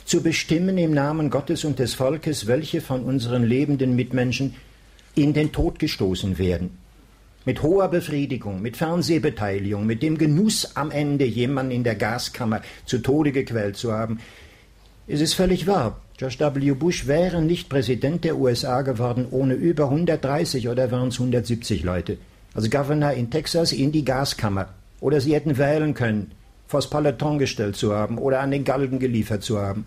zu 0.05 0.23
bestimmen 0.23 0.77
im 0.77 0.93
Namen 0.93 1.29
Gottes 1.29 1.65
und 1.65 1.79
des 1.79 1.93
Volkes, 1.93 2.47
welche 2.47 2.79
von 2.79 3.03
unseren 3.03 3.43
lebenden 3.43 3.95
Mitmenschen 3.95 4.55
in 5.15 5.33
den 5.33 5.51
Tod 5.51 5.79
gestoßen 5.79 6.37
werden. 6.37 6.77
Mit 7.47 7.63
hoher 7.63 7.87
Befriedigung, 7.87 8.61
mit 8.61 8.75
Fernsehbeteiligung, 8.75 9.85
mit 9.85 10.03
dem 10.03 10.17
Genuss 10.17 10.75
am 10.75 10.91
Ende, 10.91 11.23
jemanden 11.23 11.71
in 11.71 11.85
der 11.85 11.95
Gaskammer 11.95 12.61
zu 12.85 12.97
Tode 12.97 13.31
gequält 13.31 13.77
zu 13.77 13.93
haben. 13.93 14.19
Es 15.07 15.21
ist 15.21 15.33
völlig 15.33 15.65
wahr. 15.65 16.01
George 16.17 16.39
W. 16.39 16.71
Bush 16.73 17.07
wäre 17.07 17.41
nicht 17.41 17.69
Präsident 17.69 18.25
der 18.25 18.37
USA 18.37 18.81
geworden 18.81 19.27
ohne 19.31 19.53
über 19.53 19.85
130 19.85 20.67
oder 20.67 20.91
waren 20.91 21.07
es 21.07 21.19
170 21.21 21.83
Leute. 21.83 22.17
Also 22.53 22.69
Governor 22.69 23.11
in 23.11 23.31
Texas 23.31 23.71
in 23.71 23.93
die 23.93 24.03
Gaskammer. 24.03 24.67
Oder 24.99 25.21
sie 25.21 25.33
hätten 25.33 25.57
wählen 25.57 25.93
können, 25.93 26.31
vors 26.67 26.89
Peloton 26.89 27.39
gestellt 27.39 27.77
zu 27.77 27.95
haben 27.95 28.17
oder 28.17 28.41
an 28.41 28.51
den 28.51 28.65
Galgen 28.65 28.99
geliefert 28.99 29.43
zu 29.43 29.57
haben. 29.57 29.85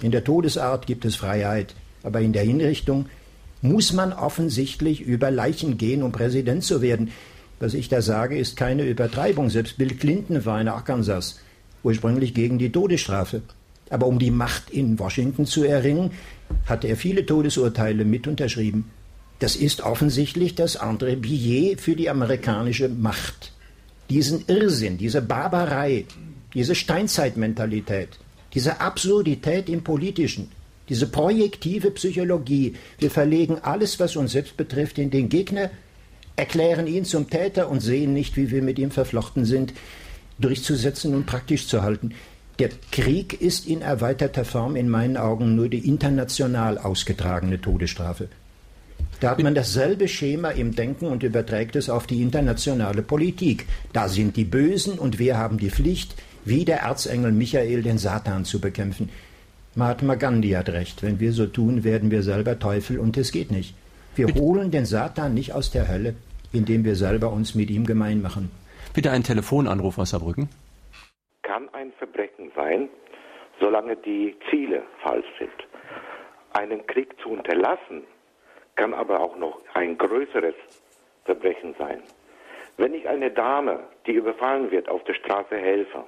In 0.00 0.12
der 0.12 0.22
Todesart 0.22 0.86
gibt 0.86 1.04
es 1.04 1.16
Freiheit, 1.16 1.74
aber 2.04 2.20
in 2.20 2.32
der 2.32 2.44
Hinrichtung 2.44 3.06
muss 3.62 3.92
man 3.92 4.12
offensichtlich 4.12 5.02
über 5.02 5.30
Leichen 5.30 5.76
gehen, 5.78 6.02
um 6.02 6.12
Präsident 6.12 6.64
zu 6.64 6.82
werden. 6.82 7.10
Was 7.58 7.74
ich 7.74 7.88
da 7.88 8.00
sage, 8.00 8.38
ist 8.38 8.56
keine 8.56 8.84
Übertreibung. 8.84 9.50
Selbst 9.50 9.76
Bill 9.76 9.94
Clinton 9.94 10.44
war 10.46 10.60
in 10.60 10.68
Arkansas 10.68 11.40
ursprünglich 11.82 12.34
gegen 12.34 12.58
die 12.58 12.72
Todesstrafe. 12.72 13.42
Aber 13.90 14.06
um 14.06 14.18
die 14.18 14.30
Macht 14.30 14.70
in 14.70 14.98
Washington 14.98 15.46
zu 15.46 15.64
erringen, 15.64 16.12
hat 16.66 16.84
er 16.84 16.96
viele 16.96 17.26
Todesurteile 17.26 18.04
mit 18.04 18.26
unterschrieben. 18.26 18.90
Das 19.40 19.56
ist 19.56 19.80
offensichtlich 19.80 20.54
das 20.54 20.78
André 20.78 21.16
Billet 21.16 21.80
für 21.80 21.96
die 21.96 22.08
amerikanische 22.08 22.88
Macht. 22.88 23.52
Diesen 24.08 24.44
Irrsinn, 24.46 24.98
diese 24.98 25.22
Barbarei, 25.22 26.04
diese 26.54 26.74
Steinzeitmentalität, 26.74 28.18
diese 28.54 28.80
Absurdität 28.80 29.68
im 29.68 29.82
Politischen, 29.82 30.48
diese 30.90 31.06
projektive 31.06 31.90
Psychologie. 31.92 32.74
Wir 32.98 33.10
verlegen 33.10 33.58
alles, 33.62 33.98
was 33.98 34.16
uns 34.16 34.32
selbst 34.32 34.56
betrifft, 34.56 34.98
in 34.98 35.10
den 35.10 35.30
Gegner, 35.30 35.70
erklären 36.36 36.86
ihn 36.86 37.04
zum 37.04 37.30
Täter 37.30 37.70
und 37.70 37.80
sehen 37.80 38.12
nicht, 38.12 38.36
wie 38.36 38.50
wir 38.50 38.62
mit 38.62 38.78
ihm 38.78 38.90
verflochten 38.90 39.44
sind, 39.44 39.72
durchzusetzen 40.38 41.14
und 41.14 41.26
praktisch 41.26 41.68
zu 41.68 41.82
halten. 41.82 42.12
Der 42.58 42.70
Krieg 42.90 43.40
ist 43.40 43.66
in 43.66 43.80
erweiterter 43.80 44.44
Form 44.44 44.76
in 44.76 44.90
meinen 44.90 45.16
Augen 45.16 45.54
nur 45.54 45.68
die 45.68 45.88
international 45.88 46.76
ausgetragene 46.76 47.60
Todesstrafe. 47.60 48.28
Da 49.20 49.30
hat 49.30 49.42
man 49.42 49.54
dasselbe 49.54 50.08
Schema 50.08 50.50
im 50.50 50.74
Denken 50.74 51.06
und 51.06 51.22
überträgt 51.22 51.76
es 51.76 51.88
auf 51.88 52.06
die 52.06 52.22
internationale 52.22 53.02
Politik. 53.02 53.66
Da 53.92 54.08
sind 54.08 54.36
die 54.36 54.44
Bösen 54.44 54.98
und 54.98 55.18
wir 55.18 55.36
haben 55.36 55.58
die 55.58 55.70
Pflicht, 55.70 56.14
wie 56.44 56.64
der 56.64 56.80
Erzengel 56.80 57.32
Michael 57.32 57.82
den 57.82 57.98
Satan 57.98 58.44
zu 58.44 58.60
bekämpfen. 58.60 59.10
Mahatma 59.76 60.16
Gandhi 60.16 60.50
hat 60.50 60.68
recht. 60.70 61.02
Wenn 61.02 61.20
wir 61.20 61.32
so 61.32 61.46
tun, 61.46 61.84
werden 61.84 62.10
wir 62.10 62.22
selber 62.22 62.58
Teufel 62.58 62.98
und 62.98 63.16
es 63.16 63.30
geht 63.30 63.52
nicht. 63.52 63.76
Wir 64.16 64.26
Bitte. 64.26 64.40
holen 64.40 64.72
den 64.72 64.84
Satan 64.84 65.32
nicht 65.32 65.52
aus 65.52 65.70
der 65.70 65.86
Hölle, 65.86 66.14
indem 66.52 66.84
wir 66.84 66.96
selber 66.96 67.30
uns 67.30 67.54
mit 67.54 67.70
ihm 67.70 67.86
gemein 67.86 68.20
machen. 68.20 68.50
Bitte 68.94 69.12
einen 69.12 69.22
Telefonanruf 69.22 69.98
aus 69.98 70.10
Saarbrücken. 70.10 70.48
Kann 71.42 71.68
ein 71.72 71.92
Verbrechen 71.98 72.50
sein, 72.56 72.88
solange 73.60 73.96
die 73.96 74.34
Ziele 74.50 74.82
falsch 75.04 75.28
sind. 75.38 75.52
Einen 76.52 76.84
Krieg 76.88 77.14
zu 77.22 77.28
unterlassen, 77.28 78.02
kann 78.74 78.92
aber 78.92 79.20
auch 79.20 79.36
noch 79.36 79.60
ein 79.74 79.96
größeres 79.96 80.54
Verbrechen 81.24 81.76
sein. 81.78 82.02
Wenn 82.76 82.92
ich 82.94 83.08
eine 83.08 83.30
Dame, 83.30 83.78
die 84.06 84.12
überfallen 84.12 84.72
wird, 84.72 84.88
auf 84.88 85.04
der 85.04 85.14
Straße 85.14 85.56
helfe, 85.56 86.02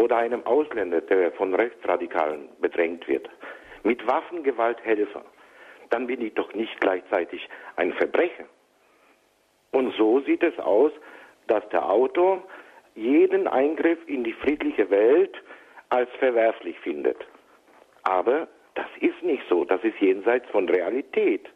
oder 0.00 0.16
einem 0.16 0.46
Ausländer, 0.46 1.02
der 1.02 1.30
von 1.32 1.54
Rechtsradikalen 1.54 2.48
bedrängt 2.58 3.06
wird, 3.06 3.28
mit 3.82 4.06
Waffengewalt 4.06 4.82
helfe, 4.82 5.22
dann 5.90 6.06
bin 6.06 6.22
ich 6.22 6.32
doch 6.32 6.54
nicht 6.54 6.80
gleichzeitig 6.80 7.46
ein 7.76 7.92
Verbrecher. 7.92 8.46
Und 9.72 9.94
so 9.98 10.20
sieht 10.20 10.42
es 10.42 10.58
aus, 10.58 10.90
dass 11.48 11.68
der 11.68 11.86
Autor 11.88 12.42
jeden 12.94 13.46
Eingriff 13.46 13.98
in 14.06 14.24
die 14.24 14.32
friedliche 14.32 14.88
Welt 14.88 15.34
als 15.90 16.08
verwerflich 16.18 16.78
findet. 16.80 17.18
Aber 18.02 18.48
das 18.76 18.86
ist 19.00 19.22
nicht 19.22 19.42
so, 19.50 19.64
das 19.64 19.84
ist 19.84 20.00
jenseits 20.00 20.48
von 20.50 20.66
Realität. 20.66 21.46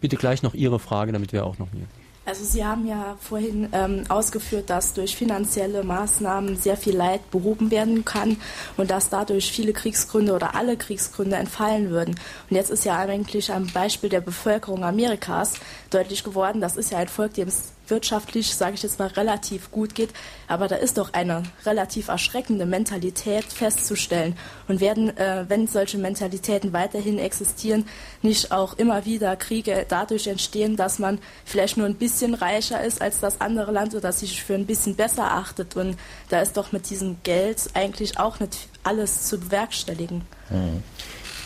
Bitte 0.00 0.16
gleich 0.16 0.42
noch 0.42 0.54
Ihre 0.54 0.80
Frage, 0.80 1.12
damit 1.12 1.32
wir 1.32 1.46
auch 1.46 1.58
noch 1.58 1.68
hier. 1.70 1.86
Also 2.26 2.44
Sie 2.44 2.64
haben 2.64 2.88
ja 2.88 3.16
vorhin 3.20 3.68
ähm, 3.70 4.02
ausgeführt, 4.08 4.68
dass 4.68 4.94
durch 4.94 5.14
finanzielle 5.14 5.84
Maßnahmen 5.84 6.56
sehr 6.56 6.76
viel 6.76 6.96
Leid 6.96 7.30
behoben 7.30 7.70
werden 7.70 8.04
kann 8.04 8.36
und 8.76 8.90
dass 8.90 9.08
dadurch 9.08 9.52
viele 9.52 9.72
Kriegsgründe 9.72 10.34
oder 10.34 10.56
alle 10.56 10.76
Kriegsgründe 10.76 11.36
entfallen 11.36 11.90
würden. 11.90 12.16
Und 12.50 12.56
jetzt 12.56 12.70
ist 12.70 12.84
ja 12.84 12.96
eigentlich 12.96 13.52
am 13.52 13.68
Beispiel 13.68 14.10
der 14.10 14.22
Bevölkerung 14.22 14.82
Amerikas 14.82 15.54
deutlich 15.90 16.24
geworden, 16.24 16.60
das 16.60 16.76
ist 16.76 16.90
ja 16.90 16.98
ein 16.98 17.08
Volk, 17.08 17.34
dem 17.34 17.48
es 17.48 17.72
wirtschaftlich, 17.88 18.54
sage 18.54 18.74
ich 18.74 18.82
jetzt 18.82 18.98
mal, 18.98 19.08
relativ 19.08 19.70
gut 19.70 19.94
geht. 19.94 20.10
Aber 20.48 20.68
da 20.68 20.76
ist 20.76 20.98
doch 20.98 21.12
eine 21.12 21.42
relativ 21.64 22.08
erschreckende 22.08 22.66
Mentalität 22.66 23.44
festzustellen. 23.44 24.36
Und 24.68 24.80
werden, 24.80 25.16
äh, 25.16 25.44
wenn 25.48 25.66
solche 25.66 25.98
Mentalitäten 25.98 26.72
weiterhin 26.72 27.18
existieren, 27.18 27.86
nicht 28.22 28.52
auch 28.52 28.74
immer 28.78 29.04
wieder 29.04 29.36
Kriege 29.36 29.86
dadurch 29.88 30.26
entstehen, 30.26 30.76
dass 30.76 30.98
man 30.98 31.18
vielleicht 31.44 31.76
nur 31.76 31.86
ein 31.86 31.94
bisschen 31.94 32.34
reicher 32.34 32.82
ist 32.82 33.00
als 33.00 33.20
das 33.20 33.40
andere 33.40 33.72
Land 33.72 33.94
oder 33.94 34.12
sich 34.12 34.42
für 34.42 34.54
ein 34.54 34.66
bisschen 34.66 34.96
besser 34.96 35.32
achtet. 35.32 35.76
Und 35.76 35.96
da 36.28 36.40
ist 36.40 36.56
doch 36.56 36.72
mit 36.72 36.90
diesem 36.90 37.16
Geld 37.22 37.62
eigentlich 37.74 38.18
auch 38.18 38.40
nicht 38.40 38.68
alles 38.82 39.26
zu 39.28 39.38
bewerkstelligen. 39.38 40.22
Hm. 40.48 40.82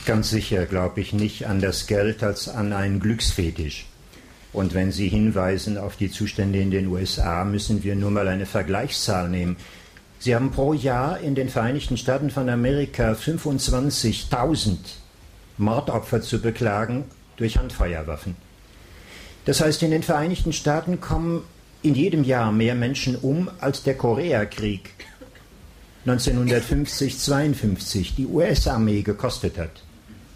Ganz 0.07 0.31
sicher 0.31 0.65
glaube 0.65 1.01
ich 1.01 1.13
nicht 1.13 1.47
an 1.47 1.61
das 1.61 1.87
Geld 1.87 2.23
als 2.23 2.49
an 2.49 2.73
einen 2.73 3.01
Glücksfetisch. 3.01 3.90
Und 4.53 4.75
wenn 4.75 4.93
Sie 4.93 5.09
hinweisen 5.09 5.79
auf 5.79 5.97
die 5.97 6.11
Zustände 6.11 6.59
in 6.59 6.71
den 6.71 6.89
USA, 6.89 7.45
müssen 7.45 7.85
wir 7.85 7.95
nur 7.95 8.11
mal 8.11 8.29
eine 8.29 8.47
Vergleichszahl 8.47 9.29
nehmen. 9.29 9.57
Sie 10.19 10.35
haben 10.35 10.51
pro 10.51 10.75
Jahr 10.75 11.21
in 11.21 11.35
den 11.35 11.49
Vereinigten 11.49 11.97
Staaten 11.97 12.31
von 12.31 12.49
Amerika 12.49 13.13
25.000 13.13 14.77
Mordopfer 15.57 16.21
zu 16.21 16.41
beklagen 16.41 17.05
durch 17.37 17.59
Handfeuerwaffen. 17.59 18.37
Das 19.45 19.61
heißt, 19.61 19.83
in 19.83 19.93
den 19.93 20.03
Vereinigten 20.03 20.53
Staaten 20.53 21.01
kommen 21.01 21.45
in 21.83 21.95
jedem 21.95 22.25
Jahr 22.25 22.53
mehr 22.53 22.75
Menschen 22.75 23.17
um 23.17 23.51
als 23.61 23.83
der 23.83 23.95
Koreakrieg 23.95 24.91
1950-52 26.07 28.15
die 28.17 28.27
US-Armee 28.27 29.03
gekostet 29.03 29.59
hat 29.59 29.83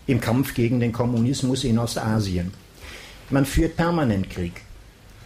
im 0.06 0.20
Kampf 0.20 0.54
gegen 0.54 0.80
den 0.80 0.92
Kommunismus 0.92 1.64
in 1.64 1.78
Ostasien. 1.78 2.52
Man 3.34 3.46
führt 3.46 3.76
permanent 3.76 4.30
Krieg. 4.30 4.62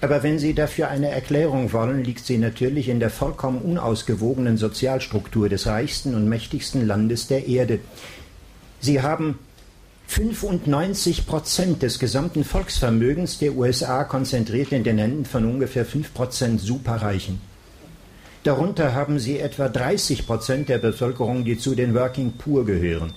Aber 0.01 0.23
wenn 0.23 0.39
Sie 0.39 0.55
dafür 0.55 0.89
eine 0.89 1.11
Erklärung 1.11 1.75
wollen, 1.75 2.03
liegt 2.03 2.25
sie 2.25 2.39
natürlich 2.39 2.89
in 2.89 3.01
der 3.01 3.11
vollkommen 3.11 3.61
unausgewogenen 3.61 4.57
Sozialstruktur 4.57 5.51
des 5.51 5.67
reichsten 5.67 6.15
und 6.15 6.27
mächtigsten 6.27 6.87
Landes 6.87 7.27
der 7.27 7.47
Erde. 7.47 7.81
Sie 8.81 9.03
haben 9.03 9.39
95 10.07 11.27
Prozent 11.27 11.83
des 11.83 11.99
gesamten 11.99 12.45
Volksvermögens 12.45 13.41
der 13.41 13.55
USA 13.55 14.05
konzentriert 14.05 14.73
in 14.73 14.85
den 14.85 14.97
Händen 14.97 15.27
von 15.27 15.45
ungefähr 15.45 15.85
5 15.85 16.15
Prozent 16.15 16.63
Superreichen. 16.63 17.43
Darunter 18.43 18.95
haben 18.95 19.19
sie 19.19 19.39
etwa 19.39 19.69
30 19.69 20.27
Prozent 20.27 20.71
der 20.71 20.79
Bevölkerung, 20.79 21.45
die 21.45 21.59
zu 21.59 21.75
den 21.75 21.95
Working 21.95 22.39
Poor 22.39 22.65
gehören. 22.65 23.13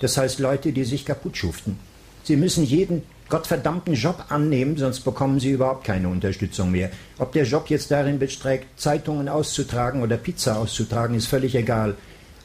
Das 0.00 0.16
heißt 0.16 0.40
Leute, 0.40 0.72
die 0.72 0.82
sich 0.82 1.04
kaputt 1.04 1.36
schuften. 1.36 1.78
Sie 2.24 2.34
müssen 2.34 2.64
jeden 2.64 3.02
gottverdammten 3.28 3.94
Job 3.94 4.26
annehmen, 4.28 4.76
sonst 4.76 5.00
bekommen 5.00 5.40
sie 5.40 5.50
überhaupt 5.50 5.84
keine 5.84 6.08
Unterstützung 6.08 6.70
mehr. 6.70 6.90
Ob 7.18 7.32
der 7.32 7.44
Job 7.44 7.70
jetzt 7.70 7.90
darin 7.90 8.18
beträgt, 8.18 8.66
Zeitungen 8.78 9.28
auszutragen 9.28 10.02
oder 10.02 10.16
Pizza 10.16 10.58
auszutragen, 10.58 11.16
ist 11.16 11.26
völlig 11.26 11.54
egal. 11.54 11.96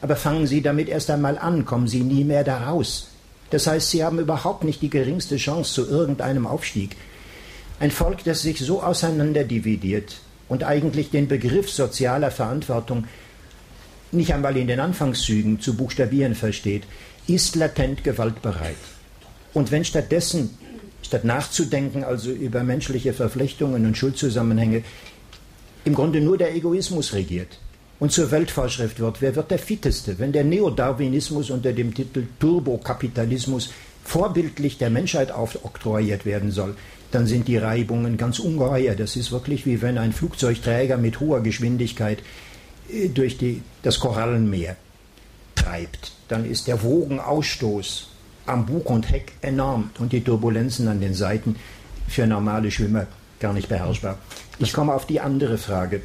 Aber 0.02 0.16
fangen 0.16 0.46
Sie 0.48 0.62
damit 0.62 0.90
erst 0.90 1.10
einmal 1.10 1.38
an, 1.38 1.66
kommen 1.66 1.88
Sie 1.88 2.02
nie 2.02 2.24
mehr 2.24 2.44
da 2.44 2.70
raus. 2.70 3.10
Das 3.50 3.68
heißt, 3.68 3.90
Sie 3.90 4.04
haben 4.04 4.20
überhaupt 4.20 4.64
nicht 4.64 4.82
die 4.82 4.90
geringste 4.90 5.38
Chance 5.38 5.74
zu 5.74 5.90
irgendeinem 5.90 6.46
Aufstieg. 6.46 6.96
Ein 7.80 7.92
Volk, 7.92 8.24
das 8.24 8.42
sich 8.42 8.60
so 8.60 8.82
auseinanderdividiert 8.82 10.20
und 10.50 10.64
eigentlich 10.64 11.10
den 11.10 11.28
Begriff 11.28 11.70
sozialer 11.70 12.32
Verantwortung 12.32 13.06
nicht 14.12 14.34
einmal 14.34 14.56
in 14.58 14.68
den 14.68 14.80
Anfangszügen 14.80 15.60
zu 15.60 15.76
buchstabieren 15.76 16.36
versteht, 16.36 16.84
ist 17.28 17.56
latent 17.56 18.04
gewaltbereit. 18.04 18.78
Und 19.54 19.72
wenn 19.72 19.84
stattdessen 19.84 20.58
statt 21.08 21.24
nachzudenken 21.24 22.04
also 22.04 22.32
über 22.32 22.64
menschliche 22.64 23.14
Verflechtungen 23.14 23.86
und 23.86 23.98
Schuldzusammenhänge, 23.98 24.84
im 25.86 25.96
Grunde 25.96 26.20
nur 26.20 26.38
der 26.38 26.54
Egoismus 26.54 27.14
regiert 27.14 27.60
und 28.00 28.12
zur 28.12 28.30
Weltvorschrift 28.30 29.00
wird. 29.00 29.22
Wer 29.22 29.36
wird 29.36 29.52
der 29.52 29.60
Fitteste? 29.60 30.20
Wenn 30.20 30.34
der 30.34 30.44
Neodarwinismus 30.44 31.50
unter 31.50 31.72
dem 31.72 31.94
Titel 31.94 32.28
Turbokapitalismus 32.40 33.70
vorbildlich 34.04 34.78
der 34.78 34.90
Menschheit 34.90 35.32
aufoktroyiert 35.32 36.26
werden 36.26 36.52
soll, 36.52 36.76
dann 37.12 37.26
sind 37.26 37.48
die 37.48 37.58
Reibungen 37.58 38.18
ganz 38.18 38.40
ungeheuer. 38.40 38.96
Das 38.96 39.16
ist 39.16 39.32
wirklich 39.32 39.66
wie 39.66 39.82
wenn 39.82 39.98
ein 39.98 40.12
Flugzeugträger 40.12 40.98
mit 40.98 41.22
hoher 41.22 41.42
Geschwindigkeit 41.42 42.20
äh, 42.92 43.08
durch 43.08 43.38
die, 43.38 43.62
das 43.82 44.00
Korallenmeer 44.00 44.76
treibt. 45.56 46.12
Dann 46.28 46.46
ist 46.46 46.68
der 46.68 46.84
Wogenausstoß 46.84 48.10
am 48.48 48.66
Bug 48.66 48.90
und 48.90 49.10
Heck 49.12 49.34
enorm 49.42 49.92
und 50.00 50.12
die 50.14 50.24
Turbulenzen 50.24 50.88
an 50.88 51.00
den 51.00 51.14
Seiten 51.14 51.56
für 52.08 52.26
normale 52.26 52.72
Schwimmer 52.72 53.08
gar 53.40 53.54
nicht 53.54 53.70
beherrschbar. 53.70 54.18
Ich 54.60 54.74
komme 54.74 54.94
auf 54.94 55.06
die 55.06 55.20
andere 55.20 55.58
Frage. 55.58 56.02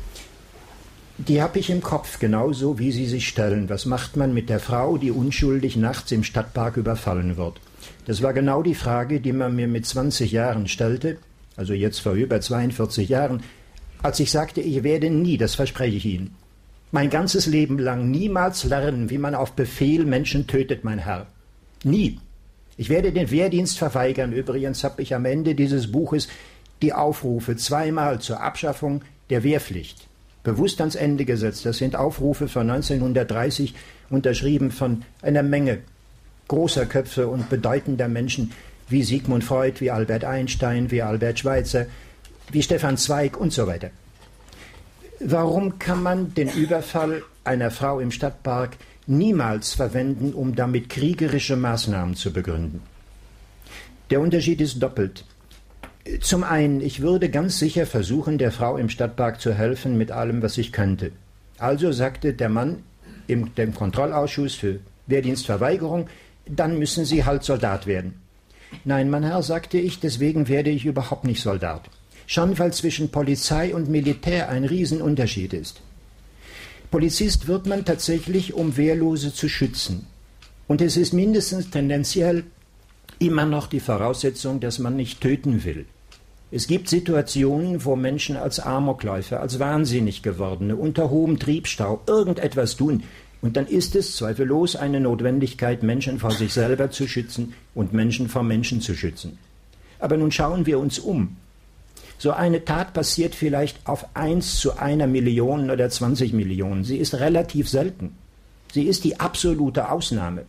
Die 1.18 1.40
habe 1.42 1.58
ich 1.58 1.70
im 1.70 1.82
Kopf, 1.82 2.18
genauso 2.18 2.78
wie 2.78 2.90
Sie 2.90 3.06
sich 3.06 3.28
stellen. 3.28 3.68
Was 3.68 3.86
macht 3.86 4.16
man 4.16 4.34
mit 4.34 4.48
der 4.48 4.60
Frau, 4.60 4.96
die 4.96 5.10
unschuldig 5.10 5.76
nachts 5.76 6.10
im 6.10 6.24
Stadtpark 6.24 6.76
überfallen 6.76 7.36
wird? 7.36 7.60
Das 8.06 8.22
war 8.22 8.32
genau 8.32 8.62
die 8.62 8.74
Frage, 8.74 9.20
die 9.20 9.32
man 9.32 9.54
mir 9.54 9.68
mit 9.68 9.86
20 9.86 10.32
Jahren 10.32 10.68
stellte, 10.68 11.18
also 11.56 11.74
jetzt 11.74 12.00
vor 12.00 12.12
über 12.12 12.40
42 12.40 13.08
Jahren, 13.08 13.42
als 14.02 14.18
ich 14.20 14.30
sagte, 14.30 14.60
ich 14.60 14.82
werde 14.82 15.10
nie, 15.10 15.36
das 15.36 15.54
verspreche 15.54 15.96
ich 15.96 16.06
Ihnen, 16.06 16.34
mein 16.90 17.10
ganzes 17.10 17.46
Leben 17.46 17.78
lang 17.78 18.10
niemals 18.10 18.64
lernen, 18.64 19.10
wie 19.10 19.18
man 19.18 19.34
auf 19.34 19.52
Befehl 19.52 20.04
Menschen 20.04 20.46
tötet, 20.46 20.84
mein 20.84 20.98
Herr. 20.98 21.26
Nie. 21.84 22.18
Ich 22.76 22.88
werde 22.88 23.12
den 23.12 23.30
Wehrdienst 23.30 23.78
verweigern. 23.78 24.32
Übrigens 24.32 24.84
habe 24.84 25.02
ich 25.02 25.14
am 25.14 25.24
Ende 25.24 25.54
dieses 25.54 25.92
Buches 25.92 26.28
die 26.80 26.92
Aufrufe 26.92 27.56
zweimal 27.56 28.20
zur 28.20 28.40
Abschaffung 28.40 29.02
der 29.30 29.44
Wehrpflicht 29.44 30.08
bewusst 30.42 30.80
ans 30.80 30.94
Ende 30.94 31.24
gesetzt. 31.24 31.64
Das 31.66 31.78
sind 31.78 31.96
Aufrufe 31.96 32.48
von 32.48 32.68
1930, 32.70 33.74
unterschrieben 34.10 34.70
von 34.70 35.04
einer 35.22 35.42
Menge 35.42 35.78
großer 36.48 36.86
Köpfe 36.86 37.28
und 37.28 37.48
bedeutender 37.48 38.08
Menschen 38.08 38.52
wie 38.88 39.02
Sigmund 39.02 39.44
Freud, 39.44 39.80
wie 39.80 39.90
Albert 39.90 40.24
Einstein, 40.24 40.90
wie 40.90 41.02
Albert 41.02 41.38
Schweitzer, 41.38 41.86
wie 42.50 42.62
Stefan 42.62 42.96
Zweig 42.96 43.38
und 43.38 43.52
so 43.52 43.66
weiter. 43.66 43.90
Warum 45.20 45.78
kann 45.78 46.02
man 46.02 46.34
den 46.34 46.48
Überfall 46.48 47.22
einer 47.44 47.70
Frau 47.70 48.00
im 48.00 48.10
Stadtpark 48.10 48.76
niemals 49.06 49.74
verwenden, 49.74 50.32
um 50.32 50.54
damit 50.54 50.88
kriegerische 50.88 51.56
Maßnahmen 51.56 52.14
zu 52.14 52.32
begründen? 52.32 52.82
Der 54.10 54.20
Unterschied 54.20 54.60
ist 54.60 54.82
doppelt. 54.82 55.24
Zum 56.20 56.42
einen, 56.42 56.80
ich 56.80 57.00
würde 57.00 57.30
ganz 57.30 57.58
sicher 57.58 57.86
versuchen, 57.86 58.36
der 58.36 58.50
Frau 58.50 58.76
im 58.76 58.88
Stadtpark 58.88 59.40
zu 59.40 59.54
helfen 59.54 59.96
mit 59.96 60.10
allem, 60.10 60.42
was 60.42 60.58
ich 60.58 60.72
könnte. 60.72 61.12
Also 61.58 61.92
sagte 61.92 62.32
der 62.34 62.48
Mann 62.48 62.82
im 63.28 63.54
dem 63.54 63.72
Kontrollausschuss 63.74 64.54
für 64.54 64.80
Wehrdienstverweigerung, 65.06 66.08
dann 66.46 66.78
müssen 66.78 67.04
Sie 67.04 67.24
halt 67.24 67.44
Soldat 67.44 67.86
werden. 67.86 68.14
Nein, 68.84 69.10
mein 69.10 69.22
Herr, 69.22 69.42
sagte 69.42 69.78
ich, 69.78 70.00
deswegen 70.00 70.48
werde 70.48 70.70
ich 70.70 70.84
überhaupt 70.84 71.24
nicht 71.24 71.40
Soldat. 71.40 71.88
Schon 72.26 72.58
weil 72.58 72.72
zwischen 72.72 73.10
Polizei 73.10 73.74
und 73.74 73.88
Militär 73.88 74.48
ein 74.48 74.64
Riesenunterschied 74.64 75.52
ist. 75.52 75.82
Polizist 76.92 77.48
wird 77.48 77.66
man 77.66 77.86
tatsächlich, 77.86 78.52
um 78.52 78.76
Wehrlose 78.76 79.32
zu 79.32 79.48
schützen. 79.48 80.06
Und 80.68 80.82
es 80.82 80.98
ist 80.98 81.14
mindestens 81.14 81.70
tendenziell 81.70 82.44
immer 83.18 83.46
noch 83.46 83.66
die 83.66 83.80
Voraussetzung, 83.80 84.60
dass 84.60 84.78
man 84.78 84.94
nicht 84.94 85.22
töten 85.22 85.64
will. 85.64 85.86
Es 86.50 86.66
gibt 86.66 86.90
Situationen, 86.90 87.86
wo 87.86 87.96
Menschen 87.96 88.36
als 88.36 88.60
Amokläufer, 88.60 89.40
als 89.40 89.58
wahnsinnig 89.58 90.22
gewordene, 90.22 90.76
unter 90.76 91.08
hohem 91.08 91.38
Triebstau 91.38 92.02
irgendetwas 92.06 92.76
tun, 92.76 93.04
und 93.40 93.56
dann 93.56 93.66
ist 93.66 93.96
es 93.96 94.14
zweifellos 94.14 94.76
eine 94.76 95.00
Notwendigkeit, 95.00 95.82
Menschen 95.82 96.18
vor 96.18 96.30
sich 96.32 96.52
selber 96.52 96.90
zu 96.90 97.08
schützen 97.08 97.54
und 97.74 97.94
Menschen 97.94 98.28
vor 98.28 98.42
Menschen 98.42 98.82
zu 98.82 98.94
schützen. 98.94 99.38
Aber 99.98 100.18
nun 100.18 100.30
schauen 100.30 100.66
wir 100.66 100.78
uns 100.78 100.98
um. 100.98 101.38
So 102.22 102.30
eine 102.30 102.64
Tat 102.64 102.92
passiert 102.92 103.34
vielleicht 103.34 103.88
auf 103.88 104.06
eins 104.14 104.60
zu 104.60 104.78
einer 104.78 105.08
Million 105.08 105.70
oder 105.70 105.90
20 105.90 106.32
Millionen. 106.32 106.84
Sie 106.84 106.98
ist 106.98 107.14
relativ 107.14 107.68
selten. 107.68 108.16
Sie 108.72 108.84
ist 108.84 109.02
die 109.02 109.18
absolute 109.18 109.90
Ausnahme 109.90 110.44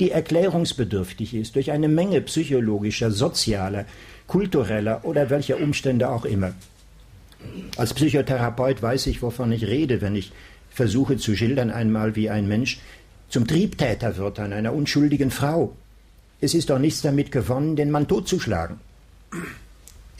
die 0.00 0.10
erklärungsbedürftig 0.10 1.34
ist 1.34 1.54
durch 1.54 1.70
eine 1.70 1.88
Menge 1.88 2.22
psychologischer, 2.22 3.10
sozialer, 3.10 3.84
kultureller 4.26 5.04
oder 5.04 5.28
welcher 5.28 5.60
Umstände 5.60 6.08
auch 6.08 6.24
immer. 6.24 6.52
Als 7.76 7.94
Psychotherapeut 7.94 8.82
weiß 8.82 9.06
ich, 9.06 9.22
wovon 9.22 9.52
ich 9.52 9.66
rede, 9.66 10.00
wenn 10.00 10.16
ich 10.16 10.32
versuche 10.70 11.18
zu 11.18 11.36
schildern 11.36 11.70
einmal, 11.70 12.16
wie 12.16 12.30
ein 12.30 12.48
Mensch 12.48 12.80
zum 13.28 13.46
Triebtäter 13.46 14.16
wird 14.16 14.40
an 14.40 14.52
einer 14.52 14.72
unschuldigen 14.72 15.30
Frau. 15.30 15.76
Es 16.40 16.54
ist 16.54 16.70
doch 16.70 16.78
nichts 16.78 17.02
damit 17.02 17.30
gewonnen, 17.30 17.76
den 17.76 17.90
Mann 17.90 18.08
totzuschlagen. 18.08 18.80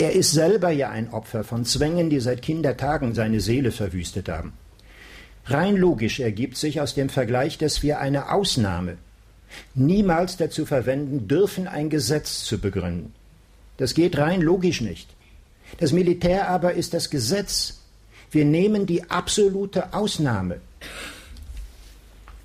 Er 0.00 0.12
ist 0.12 0.32
selber 0.32 0.70
ja 0.70 0.88
ein 0.88 1.12
Opfer 1.12 1.44
von 1.44 1.66
Zwängen, 1.66 2.08
die 2.08 2.20
seit 2.20 2.40
Kindertagen 2.40 3.14
seine 3.14 3.38
Seele 3.38 3.70
verwüstet 3.70 4.30
haben. 4.30 4.54
Rein 5.44 5.76
logisch 5.76 6.20
ergibt 6.20 6.56
sich 6.56 6.80
aus 6.80 6.94
dem 6.94 7.10
Vergleich, 7.10 7.58
dass 7.58 7.82
wir 7.82 8.00
eine 8.00 8.32
Ausnahme 8.32 8.96
niemals 9.74 10.38
dazu 10.38 10.64
verwenden 10.64 11.28
dürfen, 11.28 11.68
ein 11.68 11.90
Gesetz 11.90 12.44
zu 12.44 12.56
begründen. 12.58 13.12
Das 13.76 13.92
geht 13.92 14.16
rein 14.16 14.40
logisch 14.40 14.80
nicht. 14.80 15.10
Das 15.78 15.92
Militär 15.92 16.48
aber 16.48 16.72
ist 16.72 16.94
das 16.94 17.10
Gesetz. 17.10 17.82
Wir 18.30 18.46
nehmen 18.46 18.86
die 18.86 19.10
absolute 19.10 19.92
Ausnahme 19.92 20.62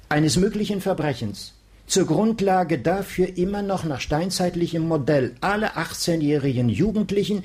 eines 0.10 0.36
möglichen 0.36 0.82
Verbrechens 0.82 1.54
zur 1.88 2.06
Grundlage 2.06 2.80
dafür 2.80 3.38
immer 3.38 3.62
noch 3.62 3.84
nach 3.84 4.00
steinzeitlichem 4.00 4.88
Modell 4.88 5.36
alle 5.42 5.78
18-jährigen 5.78 6.70
Jugendlichen 6.70 7.44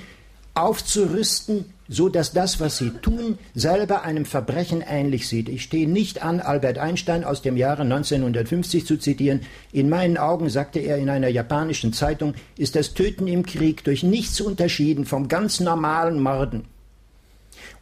aufzurüsten, 0.54 1.66
so 1.88 2.08
dass 2.08 2.32
das, 2.32 2.60
was 2.60 2.78
sie 2.78 2.90
tun, 2.90 3.38
selber 3.54 4.02
einem 4.02 4.24
Verbrechen 4.24 4.82
ähnlich 4.86 5.28
sieht. 5.28 5.48
Ich 5.48 5.62
stehe 5.62 5.88
nicht 5.88 6.22
an, 6.22 6.40
Albert 6.40 6.78
Einstein 6.78 7.24
aus 7.24 7.42
dem 7.42 7.56
Jahre 7.56 7.82
1950 7.82 8.86
zu 8.86 8.96
zitieren. 8.96 9.40
In 9.72 9.88
meinen 9.88 10.18
Augen, 10.18 10.48
sagte 10.48 10.80
er 10.80 10.98
in 10.98 11.08
einer 11.08 11.28
japanischen 11.28 11.92
Zeitung, 11.92 12.34
ist 12.56 12.76
das 12.76 12.94
Töten 12.94 13.26
im 13.26 13.44
Krieg 13.44 13.84
durch 13.84 14.02
nichts 14.02 14.40
unterschieden 14.40 15.04
vom 15.04 15.28
ganz 15.28 15.60
normalen 15.60 16.20
Morden. 16.20 16.64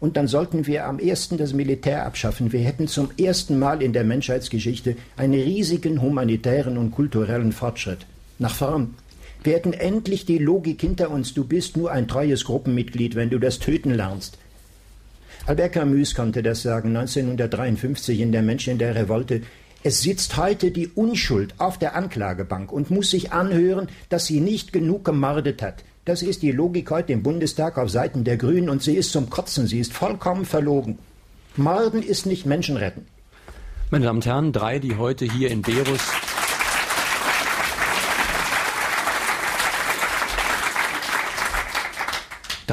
Und 0.01 0.17
dann 0.17 0.29
sollten 0.29 0.67
wir 0.67 0.87
am 0.87 0.99
ersten 0.99 1.39
das 1.39 1.53
Militär 1.53 2.07
abschaffen. 2.07 2.53
Wir 2.53 2.61
hätten 2.61 2.87
zum 2.87 3.11
ersten 3.19 3.59
Mal 3.59 3.83
in 3.83 3.93
der 3.93 4.05
Menschheitsgeschichte 4.05 4.97
einen 5.17 5.35
riesigen 5.35 6.01
humanitären 6.01 6.79
und 6.79 6.93
kulturellen 6.93 7.53
Fortschritt 7.53 8.07
nach 8.39 8.55
vorn. 8.55 8.95
Wir 9.43 9.55
hätten 9.55 9.73
endlich 9.73 10.27
die 10.27 10.39
Logik 10.39 10.81
hinter 10.81 11.11
uns, 11.11 11.35
du 11.35 11.45
bist 11.45 11.77
nur 11.77 11.91
ein 11.91 12.09
treues 12.09 12.45
Gruppenmitglied, 12.45 13.15
wenn 13.15 13.31
du 13.31 13.39
das 13.39 13.59
Töten 13.59 13.95
lernst. 13.95 14.39
Albert 15.47 15.73
Camus 15.73 16.15
konnte 16.15 16.43
das 16.43 16.63
sagen, 16.63 16.97
1953 16.97 18.21
in 18.21 18.33
Der 18.33 18.43
Mensch 18.43 18.69
in 18.69 18.79
der 18.79 18.95
Revolte. 18.95 19.43
Es 19.83 20.03
sitzt 20.03 20.37
heute 20.37 20.73
die 20.73 20.89
Unschuld 20.89 21.55
auf 21.59 21.79
der 21.79 21.95
Anklagebank 21.95 22.73
und 22.73 22.91
muss 22.91 23.11
sich 23.11 23.33
anhören, 23.33 23.89
dass 24.09 24.27
sie 24.27 24.41
nicht 24.41 24.73
genug 24.73 25.05
gemordet 25.05 25.63
hat. 25.63 25.85
Das 26.09 26.23
ist 26.23 26.41
die 26.41 26.53
Logik 26.53 26.91
heute 26.91 27.13
im 27.13 27.23
Bundestag 27.23 27.77
auf 27.77 27.91
Seiten 27.91 28.25
der 28.25 28.39
Grünen 28.39 28.71
und 28.71 28.83
sie 28.83 28.97
ist 28.97 29.13
zum 29.13 29.29
Kotzen, 29.29 29.67
sie 29.67 29.79
ist 29.79 29.93
vollkommen 29.93 30.47
verlogen. 30.47 30.99
Morden 31.55 32.03
ist 32.03 32.25
nicht 32.25 32.47
Menschenretten. 32.47 33.07
Meine 33.91 34.07
Damen 34.07 34.17
und 34.17 34.25
Herren, 34.25 34.53
drei, 34.55 34.79
die 34.79 34.97
heute 34.97 35.27
hier 35.27 35.51
in 35.51 35.61
Berus 35.61 36.01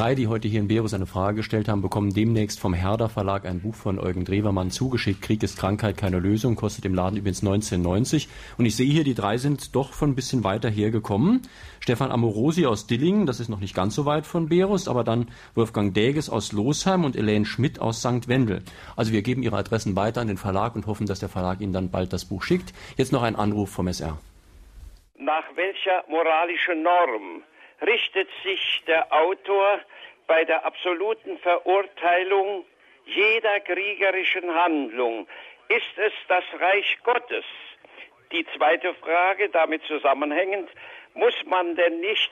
Drei, 0.06 0.14
die 0.14 0.28
heute 0.28 0.48
hier 0.48 0.60
in 0.60 0.68
Berus 0.68 0.94
eine 0.94 1.08
Frage 1.08 1.38
gestellt 1.38 1.68
haben, 1.68 1.82
bekommen 1.82 2.14
demnächst 2.14 2.60
vom 2.60 2.76
Herder 2.76 3.10
Verlag 3.10 3.44
ein 3.48 3.62
Buch 3.62 3.74
von 3.74 3.98
Eugen 3.98 4.24
Drewermann 4.24 4.70
zugeschickt. 4.70 5.24
Krieg 5.24 5.42
ist 5.42 5.58
Krankheit, 5.58 5.98
keine 5.98 6.20
Lösung, 6.20 6.56
kostet 6.56 6.86
im 6.86 6.94
Laden 6.94 7.18
übrigens 7.18 7.42
1990. 7.42 8.30
Und 8.60 8.68
ich 8.68 8.76
sehe 8.76 8.86
hier, 8.86 9.04
die 9.04 9.16
drei 9.16 9.38
sind 9.38 9.76
doch 9.76 9.94
von 9.94 10.12
ein 10.12 10.16
bisschen 10.16 10.44
weiter 10.44 10.70
hergekommen. 10.70 11.42
Stefan 11.80 12.12
Amorosi 12.12 12.68
aus 12.68 12.86
Dillingen, 12.86 13.26
das 13.26 13.40
ist 13.40 13.50
noch 13.50 13.60
nicht 13.60 13.74
ganz 13.74 13.96
so 13.96 14.06
weit 14.06 14.28
von 14.28 14.48
Berus, 14.48 14.88
aber 14.88 15.04
dann 15.04 15.30
Wolfgang 15.56 15.92
Däges 15.96 16.30
aus 16.30 16.52
Losheim 16.52 17.04
und 17.04 17.16
Elaine 17.16 17.48
Schmidt 17.48 17.82
aus 17.82 18.02
St. 18.02 18.28
Wendel. 18.28 18.62
Also 18.96 19.12
wir 19.12 19.24
geben 19.24 19.42
ihre 19.42 19.58
Adressen 19.58 19.96
weiter 19.96 20.22
an 20.22 20.28
den 20.28 20.38
Verlag 20.38 20.76
und 20.76 20.86
hoffen, 20.86 21.08
dass 21.08 21.20
der 21.20 21.30
Verlag 21.30 21.62
Ihnen 21.62 21.74
dann 21.74 21.90
bald 21.90 22.14
das 22.14 22.26
Buch 22.26 22.44
schickt. 22.44 22.76
Jetzt 22.96 23.12
noch 23.12 23.24
ein 23.24 23.36
Anruf 23.36 23.72
vom 23.72 23.88
SR. 23.88 24.20
Nach 25.18 25.46
welcher 25.56 26.04
moralischen 26.08 26.84
Norm 26.84 27.42
richtet 27.82 28.30
sich 28.44 28.84
der 28.88 29.12
Autor 29.12 29.80
bei 30.28 30.44
der 30.46 30.66
absoluten 30.66 31.38
Verurteilung 31.40 32.66
jeder 33.06 33.60
kriegerischen 33.62 34.54
Handlung. 34.54 35.28
Ist 35.70 35.98
es 35.98 36.14
das 36.28 36.44
Reich 36.60 36.98
Gottes? 37.04 37.46
Die 38.32 38.46
zweite 38.58 38.94
Frage, 38.96 39.50
damit 39.50 39.84
zusammenhängend, 39.84 40.70
muss 41.14 41.36
man 41.46 41.76
denn 41.76 42.00
nicht 42.00 42.32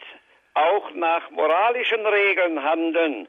auch 0.53 0.91
nach 0.91 1.29
moralischen 1.31 2.05
Regeln 2.05 2.63
handeln? 2.63 3.27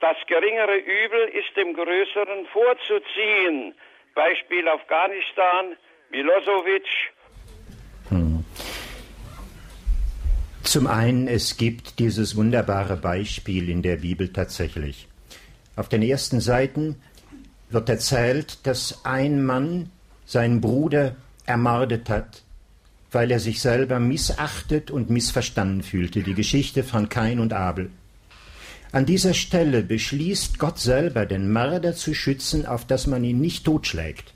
Das 0.00 0.16
geringere 0.26 0.76
Übel 0.76 1.28
ist 1.28 1.56
dem 1.56 1.74
größeren 1.74 2.46
vorzuziehen. 2.46 3.74
Beispiel 4.14 4.68
Afghanistan, 4.68 5.76
Milosevic, 6.10 6.86
Zum 10.66 10.88
einen, 10.88 11.28
es 11.28 11.56
gibt 11.56 12.00
dieses 12.00 12.34
wunderbare 12.34 12.96
Beispiel 12.96 13.68
in 13.68 13.82
der 13.82 13.98
Bibel 13.98 14.32
tatsächlich. 14.32 15.06
Auf 15.76 15.88
den 15.88 16.02
ersten 16.02 16.40
Seiten 16.40 16.96
wird 17.70 17.88
erzählt, 17.88 18.58
dass 18.64 19.04
ein 19.04 19.44
Mann 19.44 19.90
seinen 20.26 20.60
Bruder 20.60 21.14
ermordet 21.46 22.10
hat, 22.10 22.42
weil 23.12 23.30
er 23.30 23.38
sich 23.38 23.60
selber 23.60 24.00
missachtet 24.00 24.90
und 24.90 25.08
missverstanden 25.08 25.84
fühlte. 25.84 26.24
Die 26.24 26.34
Geschichte 26.34 26.82
von 26.82 27.08
Kain 27.08 27.38
und 27.38 27.52
Abel. 27.52 27.90
An 28.90 29.06
dieser 29.06 29.34
Stelle 29.34 29.84
beschließt 29.84 30.58
Gott 30.58 30.80
selber, 30.80 31.26
den 31.26 31.52
Mörder 31.52 31.94
zu 31.94 32.12
schützen, 32.12 32.66
auf 32.66 32.84
dass 32.84 33.06
man 33.06 33.22
ihn 33.22 33.40
nicht 33.40 33.64
totschlägt. 33.64 34.34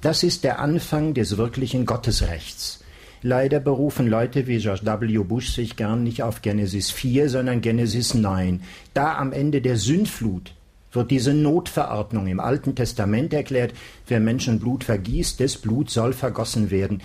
Das 0.00 0.24
ist 0.24 0.42
der 0.42 0.58
Anfang 0.58 1.14
des 1.14 1.36
wirklichen 1.36 1.86
Gottesrechts. 1.86 2.79
Leider 3.22 3.60
berufen 3.60 4.06
Leute 4.06 4.46
wie 4.46 4.58
George 4.58 4.82
W. 4.84 5.18
Bush 5.18 5.52
sich 5.52 5.76
gern 5.76 6.02
nicht 6.02 6.22
auf 6.22 6.40
Genesis 6.40 6.90
4, 6.90 7.28
sondern 7.28 7.60
Genesis 7.60 8.14
9. 8.14 8.62
Da 8.94 9.18
am 9.18 9.32
Ende 9.32 9.60
der 9.60 9.76
Sündflut 9.76 10.54
wird 10.92 11.10
diese 11.10 11.34
Notverordnung 11.34 12.26
im 12.26 12.40
Alten 12.40 12.74
Testament 12.74 13.32
erklärt, 13.32 13.74
wer 14.08 14.20
Menschenblut 14.20 14.84
vergießt, 14.84 15.38
des 15.38 15.58
Blut 15.58 15.90
soll 15.90 16.12
vergossen 16.12 16.70
werden. 16.70 17.02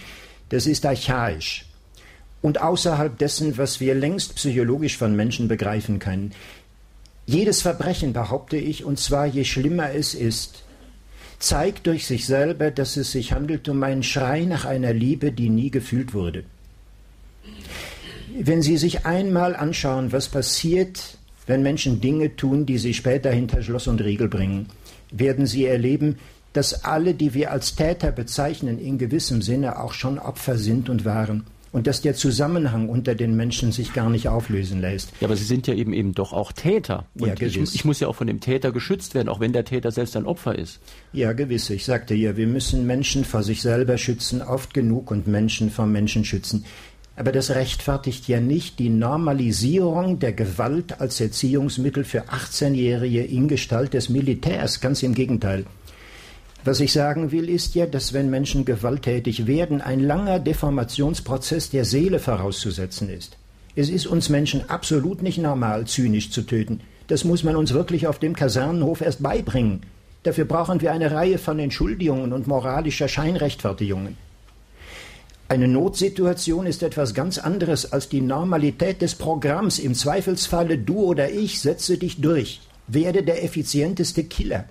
Das 0.49 0.68
ist 0.68 0.86
archaisch 0.86 1.66
und 2.41 2.61
außerhalb 2.61 3.18
dessen, 3.18 3.57
was 3.57 3.80
wir 3.80 3.95
längst 3.95 4.36
psychologisch 4.36 4.97
von 4.97 5.16
Menschen 5.16 5.47
begreifen 5.47 5.97
können. 5.97 6.32
Jedes 7.26 7.63
Verbrechen, 7.63 8.13
behaupte 8.13 8.57
ich, 8.57 8.86
und 8.86 8.99
zwar 8.99 9.26
je 9.26 9.43
schlimmer 9.43 9.91
es 9.93 10.13
ist, 10.13 10.64
zeigt 11.39 11.88
durch 11.88 12.05
sich 12.07 12.25
selber, 12.25 12.71
dass 12.71 12.97
es 12.97 13.11
sich 13.11 13.33
handelt 13.33 13.67
um 13.69 13.83
einen 13.83 14.03
Schrei 14.03 14.45
nach 14.45 14.65
einer 14.65 14.93
Liebe, 14.93 15.31
die 15.31 15.49
nie 15.49 15.71
gefühlt 15.71 16.13
wurde. 16.13 16.43
Wenn 18.38 18.61
Sie 18.61 18.77
sich 18.77 19.05
einmal 19.05 19.55
anschauen, 19.55 20.11
was 20.11 20.27
passiert, 20.27 21.17
wenn 21.47 21.63
Menschen 21.63 22.01
Dinge 22.01 22.36
tun, 22.36 22.65
die 22.65 22.77
sie 22.77 22.93
später 22.93 23.31
hinter 23.31 23.61
Schloss 23.61 23.88
und 23.88 24.01
Riegel 24.01 24.27
bringen, 24.27 24.67
werden 25.11 25.45
Sie 25.45 25.65
erleben, 25.65 26.17
dass 26.53 26.86
alle, 26.86 27.13
die 27.13 27.33
wir 27.33 27.51
als 27.51 27.75
Täter 27.75 28.11
bezeichnen, 28.11 28.79
in 28.79 28.97
gewissem 28.97 29.41
Sinne 29.41 29.79
auch 29.79 29.93
schon 29.93 30.19
Opfer 30.19 30.57
sind 30.57 30.89
und 30.89 31.05
waren 31.05 31.45
und 31.76 31.88
dass 31.88 31.99
der 31.99 32.15
Zusammenhang 32.15 32.88
unter 32.88 33.15
den 33.15 33.36
Menschen 33.36 33.73
sich 33.73 33.91
gar 33.91 34.09
nicht 34.09 34.30
auflösen 34.30 34.80
lässt. 34.80 35.11
Ja, 35.19 35.28
aber 35.28 35.36
Sie 35.36 35.43
sind 35.43 35.67
ja 35.67 35.73
eben 35.73 35.91
eben 35.91 36.13
doch 36.13 36.32
auch 36.32 36.53
Täter. 36.53 37.05
Und 37.19 37.28
ja, 37.28 37.34
gewiss. 37.34 37.71
Ich, 37.71 37.76
ich, 37.76 37.84
muss 37.84 37.99
ja 37.99 38.07
auch 38.07 38.15
von 38.15 38.28
dem 38.28 38.39
Täter 38.39 38.71
geschützt 38.71 39.13
werden, 39.13 39.28
auch 39.28 39.41
wenn 39.41 39.51
der 39.51 39.65
Täter 39.65 39.91
selbst 39.91 40.15
ein 40.15 40.26
Opfer 40.26 40.57
ist. 40.57 40.80
Ja, 41.11 41.34
gewiss. 41.34 41.69
Ich 41.69 41.84
sagte 41.84 42.15
ja, 42.15 42.38
wir 42.38 42.47
müssen 42.47 42.88
Menschen 42.88 43.26
vor 43.26 43.43
sich 43.43 43.61
selber 43.61 43.97
schützen, 43.97 44.41
oft 44.41 44.73
genug, 44.73 45.11
und 45.11 45.28
Menschen 45.28 45.69
vor 45.69 45.86
Menschen 45.86 46.23
schützen. 46.23 46.63
Aber 47.17 47.34
das 47.34 47.51
rechtfertigt 47.51 48.30
ja 48.30 48.39
nicht 48.39 48.80
die 48.80 48.89
Normalisierung 48.89 50.19
der 50.19 50.32
Gewalt 50.32 51.01
als 51.01 51.19
Erziehungsmittel 51.19 52.05
für 52.05 52.30
18-Jährige 52.30 53.21
in 53.21 53.49
Gestalt 53.49 53.93
des 53.93 54.07
Militärs. 54.07 54.80
Ganz 54.80 55.03
im 55.03 55.13
Gegenteil. 55.13 55.65
Was 56.66 56.80
ich 56.80 56.93
sagen 56.93 57.32
will, 57.32 57.47
ist 57.47 57.76
ja, 57.76 57.86
dass 57.86 58.11
wenn 58.11 58.32
Menschen 58.32 58.66
gewalttätig 58.66 59.45
werden, 59.45 59.82
ein 59.82 59.99
langer 59.99 60.39
Deformationsprozess 60.39 61.70
der 61.70 61.86
Seele 61.86 62.18
vorauszusetzen 62.18 63.07
ist. 63.07 63.38
Es 63.76 63.88
ist 63.88 64.07
uns 64.07 64.30
Menschen 64.30 64.68
absolut 64.68 65.22
nicht 65.22 65.38
normal, 65.38 65.86
zynisch 65.86 66.32
zu 66.32 66.41
töten. 66.41 66.82
Das 67.05 67.24
muss 67.24 67.43
man 67.43 67.55
uns 67.55 67.76
wirklich 67.76 68.07
auf 68.07 68.18
dem 68.18 68.36
Kasernenhof 68.36 69.01
erst 69.01 69.22
beibringen. 69.22 69.82
Dafür 70.24 70.45
brauchen 70.45 70.82
wir 70.82 70.91
eine 70.91 71.11
Reihe 71.11 71.38
von 71.38 71.59
Entschuldigungen 71.59 72.34
und 72.34 72.47
moralischer 72.47 73.07
Scheinrechtfertigungen. 73.07 74.18
Eine 75.47 75.68
Notsituation 75.68 76.66
ist 76.66 76.82
etwas 76.82 77.13
ganz 77.13 77.38
anderes 77.38 77.93
als 77.93 78.09
die 78.09 78.22
Normalität 78.22 79.03
des 79.03 79.13
Programms. 79.13 79.78
Im 79.78 79.93
Zweifelsfalle 79.93 80.80
du 80.80 81.03
oder 81.03 81.30
ich 81.30 81.61
setze 81.61 81.99
dich 81.99 82.22
durch, 82.22 82.61
werde 82.88 83.22
der 83.22 83.43
effizienteste 83.43 84.24
Killer. 84.24 84.66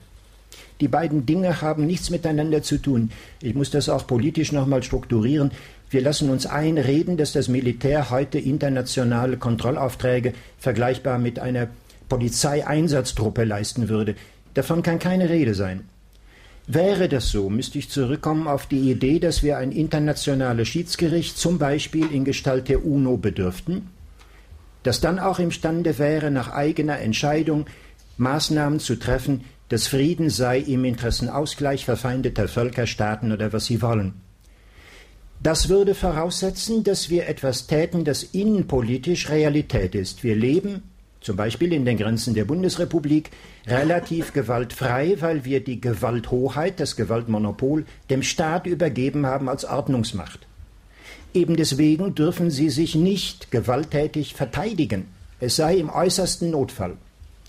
Die 0.80 0.88
beiden 0.88 1.24
Dinge 1.24 1.60
haben 1.60 1.86
nichts 1.86 2.10
miteinander 2.10 2.62
zu 2.62 2.78
tun. 2.78 3.10
Ich 3.40 3.54
muss 3.54 3.70
das 3.70 3.88
auch 3.88 4.06
politisch 4.06 4.52
nochmal 4.52 4.82
strukturieren. 4.82 5.52
Wir 5.90 6.00
lassen 6.00 6.30
uns 6.30 6.46
einreden, 6.46 7.16
dass 7.16 7.32
das 7.32 7.48
Militär 7.48 8.10
heute 8.10 8.38
internationale 8.38 9.36
Kontrollaufträge 9.36 10.32
vergleichbar 10.58 11.18
mit 11.18 11.38
einer 11.38 11.68
Polizeieinsatztruppe 12.08 13.44
leisten 13.44 13.88
würde. 13.88 14.16
Davon 14.54 14.82
kann 14.82 14.98
keine 14.98 15.28
Rede 15.28 15.54
sein. 15.54 15.88
Wäre 16.66 17.08
das 17.08 17.28
so, 17.28 17.50
müsste 17.50 17.78
ich 17.78 17.90
zurückkommen 17.90 18.48
auf 18.48 18.66
die 18.66 18.90
Idee, 18.90 19.18
dass 19.18 19.42
wir 19.42 19.58
ein 19.58 19.70
internationales 19.70 20.66
Schiedsgericht 20.66 21.36
zum 21.36 21.58
Beispiel 21.58 22.10
in 22.10 22.24
Gestalt 22.24 22.68
der 22.68 22.86
UNO 22.86 23.18
bedürften, 23.18 23.90
das 24.82 25.00
dann 25.00 25.18
auch 25.18 25.38
imstande 25.38 25.98
wäre, 25.98 26.30
nach 26.30 26.52
eigener 26.52 26.98
Entscheidung 27.00 27.66
Maßnahmen 28.16 28.80
zu 28.80 28.96
treffen, 28.96 29.44
dass 29.68 29.86
Frieden 29.86 30.30
sei 30.30 30.58
im 30.58 30.84
Interessenausgleich 30.84 31.84
verfeindeter 31.84 32.48
Völkerstaaten 32.48 33.32
oder 33.32 33.52
was 33.52 33.66
sie 33.66 33.82
wollen. 33.82 34.14
Das 35.42 35.68
würde 35.68 35.94
voraussetzen, 35.94 36.84
dass 36.84 37.10
wir 37.10 37.28
etwas 37.28 37.66
täten, 37.66 38.04
das 38.04 38.22
innenpolitisch 38.22 39.28
Realität 39.28 39.94
ist. 39.94 40.24
Wir 40.24 40.36
leben, 40.36 40.82
zum 41.20 41.36
Beispiel 41.36 41.72
in 41.72 41.84
den 41.84 41.98
Grenzen 41.98 42.34
der 42.34 42.44
Bundesrepublik, 42.44 43.30
relativ 43.66 44.32
gewaltfrei, 44.34 45.16
weil 45.20 45.44
wir 45.44 45.62
die 45.62 45.80
Gewalthoheit, 45.80 46.80
das 46.80 46.96
Gewaltmonopol, 46.96 47.84
dem 48.10 48.22
Staat 48.22 48.66
übergeben 48.66 49.26
haben 49.26 49.48
als 49.48 49.64
Ordnungsmacht. 49.64 50.46
Eben 51.34 51.56
deswegen 51.56 52.14
dürfen 52.14 52.50
sie 52.50 52.70
sich 52.70 52.94
nicht 52.94 53.50
gewalttätig 53.50 54.34
verteidigen. 54.34 55.08
Es 55.40 55.56
sei 55.56 55.76
im 55.76 55.90
äußersten 55.90 56.50
Notfall. 56.50 56.96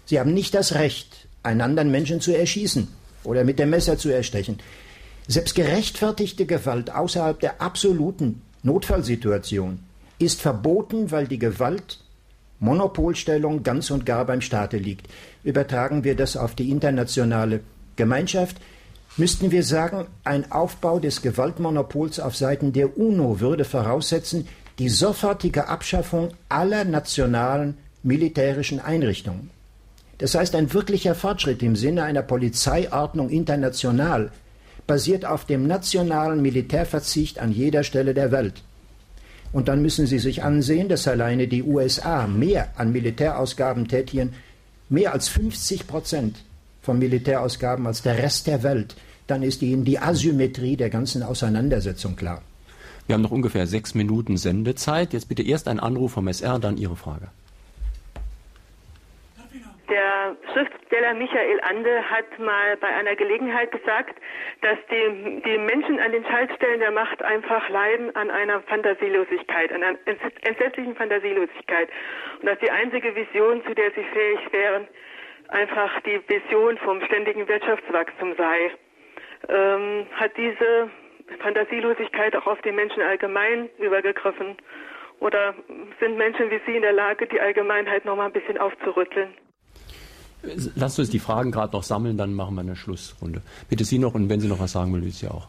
Sie 0.05 0.19
haben 0.19 0.33
nicht 0.33 0.53
das 0.53 0.73
Recht, 0.73 1.24
einen 1.45 1.61
anderen 1.61 1.91
Menschen 1.91 2.21
zu 2.21 2.35
erschießen 2.35 2.87
oder 3.23 3.43
mit 3.43 3.59
dem 3.59 3.69
Messer 3.69 3.97
zu 3.97 4.09
erstechen. 4.09 4.59
Selbst 5.27 5.55
gerechtfertigte 5.55 6.45
Gewalt 6.45 6.91
außerhalb 6.91 7.39
der 7.39 7.61
absoluten 7.61 8.41
Notfallsituation 8.63 9.79
ist 10.19 10.41
verboten, 10.41 11.11
weil 11.11 11.27
die 11.27 11.39
Gewalt 11.39 11.99
Monopolstellung 12.59 13.63
ganz 13.63 13.91
und 13.91 14.05
gar 14.05 14.25
beim 14.25 14.41
Staate 14.41 14.77
liegt. 14.77 15.07
Übertragen 15.43 16.03
wir 16.03 16.15
das 16.15 16.37
auf 16.37 16.55
die 16.55 16.69
internationale 16.69 17.61
Gemeinschaft, 17.95 18.57
müssten 19.17 19.51
wir 19.51 19.63
sagen, 19.63 20.07
ein 20.23 20.51
Aufbau 20.51 20.99
des 20.99 21.21
Gewaltmonopols 21.21 22.19
auf 22.19 22.35
Seiten 22.35 22.73
der 22.73 22.97
UNO 22.97 23.39
würde 23.39 23.65
voraussetzen 23.65 24.47
die 24.79 24.89
sofortige 24.89 25.67
Abschaffung 25.67 26.31
aller 26.49 26.83
nationalen 26.83 27.77
militärischen 28.03 28.79
Einrichtungen. 28.79 29.49
Das 30.17 30.35
heißt, 30.35 30.55
ein 30.55 30.73
wirklicher 30.73 31.15
Fortschritt 31.15 31.61
im 31.61 31.75
Sinne 31.75 32.03
einer 32.03 32.21
Polizeiordnung 32.21 33.29
international 33.29 34.31
basiert 34.87 35.25
auf 35.25 35.45
dem 35.45 35.67
nationalen 35.67 36.41
Militärverzicht 36.41 37.39
an 37.39 37.51
jeder 37.51 37.83
Stelle 37.83 38.13
der 38.13 38.31
Welt. 38.31 38.63
Und 39.51 39.67
dann 39.67 39.81
müssen 39.81 40.05
Sie 40.05 40.19
sich 40.19 40.43
ansehen, 40.43 40.89
dass 40.89 41.07
alleine 41.07 41.47
die 41.47 41.63
USA 41.63 42.27
mehr 42.27 42.69
an 42.75 42.91
Militärausgaben 42.91 43.87
tätigen, 43.87 44.33
mehr 44.89 45.13
als 45.13 45.27
50 45.29 45.87
Prozent 45.87 46.43
von 46.81 46.99
Militärausgaben 46.99 47.87
als 47.87 48.01
der 48.01 48.17
Rest 48.17 48.47
der 48.47 48.63
Welt. 48.63 48.95
Dann 49.27 49.43
ist 49.43 49.61
Ihnen 49.61 49.85
die 49.85 49.97
Asymmetrie 49.97 50.75
der 50.75 50.89
ganzen 50.89 51.23
Auseinandersetzung 51.23 52.15
klar. 52.15 52.41
Wir 53.07 53.13
haben 53.13 53.21
noch 53.21 53.31
ungefähr 53.31 53.65
sechs 53.65 53.95
Minuten 53.95 54.37
Sendezeit. 54.37 55.13
Jetzt 55.13 55.29
bitte 55.29 55.43
erst 55.43 55.67
ein 55.67 55.79
Anruf 55.79 56.13
vom 56.13 56.27
SR, 56.27 56.59
dann 56.59 56.77
Ihre 56.77 56.95
Frage. 56.95 57.29
Der 59.95 60.35
Schriftsteller 60.51 61.13
Michael 61.13 61.61
Ande 61.61 62.09
hat 62.09 62.37
mal 62.37 62.75
bei 62.75 62.87
einer 62.89 63.15
Gelegenheit 63.15 63.71
gesagt, 63.71 64.19
dass 64.59 64.77
die, 64.91 65.41
die 65.41 65.57
Menschen 65.57 66.01
an 66.01 66.11
den 66.11 66.25
Schaltstellen 66.25 66.81
der 66.81 66.91
Macht 66.91 67.23
einfach 67.23 67.69
leiden 67.69 68.13
an 68.13 68.29
einer 68.29 68.59
Fantasielosigkeit, 68.63 69.71
an 69.71 69.83
einer 69.83 69.97
entsetzlichen 70.41 70.97
Fantasielosigkeit. 70.97 71.87
Und 72.41 72.45
dass 72.45 72.59
die 72.59 72.69
einzige 72.71 73.15
Vision, 73.15 73.63
zu 73.63 73.73
der 73.73 73.91
sie 73.91 74.03
fähig 74.03 74.39
wären, 74.51 74.85
einfach 75.47 76.01
die 76.01 76.19
Vision 76.27 76.77
vom 76.79 77.01
ständigen 77.05 77.47
Wirtschaftswachstum 77.47 78.35
sei. 78.35 78.71
Ähm, 79.47 80.07
hat 80.17 80.35
diese 80.35 80.89
Fantasielosigkeit 81.39 82.35
auch 82.35 82.47
auf 82.47 82.61
die 82.63 82.73
Menschen 82.73 83.01
allgemein 83.01 83.69
übergegriffen? 83.77 84.57
Oder 85.21 85.55
sind 86.01 86.17
Menschen 86.17 86.51
wie 86.51 86.59
Sie 86.65 86.75
in 86.75 86.81
der 86.81 86.91
Lage, 86.91 87.27
die 87.27 87.39
Allgemeinheit 87.39 88.03
noch 88.03 88.17
mal 88.17 88.25
ein 88.25 88.33
bisschen 88.33 88.57
aufzurütteln? 88.57 89.33
Lasst 90.75 90.99
uns 90.99 91.09
die 91.09 91.19
Fragen 91.19 91.51
gerade 91.51 91.73
noch 91.73 91.83
sammeln, 91.83 92.17
dann 92.17 92.33
machen 92.33 92.55
wir 92.55 92.61
eine 92.61 92.75
Schlussrunde. 92.75 93.41
Bitte 93.69 93.85
Sie 93.85 93.99
noch 93.99 94.13
und 94.13 94.29
wenn 94.29 94.39
Sie 94.39 94.47
noch 94.47 94.59
was 94.59 94.71
sagen 94.71 94.93
will, 94.93 95.03
Lucia 95.03 95.31
auch. 95.31 95.47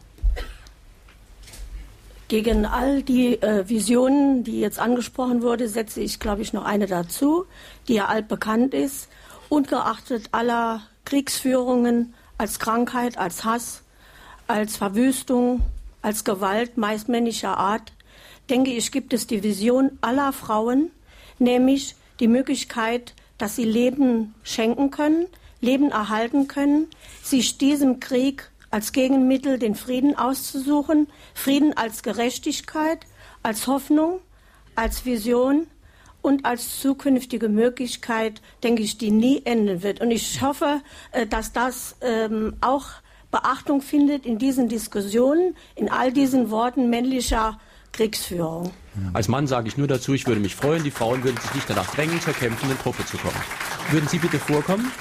Gegen 2.27 2.65
all 2.65 3.03
die 3.03 3.41
äh, 3.41 3.69
Visionen, 3.69 4.43
die 4.43 4.59
jetzt 4.59 4.79
angesprochen 4.79 5.41
wurde, 5.41 5.69
setze 5.69 6.01
ich, 6.01 6.19
glaube 6.19 6.41
ich, 6.41 6.51
noch 6.51 6.65
eine 6.65 6.85
dazu, 6.85 7.45
die 7.87 7.93
ja 7.93 8.07
altbekannt 8.07 8.73
ist. 8.73 9.07
Ungeachtet 9.47 10.29
aller 10.33 10.81
Kriegsführungen 11.05 12.13
als 12.37 12.59
Krankheit, 12.59 13.17
als 13.17 13.45
Hass, 13.45 13.81
als 14.47 14.75
Verwüstung, 14.75 15.61
als 16.01 16.25
Gewalt 16.25 16.77
meist 16.77 17.07
männlicher 17.07 17.57
Art, 17.57 17.93
denke 18.49 18.71
ich, 18.71 18.91
gibt 18.91 19.13
es 19.13 19.27
die 19.27 19.43
Vision 19.43 19.91
aller 20.01 20.33
Frauen, 20.33 20.91
nämlich 21.39 21.95
die 22.19 22.27
Möglichkeit, 22.27 23.13
dass 23.37 23.55
sie 23.55 23.65
Leben 23.65 24.35
schenken 24.43 24.91
können, 24.91 25.27
Leben 25.61 25.91
erhalten 25.91 26.47
können, 26.47 26.87
sich 27.23 27.57
diesem 27.57 27.99
Krieg 27.99 28.51
als 28.69 28.91
Gegenmittel 28.91 29.59
den 29.59 29.75
Frieden 29.75 30.17
auszusuchen, 30.17 31.07
Frieden 31.33 31.75
als 31.75 32.03
Gerechtigkeit, 32.03 32.99
als 33.43 33.67
Hoffnung, 33.67 34.19
als 34.75 35.05
Vision 35.05 35.67
und 36.21 36.45
als 36.45 36.79
zukünftige 36.81 37.49
Möglichkeit, 37.49 38.41
denke 38.63 38.83
ich, 38.83 38.97
die 38.97 39.11
nie 39.11 39.41
enden 39.45 39.83
wird. 39.83 40.01
Und 40.01 40.11
ich 40.11 40.41
hoffe, 40.41 40.81
äh, 41.11 41.25
dass 41.25 41.53
das 41.53 41.95
ähm, 42.01 42.55
auch 42.61 42.87
Beachtung 43.31 43.81
findet 43.81 44.25
in 44.25 44.37
diesen 44.37 44.69
Diskussionen, 44.69 45.55
in 45.75 45.89
all 45.89 46.11
diesen 46.11 46.49
Worten 46.49 46.89
männlicher 46.89 47.59
Kriegsführung. 47.91 48.71
Als 49.13 49.27
Mann 49.27 49.47
sage 49.47 49.67
ich 49.67 49.77
nur 49.77 49.87
dazu, 49.87 50.13
ich 50.13 50.27
würde 50.27 50.41
mich 50.41 50.55
freuen, 50.55 50.83
die 50.83 50.91
Frauen 50.91 51.23
würden 51.23 51.39
sich 51.41 51.53
nicht 51.53 51.69
danach 51.69 51.93
drängen, 51.93 52.19
zur 52.21 52.33
kämpfenden 52.33 52.77
Truppe 52.79 53.05
zu 53.05 53.17
kommen. 53.17 53.35
Würden 53.91 54.07
Sie 54.07 54.19
bitte 54.19 54.39
vorkommen? 54.39 54.91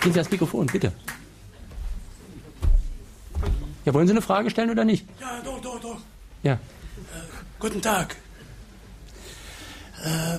Gehen 0.00 0.12
Sie 0.12 0.18
ans 0.18 0.30
Mikrofon, 0.30 0.66
bitte. 0.66 0.92
Ja, 3.84 3.94
wollen 3.94 4.06
Sie 4.06 4.12
eine 4.12 4.22
Frage 4.22 4.50
stellen 4.50 4.70
oder 4.70 4.84
nicht? 4.84 5.06
Ja, 5.20 5.40
doch, 5.44 5.60
doch, 5.60 5.80
doch. 5.80 5.98
Ja. 6.42 6.54
Äh, 6.54 6.58
guten 7.58 7.80
Tag. 7.80 8.16
Äh, 10.04 10.38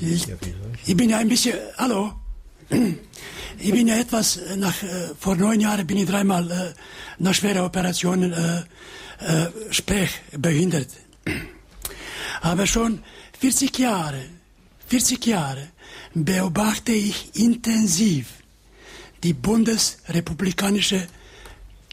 ich, 0.00 0.28
ich, 0.86 0.96
bin 0.96 1.10
ja 1.10 1.18
ein 1.18 1.28
bisschen, 1.28 1.54
hallo, 1.76 2.12
ich 3.58 3.72
bin 3.72 3.88
ja 3.88 3.96
etwas 3.96 4.36
äh, 4.36 4.56
nach, 4.56 4.82
äh, 4.82 5.10
vor 5.18 5.36
neun 5.36 5.60
Jahren 5.60 5.86
bin 5.86 5.98
ich 5.98 6.06
dreimal 6.06 6.50
äh, 6.50 6.74
nach 7.18 7.34
schweren 7.34 7.64
Operationen 7.64 8.32
äh, 9.20 9.46
sprechbehindert. 9.70 10.88
Aber 12.40 12.66
schon 12.66 13.02
40 13.40 13.78
Jahre, 13.78 14.22
40 14.88 15.26
Jahre 15.26 15.68
beobachte 16.14 16.92
ich 16.92 17.34
intensiv 17.34 18.26
die 19.22 19.34
bundesrepublikanische 19.34 21.06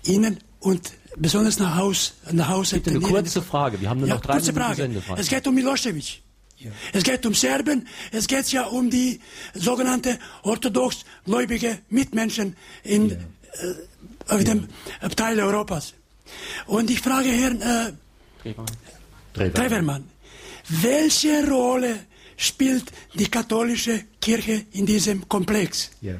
Innen- 0.05 0.39
und 0.59 0.91
besonders 1.17 1.59
nach 1.59 1.75
Haus, 1.75 2.13
nach 2.31 2.49
Hause. 2.49 2.75
Bitte 2.79 2.91
eine 2.91 2.99
kurze 3.01 3.41
Frage. 3.41 3.79
Wir 3.81 3.89
haben 3.89 3.99
nur 3.99 4.07
ja, 4.07 4.15
noch 4.15 4.21
drei 4.21 4.33
kurze 4.33 4.53
Minuten 4.53 5.01
Frage. 5.01 5.21
Es 5.21 5.27
geht 5.27 5.45
um 5.47 5.55
Milosevic. 5.55 6.21
Ja. 6.57 6.71
Es 6.91 7.03
geht 7.03 7.23
um 7.25 7.35
Serben, 7.35 7.87
es 8.11 8.25
geht 8.27 8.51
ja 8.51 8.63
um 8.63 8.89
die 8.89 9.19
sogenannte 9.53 10.17
orthodox 10.41 11.05
gläubige 11.23 11.77
Mitmenschen 11.89 12.55
in 12.83 13.09
ja. 13.09 13.15
äh, 13.15 14.33
auf 14.33 14.43
dem 14.43 14.67
Teil 15.15 15.39
Europas. 15.39 15.93
Und 16.65 16.89
ich 16.89 17.01
frage 17.01 17.29
Herrn 17.29 17.61
äh, 17.61 18.53
Trevermann, 19.33 20.03
welche 20.69 21.47
Rolle 21.49 21.99
spielt 22.35 22.85
die 23.13 23.27
katholische 23.27 24.03
Kirche 24.21 24.65
in 24.71 24.85
diesem 24.85 25.27
Komplex? 25.27 25.91
Ja. 26.01 26.15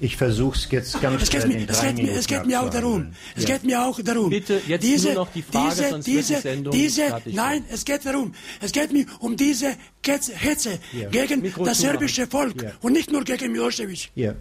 Ich 0.00 0.16
versuche 0.16 0.56
es 0.56 0.68
jetzt 0.70 1.00
ganz 1.00 1.22
es 1.22 1.30
geht, 1.30 1.48
mir, 1.48 1.68
es, 1.68 1.80
geht 1.80 1.96
mir, 1.96 2.12
es 2.12 2.26
geht 2.26 2.46
mir 2.46 2.62
auch 2.62 2.70
darum. 2.70 3.08
Es 3.34 3.42
ja. 3.42 3.54
geht 3.54 3.64
mir 3.64 3.84
auch 3.84 4.00
darum. 4.00 4.30
Bitte 4.30 4.62
jetzt 4.66 4.84
diese, 4.84 5.08
nur 5.08 5.14
noch 5.24 5.32
die 5.32 5.42
Frage, 5.42 5.70
diese, 5.74 5.90
sonst 5.90 6.06
diese, 6.06 6.34
wird 6.34 6.44
die 6.44 6.48
Sendung 6.48 6.72
diese, 6.72 7.22
nein, 7.26 7.64
es 7.68 7.84
geht 7.84 8.06
darum. 8.06 8.32
Es 8.60 8.70
geht 8.70 8.92
mir 8.92 9.06
um 9.18 9.36
diese 9.36 9.74
Hetze 10.04 10.78
ja. 10.92 11.08
gegen 11.08 11.42
Mikro 11.42 11.64
das 11.64 11.78
serbische 11.78 12.28
Volk 12.28 12.62
ja. 12.62 12.72
und 12.80 12.92
nicht 12.92 13.10
nur 13.10 13.24
gegen 13.24 13.50
Milosevic. 13.50 14.10
Ja. 14.14 14.34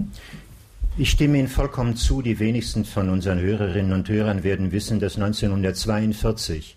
Ich 0.99 1.11
stimme 1.11 1.37
Ihnen 1.37 1.47
vollkommen 1.47 1.95
zu. 1.95 2.23
Die 2.23 2.39
wenigsten 2.39 2.83
von 2.83 3.09
unseren 3.09 3.39
Hörerinnen 3.39 3.93
und 3.93 4.09
Hörern 4.09 4.43
werden 4.43 4.71
wissen, 4.71 4.99
dass 4.99 5.15
1942 5.15 6.75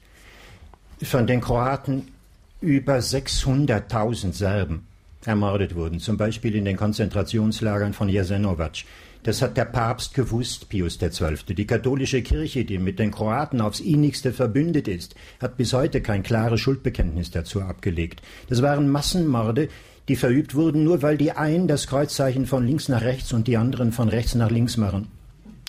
von 1.02 1.26
den 1.26 1.40
Kroaten 1.40 2.08
über 2.60 2.98
600.000 2.98 4.34
Serben 4.34 4.86
ermordet 5.24 5.74
wurden, 5.74 6.00
zum 6.00 6.18
Beispiel 6.18 6.54
in 6.54 6.66
den 6.66 6.76
Konzentrationslagern 6.76 7.94
von 7.94 8.10
Jasenovac. 8.10 8.84
Das 9.22 9.40
hat 9.40 9.56
der 9.56 9.64
Papst 9.64 10.12
gewusst, 10.12 10.68
Pius 10.68 10.98
XII. 10.98 11.54
Die 11.54 11.66
katholische 11.66 12.20
Kirche, 12.20 12.66
die 12.66 12.78
mit 12.78 12.98
den 12.98 13.12
Kroaten 13.12 13.62
aufs 13.62 13.80
innigste 13.80 14.34
verbündet 14.34 14.86
ist, 14.86 15.14
hat 15.40 15.56
bis 15.56 15.72
heute 15.72 16.02
kein 16.02 16.22
klares 16.22 16.60
Schuldbekenntnis 16.60 17.30
dazu 17.30 17.62
abgelegt. 17.62 18.20
Das 18.50 18.60
waren 18.60 18.90
Massenmorde, 18.90 19.68
die 20.10 20.16
verübt 20.16 20.56
wurden, 20.56 20.82
nur 20.82 21.02
weil 21.02 21.16
die 21.16 21.30
einen 21.30 21.68
das 21.68 21.86
Kreuzzeichen 21.86 22.44
von 22.44 22.66
links 22.66 22.88
nach 22.88 23.02
rechts 23.02 23.32
und 23.32 23.46
die 23.46 23.56
anderen 23.56 23.92
von 23.92 24.08
rechts 24.08 24.34
nach 24.34 24.50
links 24.50 24.76
machen. 24.76 25.06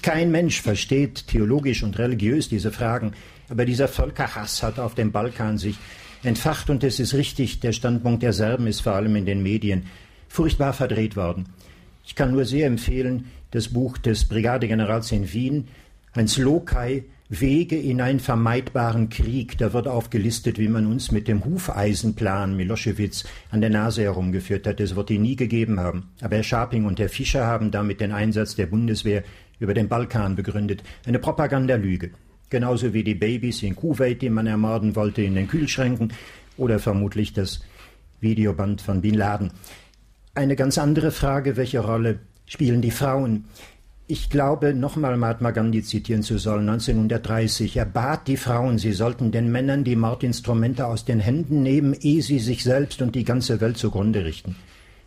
Kein 0.02 0.32
Mensch 0.32 0.64
versteht 0.64 1.28
theologisch 1.28 1.84
und 1.84 2.00
religiös 2.00 2.50
diese 2.50 2.72
Fragen, 2.72 3.12
aber 3.50 3.66
dieser 3.66 3.88
Völkerhass 3.88 4.64
hat 4.64 4.80
auf 4.80 4.96
dem 4.96 5.12
Balkan 5.12 5.60
sich 5.60 5.78
entfacht 6.24 6.72
und 6.72 6.84
es 6.84 7.00
ist 7.00 7.14
richtig, 7.14 7.60
der 7.60 7.72
Standpunkt 7.72 8.24
der 8.24 8.34
Serben 8.34 8.66
ist 8.66 8.80
vor 8.80 8.94
allem 8.94 9.16
in 9.16 9.28
den 9.28 9.44
Medien 9.44 9.84
furchtbar 10.28 10.74
verdreht 10.74 11.16
worden. 11.16 11.46
Ich 12.04 12.16
kann 12.16 12.32
nur 12.32 12.46
sehr 12.46 12.66
empfehlen, 12.66 13.26
das 13.52 13.68
Buch 13.68 14.00
des 14.00 14.26
Brigadegenerals 14.26 15.12
in 15.12 15.32
Wien, 15.32 15.68
Heinz 16.16 16.40
Lokai, 16.40 17.04
Wege 17.34 17.78
in 17.78 18.02
einen 18.02 18.20
vermeidbaren 18.20 19.08
Krieg. 19.08 19.58
Da 19.58 19.72
wird 19.72 19.88
aufgelistet, 19.88 20.60
wie 20.60 20.68
man 20.68 20.86
uns 20.86 21.12
mit 21.12 21.30
dem 21.30 21.46
Hufeisenplan 21.46 22.58
Milosevic 22.58 23.24
an 23.50 23.62
der 23.62 23.70
Nase 23.70 24.04
herumgeführt 24.04 24.68
hat. 24.68 24.82
Es 24.82 24.98
wird 24.98 25.12
ihn 25.12 25.22
nie 25.22 25.38
gegeben 25.38 25.80
haben. 25.80 26.10
Aber 26.20 26.36
Herr 26.36 26.44
Scharping 26.44 26.86
und 26.86 27.00
Herr 27.00 27.08
Fischer 27.08 27.46
haben 27.46 27.72
damit 27.72 28.02
den 28.02 28.12
Einsatz 28.12 28.56
der 28.56 28.66
Bundeswehr 28.66 29.24
über 29.60 29.74
den 29.74 29.88
Balkan 29.88 30.36
begründet. 30.36 30.84
Eine 31.06 31.20
Propagandalüge. 31.20 32.12
Genauso 32.50 32.94
wie 32.94 33.06
die 33.06 33.16
Babys 33.16 33.64
in 33.64 33.78
Kuwait, 33.78 34.22
die 34.22 34.30
man 34.30 34.46
ermorden 34.46 34.98
wollte, 34.98 35.22
in 35.22 35.36
den 35.36 35.48
Kühlschränken. 35.48 36.12
Oder 36.58 36.80
vermutlich 36.80 37.32
das 37.32 37.62
Videoband 38.20 38.82
von 38.82 39.00
Bin 39.00 39.16
Laden. 39.16 39.52
Eine 40.36 40.58
ganz 40.58 40.78
andere 40.78 41.12
Frage, 41.12 41.56
welche 41.56 41.80
Rolle 41.80 42.20
spielen 42.46 42.82
die 42.82 42.92
Frauen? 42.92 43.46
Ich 44.14 44.30
glaube, 44.30 44.74
nochmal 44.74 45.16
Mahatma 45.16 45.52
Gandhi 45.52 45.84
zitieren 45.84 46.22
zu 46.22 46.38
sollen, 46.38 46.68
1930. 46.68 47.78
Er 47.78 47.86
bat 47.86 48.28
die 48.28 48.36
Frauen, 48.36 48.78
sie 48.78 48.92
sollten 48.92 49.32
den 49.32 49.50
Männern 49.50 49.86
die 49.86 49.96
Mordinstrumente 49.96 50.86
aus 50.86 51.06
den 51.06 51.22
Händen 51.22 51.64
nehmen, 51.64 51.94
ehe 51.94 52.22
sie 52.22 52.40
sich 52.40 52.66
selbst 52.66 53.02
und 53.02 53.16
die 53.16 53.24
ganze 53.24 53.62
Welt 53.62 53.78
zugrunde 53.78 54.26
richten. 54.26 54.58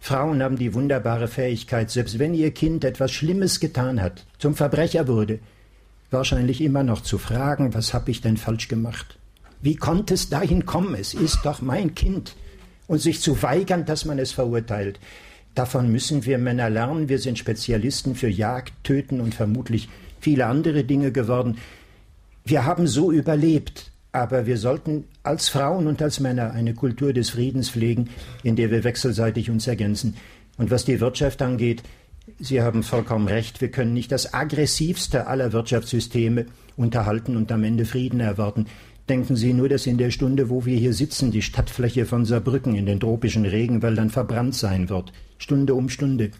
Frauen 0.00 0.42
haben 0.42 0.56
die 0.56 0.72
wunderbare 0.72 1.28
Fähigkeit, 1.28 1.90
selbst 1.90 2.18
wenn 2.18 2.32
ihr 2.32 2.52
Kind 2.52 2.82
etwas 2.82 3.12
Schlimmes 3.12 3.60
getan 3.60 4.00
hat, 4.00 4.24
zum 4.38 4.54
Verbrecher 4.54 5.06
wurde, 5.06 5.38
wahrscheinlich 6.10 6.62
immer 6.62 6.82
noch 6.82 7.02
zu 7.02 7.18
fragen, 7.18 7.74
was 7.74 7.92
habe 7.92 8.10
ich 8.10 8.22
denn 8.22 8.38
falsch 8.38 8.68
gemacht? 8.68 9.18
Wie 9.60 9.76
konnte 9.76 10.14
es 10.14 10.30
dahin 10.30 10.64
kommen? 10.64 10.94
Es 10.94 11.12
ist 11.12 11.40
doch 11.44 11.60
mein 11.60 11.94
Kind. 11.94 12.36
Und 12.86 13.02
sich 13.02 13.20
zu 13.20 13.42
weigern, 13.42 13.84
dass 13.84 14.06
man 14.06 14.18
es 14.18 14.32
verurteilt. 14.32 14.98
Davon 15.54 15.90
müssen 15.90 16.24
wir 16.24 16.38
Männer 16.38 16.68
lernen. 16.70 17.08
Wir 17.08 17.18
sind 17.18 17.38
Spezialisten 17.38 18.14
für 18.14 18.28
Jagd, 18.28 18.72
Töten 18.82 19.20
und 19.20 19.34
vermutlich 19.34 19.88
viele 20.20 20.46
andere 20.46 20.84
Dinge 20.84 21.12
geworden. 21.12 21.58
Wir 22.44 22.64
haben 22.64 22.86
so 22.86 23.12
überlebt, 23.12 23.92
aber 24.12 24.46
wir 24.46 24.58
sollten 24.58 25.04
als 25.22 25.48
Frauen 25.48 25.86
und 25.86 26.02
als 26.02 26.20
Männer 26.20 26.52
eine 26.52 26.74
Kultur 26.74 27.12
des 27.12 27.30
Friedens 27.30 27.70
pflegen, 27.70 28.10
in 28.42 28.56
der 28.56 28.70
wir 28.70 28.84
wechselseitig 28.84 29.50
uns 29.50 29.66
ergänzen. 29.66 30.16
Und 30.56 30.70
was 30.70 30.84
die 30.84 31.00
Wirtschaft 31.00 31.42
angeht, 31.42 31.82
Sie 32.38 32.62
haben 32.62 32.82
vollkommen 32.82 33.28
recht, 33.28 33.60
wir 33.60 33.70
können 33.70 33.92
nicht 33.92 34.10
das 34.10 34.32
aggressivste 34.32 35.26
aller 35.26 35.52
Wirtschaftssysteme 35.52 36.46
unterhalten 36.74 37.36
und 37.36 37.52
am 37.52 37.64
Ende 37.64 37.84
Frieden 37.84 38.20
erwarten. 38.20 38.66
Denken 39.08 39.36
Sie 39.36 39.52
nur, 39.52 39.68
dass 39.68 39.86
in 39.86 39.98
der 39.98 40.10
Stunde, 40.10 40.48
wo 40.48 40.64
wir 40.64 40.78
hier 40.78 40.94
sitzen, 40.94 41.30
die 41.30 41.42
Stadtfläche 41.42 42.06
von 42.06 42.24
Saarbrücken 42.24 42.74
in 42.74 42.86
den 42.86 43.00
tropischen 43.00 43.44
Regenwäldern 43.44 44.08
verbrannt 44.08 44.54
sein 44.54 44.88
wird. 44.88 45.12
Stunde 45.36 45.74
um 45.74 45.90
Stunde. 45.90 46.30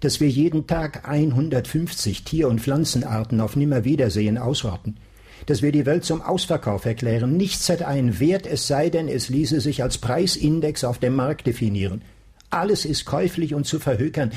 Dass 0.00 0.20
wir 0.20 0.28
jeden 0.28 0.66
Tag 0.66 1.08
150 1.08 2.24
Tier- 2.24 2.48
und 2.48 2.60
Pflanzenarten 2.60 3.40
auf 3.40 3.56
Nimmerwiedersehen 3.56 4.36
ausrotten. 4.36 4.98
Dass 5.46 5.62
wir 5.62 5.72
die 5.72 5.86
Welt 5.86 6.04
zum 6.04 6.20
Ausverkauf 6.20 6.84
erklären. 6.84 7.38
Nichts 7.38 7.70
hat 7.70 7.82
einen 7.82 8.20
Wert, 8.20 8.46
es 8.46 8.66
sei 8.66 8.90
denn, 8.90 9.08
es 9.08 9.30
ließe 9.30 9.60
sich 9.62 9.82
als 9.82 9.96
Preisindex 9.96 10.84
auf 10.84 10.98
dem 10.98 11.16
Markt 11.16 11.46
definieren. 11.46 12.02
Alles 12.50 12.84
ist 12.84 13.06
käuflich 13.06 13.54
und 13.54 13.64
zu 13.64 13.78
verhökern. 13.78 14.32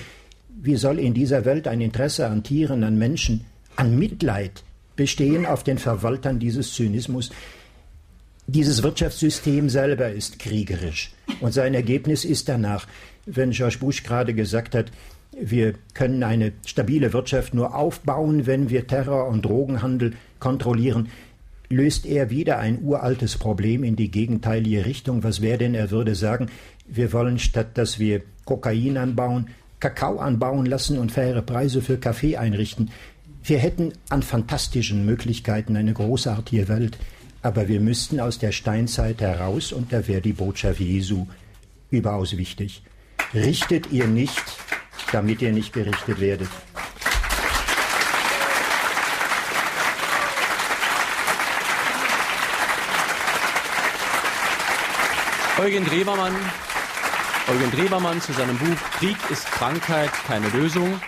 Wie 0.48 0.78
soll 0.78 0.98
in 0.98 1.14
dieser 1.14 1.44
Welt 1.44 1.68
ein 1.68 1.82
Interesse 1.82 2.28
an 2.28 2.42
Tieren, 2.42 2.86
an 2.86 2.98
Menschen, 2.98 3.44
an 3.76 4.00
Mitleid 4.00 4.64
bestehen 4.96 5.46
auf 5.46 5.66
den 5.66 5.78
Verwaltern 5.78 6.40
dieses 6.40 6.74
Zynismus? 6.74 7.32
Dieses 8.48 8.84
Wirtschaftssystem 8.84 9.70
selber 9.70 10.12
ist 10.12 10.38
kriegerisch. 10.38 11.12
Und 11.42 11.54
sein 11.54 11.74
Ergebnis 11.74 12.26
ist 12.26 12.48
danach, 12.48 12.88
wenn 13.26 13.52
George 13.52 13.78
Bush 13.80 14.04
gerade 14.04 14.36
gesagt 14.36 14.76
hat, 14.76 14.92
wir 15.40 15.74
können 15.94 16.24
eine 16.24 16.54
stabile 16.66 17.12
Wirtschaft 17.12 17.54
nur 17.54 17.76
aufbauen, 17.76 18.46
wenn 18.46 18.70
wir 18.70 18.88
Terror 18.88 19.28
und 19.28 19.44
Drogenhandel 19.44 20.14
kontrollieren, 20.40 21.10
löst 21.70 22.06
er 22.06 22.30
wieder 22.30 22.60
ein 22.60 22.84
uraltes 22.84 23.38
Problem 23.38 23.84
in 23.84 23.96
die 23.96 24.12
gegenteilige 24.12 24.86
Richtung. 24.86 25.24
Was 25.24 25.42
wäre 25.42 25.58
denn, 25.58 25.74
er 25.74 25.90
würde 25.90 26.16
sagen, 26.16 26.48
wir 26.88 27.12
wollen 27.14 27.40
statt 27.40 27.78
dass 27.78 28.00
wir 28.00 28.22
Kokain 28.46 28.98
anbauen, 28.98 29.50
Kakao 29.80 30.20
anbauen 30.20 30.68
lassen 30.68 31.00
und 31.00 31.12
faire 31.12 31.42
Preise 31.42 31.82
für 31.82 31.98
Kaffee 31.98 32.38
einrichten. 32.38 32.92
Wir 33.44 33.58
hätten 33.58 33.94
an 34.10 34.24
fantastischen 34.24 35.06
Möglichkeiten 35.06 35.76
eine 35.76 35.94
großartige 35.94 36.68
Welt 36.68 36.98
aber 37.46 37.68
wir 37.68 37.80
müssten 37.80 38.20
aus 38.20 38.40
der 38.40 38.52
Steinzeit 38.52 39.22
heraus 39.22 39.72
und 39.72 39.94
da 39.94 40.08
wäre 40.08 40.20
die 40.20 40.34
Botschaft 40.34 40.80
Jesu 40.80 41.28
überaus 41.92 42.38
wichtig. 42.38 42.82
Richtet 43.36 43.92
ihr 43.92 44.08
nicht, 44.08 44.44
damit 45.12 45.44
ihr 45.44 45.52
nicht 45.52 45.72
gerichtet 45.72 46.20
werdet. 46.20 46.50
Eugen 55.60 55.86
Drewermann, 55.86 56.34
Eugen 57.48 57.70
Drewermann 57.70 58.22
zu 58.22 58.34
seinem 58.34 58.58
Buch 58.58 58.82
Krieg 58.98 59.18
ist 59.30 59.46
Krankheit, 59.52 60.10
keine 60.26 60.50
Lösung. 60.50 61.00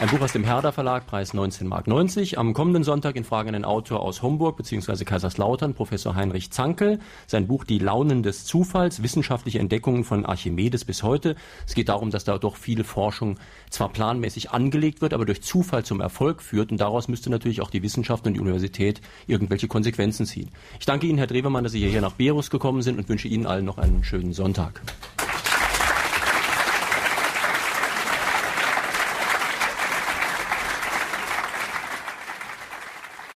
Ein 0.00 0.08
Buch 0.08 0.22
aus 0.22 0.32
dem 0.32 0.42
Herder 0.42 0.72
Verlag, 0.72 1.06
Preis 1.06 1.34
19,90 1.34 1.66
Mark. 1.68 2.36
Am 2.36 2.52
kommenden 2.52 2.82
Sonntag 2.82 3.14
in 3.14 3.22
Frage 3.22 3.48
einen 3.48 3.64
Autor 3.64 4.00
aus 4.00 4.22
Homburg 4.22 4.56
bzw. 4.56 5.04
Kaiserslautern, 5.04 5.74
Professor 5.74 6.16
Heinrich 6.16 6.50
Zankel. 6.50 6.98
Sein 7.28 7.46
Buch 7.46 7.62
Die 7.62 7.78
Launen 7.78 8.24
des 8.24 8.44
Zufalls, 8.44 9.04
wissenschaftliche 9.04 9.60
Entdeckungen 9.60 10.02
von 10.02 10.26
Archimedes 10.26 10.84
bis 10.84 11.04
heute. 11.04 11.36
Es 11.64 11.74
geht 11.74 11.88
darum, 11.88 12.10
dass 12.10 12.24
da 12.24 12.38
doch 12.38 12.56
viele 12.56 12.82
Forschung 12.82 13.38
zwar 13.70 13.88
planmäßig 13.88 14.50
angelegt 14.50 15.00
wird, 15.00 15.14
aber 15.14 15.26
durch 15.26 15.42
Zufall 15.42 15.84
zum 15.84 16.00
Erfolg 16.00 16.42
führt. 16.42 16.72
Und 16.72 16.80
daraus 16.80 17.06
müsste 17.06 17.30
natürlich 17.30 17.60
auch 17.60 17.70
die 17.70 17.84
Wissenschaft 17.84 18.26
und 18.26 18.34
die 18.34 18.40
Universität 18.40 19.00
irgendwelche 19.28 19.68
Konsequenzen 19.68 20.26
ziehen. 20.26 20.50
Ich 20.80 20.86
danke 20.86 21.06
Ihnen, 21.06 21.18
Herr 21.18 21.28
Drewermann, 21.28 21.62
dass 21.62 21.72
Sie 21.72 21.78
hierher 21.78 22.00
nach 22.00 22.14
Berus 22.14 22.50
gekommen 22.50 22.82
sind 22.82 22.98
und 22.98 23.08
wünsche 23.08 23.28
Ihnen 23.28 23.46
allen 23.46 23.64
noch 23.64 23.78
einen 23.78 24.02
schönen 24.02 24.32
Sonntag. 24.32 24.82